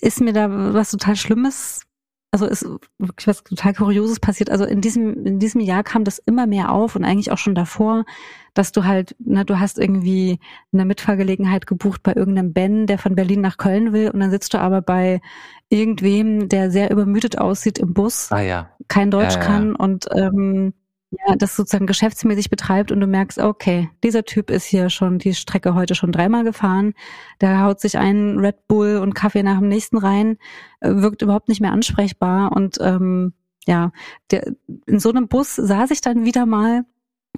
[0.01, 1.86] ist mir da was total Schlimmes,
[2.31, 2.65] also ist
[2.97, 4.49] wirklich was total Kurioses passiert.
[4.49, 7.55] Also in diesem, in diesem Jahr kam das immer mehr auf und eigentlich auch schon
[7.55, 8.05] davor,
[8.53, 10.39] dass du halt, na, du hast irgendwie
[10.73, 14.53] eine Mitfahrgelegenheit gebucht bei irgendeinem Ben, der von Berlin nach Köln will und dann sitzt
[14.53, 15.21] du aber bei
[15.69, 18.71] irgendwem, der sehr übermüdet aussieht im Bus, Ah ja.
[18.87, 19.45] kein Deutsch Ja, ja, ja.
[19.45, 20.73] kann und ähm,
[21.11, 25.33] ja, das sozusagen geschäftsmäßig betreibt und du merkst, okay, dieser Typ ist hier schon die
[25.33, 26.93] Strecke heute schon dreimal gefahren,
[27.39, 30.37] der haut sich einen Red Bull und Kaffee nach dem nächsten rein,
[30.81, 33.33] äh, wirkt überhaupt nicht mehr ansprechbar und ähm,
[33.65, 33.91] ja,
[34.31, 34.53] der,
[34.85, 36.83] in so einem Bus saß ich dann wieder mal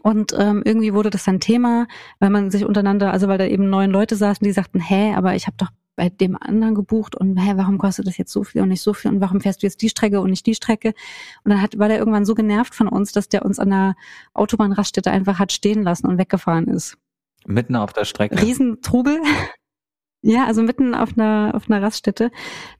[0.02, 1.88] und ähm, irgendwie wurde das dann Thema,
[2.20, 5.36] weil man sich untereinander, also weil da eben neun Leute saßen, die sagten, hä, aber
[5.36, 5.70] ich habe doch
[6.00, 8.94] bei dem anderen gebucht und hä, warum kostet das jetzt so viel und nicht so
[8.94, 10.94] viel und warum fährst du jetzt die Strecke und nicht die Strecke?
[11.44, 13.96] Und dann hat, war der irgendwann so genervt von uns, dass der uns an der
[14.34, 16.98] Autobahnraststätte einfach hat stehen lassen und weggefahren ist.
[17.46, 18.42] Mitten auf der Strecke.
[18.42, 19.20] Riesentrubel.
[20.22, 22.30] Ja, also mitten auf einer auf einer Raststätte.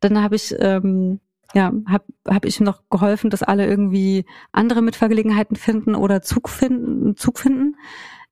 [0.02, 1.22] Dann habe ich ähm,
[1.54, 7.16] ja, hab, hab ich noch geholfen, dass alle irgendwie andere Mitfahrgelegenheiten finden oder Zug finden,
[7.16, 7.78] Zug finden.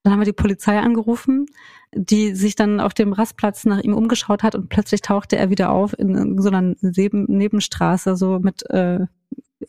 [0.03, 1.47] Dann haben wir die Polizei angerufen,
[1.93, 5.71] die sich dann auf dem Rastplatz nach ihm umgeschaut hat und plötzlich tauchte er wieder
[5.71, 9.05] auf in so einer Neben Nebenstraße, so mit, äh,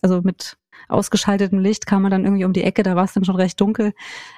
[0.03, 0.57] also mit
[0.89, 3.61] ausgeschaltetem Licht kam er dann irgendwie um die Ecke, da war es dann schon recht
[3.61, 3.93] dunkel.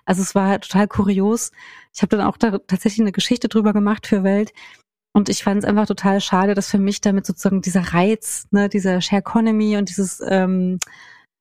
[0.04, 1.52] Also es war total kurios.
[1.94, 4.52] Ich habe dann auch da tatsächlich eine Geschichte drüber gemacht für Welt.
[5.12, 8.68] Und ich fand es einfach total schade, dass für mich damit sozusagen dieser Reiz, ne,
[8.68, 10.78] dieser Share Economy und dieses, ähm,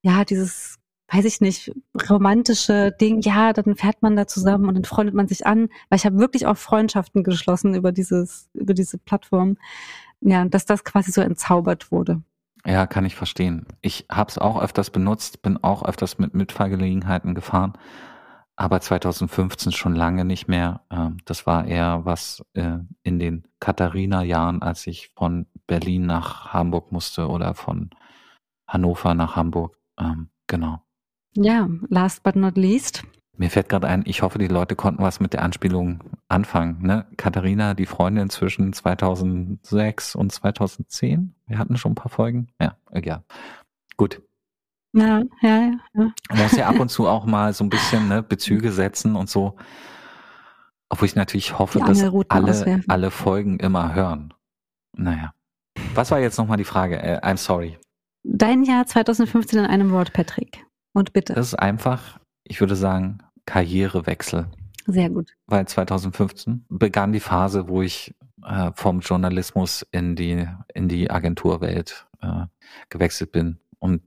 [0.04, 0.79] ja, dieses,
[1.12, 1.72] weiß ich nicht,
[2.10, 5.98] romantische Ding, ja, dann fährt man da zusammen und dann freundet man sich an, weil
[5.98, 9.58] ich habe wirklich auch Freundschaften geschlossen über dieses, über diese Plattform.
[10.22, 12.22] Ja, dass das quasi so entzaubert wurde.
[12.66, 13.66] Ja, kann ich verstehen.
[13.82, 17.74] Ich habe es auch öfters benutzt, bin auch öfters mit Mitfahrgelegenheiten gefahren,
[18.58, 20.82] aber 2015 schon lange nicht mehr.
[20.92, 26.92] Ähm, Das war eher was äh, in den Katharina-Jahren, als ich von Berlin nach Hamburg
[26.92, 27.92] musste oder von
[28.68, 29.78] Hannover nach Hamburg.
[29.98, 30.82] Ähm, Genau.
[31.36, 33.04] Ja, last but not least.
[33.38, 36.82] Mir fällt gerade ein, ich hoffe, die Leute konnten was mit der Anspielung anfangen.
[36.82, 37.06] Ne?
[37.16, 41.36] Katharina, die Freundin zwischen 2006 und 2010.
[41.48, 42.50] Wir hatten schon ein paar Folgen.
[42.60, 43.24] Ja, egal.
[43.96, 44.22] Gut.
[44.92, 45.80] Ja, ja, ja.
[45.94, 49.30] Man muss ja ab und zu auch mal so ein bisschen ne, Bezüge setzen und
[49.30, 49.56] so.
[50.90, 52.84] Obwohl ich natürlich hoffe, dass alle, auswerfen.
[52.90, 54.34] alle Folgen immer hören.
[54.98, 55.34] Naja.
[55.94, 57.02] Was war jetzt nochmal die Frage?
[57.02, 57.78] Äh, I'm sorry.
[58.24, 60.66] Dein Jahr 2015 in einem Wort, Patrick.
[60.94, 61.34] Und bitte.
[61.34, 64.48] Das ist einfach, ich würde sagen, Karrierewechsel.
[64.92, 65.36] Sehr gut.
[65.46, 72.08] weil 2015 begann die Phase, wo ich äh, vom Journalismus in die in die Agenturwelt
[72.22, 72.46] äh,
[72.90, 74.02] gewechselt bin und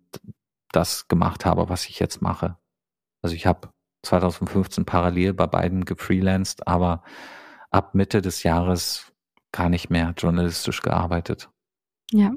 [0.72, 2.56] das gemacht habe, was ich jetzt mache.
[3.20, 3.70] Also ich habe
[4.02, 7.04] 2015 parallel bei beiden gefreelanced, aber
[7.70, 9.12] ab Mitte des Jahres
[9.52, 11.48] gar nicht mehr journalistisch gearbeitet.
[12.10, 12.32] Ja.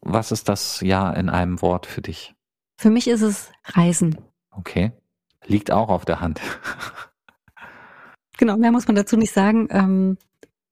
[0.00, 2.34] Was ist das Jahr in einem Wort für dich?
[2.82, 4.18] Für mich ist es Reisen.
[4.50, 4.90] Okay.
[5.46, 6.40] Liegt auch auf der Hand.
[8.38, 9.68] Genau, mehr muss man dazu nicht sagen.
[9.70, 10.18] Ähm,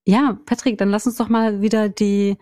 [0.05, 2.37] ja, Patrick, dann lass uns doch mal wieder die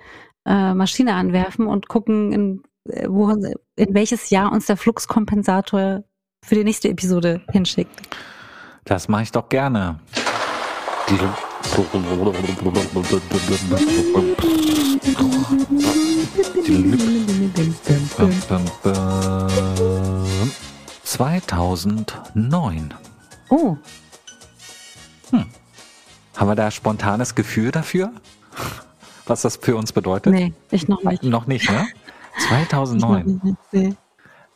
[0.46, 6.04] äh, Maschine anwerfen und gucken, in, äh, wo, in welches Jahr uns der Fluxkompensator
[6.42, 8.00] für die nächste Episode hinschickt.
[8.84, 10.00] Das mache ich doch gerne.
[17.88, 18.08] Bum,
[18.48, 20.52] bum, bum.
[21.04, 22.94] 2009.
[23.50, 23.76] Oh,
[26.36, 28.12] Haben wir da spontanes Gefühl dafür?
[29.26, 30.32] Was das für uns bedeutet?
[30.32, 31.22] nee, ich noch nicht.
[31.24, 31.86] Noch nicht, ne?
[32.38, 33.40] Ich noch 2009.
[33.42, 33.94] nicht, nee.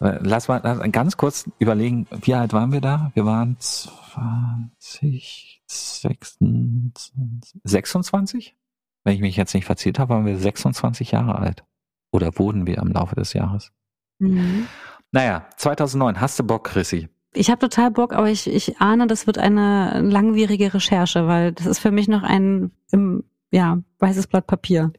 [0.01, 3.11] Äh, Lass mal lass ganz kurz überlegen, wie alt waren wir da?
[3.15, 8.57] Wir waren 20, 26, 26?
[9.05, 11.65] Wenn ich mich jetzt nicht verzählt habe, waren wir 26 Jahre alt.
[12.13, 13.73] Oder wurden wir im Laufe des Jahres?
[14.21, 14.69] Mhm.
[15.11, 16.21] Naja, 2009.
[16.21, 17.09] Hast du Bock, Chrissy?
[17.35, 21.67] ich habe total Bock, aber ich, ich ahne, das wird eine langwierige Recherche, weil das
[21.67, 24.93] ist für mich noch ein im, ja, weißes Blatt Papier.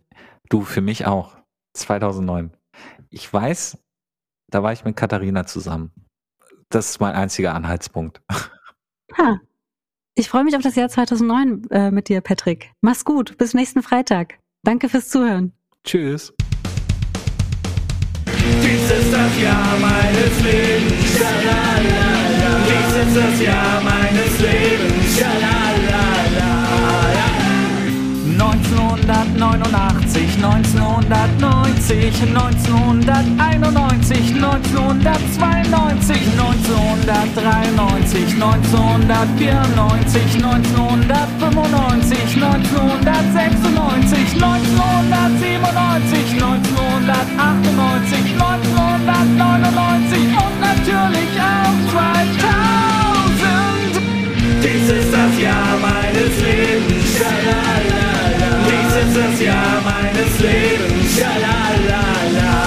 [0.49, 1.37] Du, für mich auch.
[1.73, 2.51] 2009.
[3.09, 3.77] Ich weiß,
[4.49, 5.91] da war ich mit Katharina zusammen.
[6.69, 8.21] Das ist mein einziger Anhaltspunkt.
[9.17, 9.39] Ha.
[10.15, 12.71] Ich freue mich auf das Jahr 2009 äh, mit dir, Patrick.
[12.81, 13.37] Mach's gut.
[13.37, 14.39] Bis nächsten Freitag.
[14.63, 15.53] Danke fürs Zuhören.
[15.83, 16.33] Tschüss.
[18.61, 20.93] Dies ist das Jahr meines Lebens.
[22.67, 25.72] Dies ist das Jahr meines Lebens.
[29.03, 53.99] 1989, 1990, 1991, 1992, 1993, 1994, 1995, 1996, 1997, 1998, 1999 und natürlich auch 2000.
[54.63, 57.17] Dies ist das Jahr meines Lebens.
[57.17, 58.02] Schalalala.
[59.13, 61.19] Dies ist das Jahr meines Lebens.
[61.19, 62.57] Schalalala.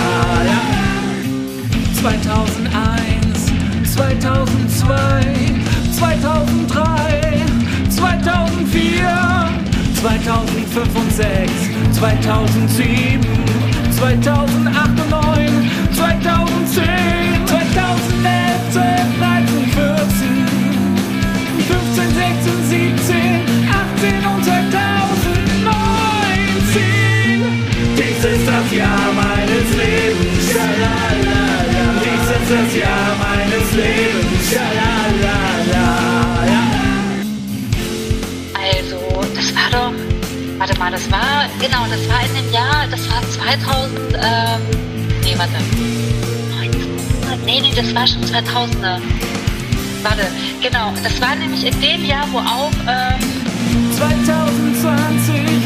[2.01, 3.51] 2001,
[3.93, 4.94] 2002,
[5.98, 7.43] 2003,
[7.90, 9.48] 2004,
[10.01, 11.52] 2005 und 6,
[11.98, 13.27] 2007,
[13.90, 16.86] 2008 und 9, 2010,
[17.47, 20.47] 2011, 12, 13, 14,
[21.66, 23.25] 15, 16, 17,
[32.48, 34.51] Das Jahr meines Lebens.
[34.52, 35.89] Schalalala.
[38.55, 38.98] Also,
[39.35, 39.93] das war doch.
[40.59, 41.47] Warte mal, das war.
[41.59, 42.86] Genau, das war in dem Jahr.
[42.89, 43.98] Das war 2000.
[44.14, 44.60] Ähm,
[45.24, 45.56] nee, warte.
[46.62, 49.01] 1900, nee, nee, das war schon 2000er.
[50.05, 50.27] Warte,
[50.62, 50.93] genau.
[51.02, 52.70] Das war nämlich in dem Jahr, wo auch.
[52.86, 53.18] Ähm,
[53.97, 55.65] 2020,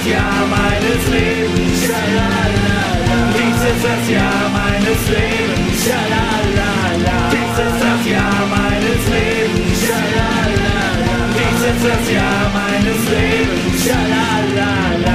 [0.00, 1.82] das Jahr meines Lebens.
[1.82, 2.80] Schalala.
[3.36, 5.84] Dies ist das Jahr meines Lebens.
[5.84, 6.70] Schalala.
[7.32, 9.80] Dies ist das Jahr meines Lebens.
[9.86, 10.72] Schalala.
[11.36, 13.84] Dies ist das Jahr meines Lebens.
[13.84, 15.09] Schalala.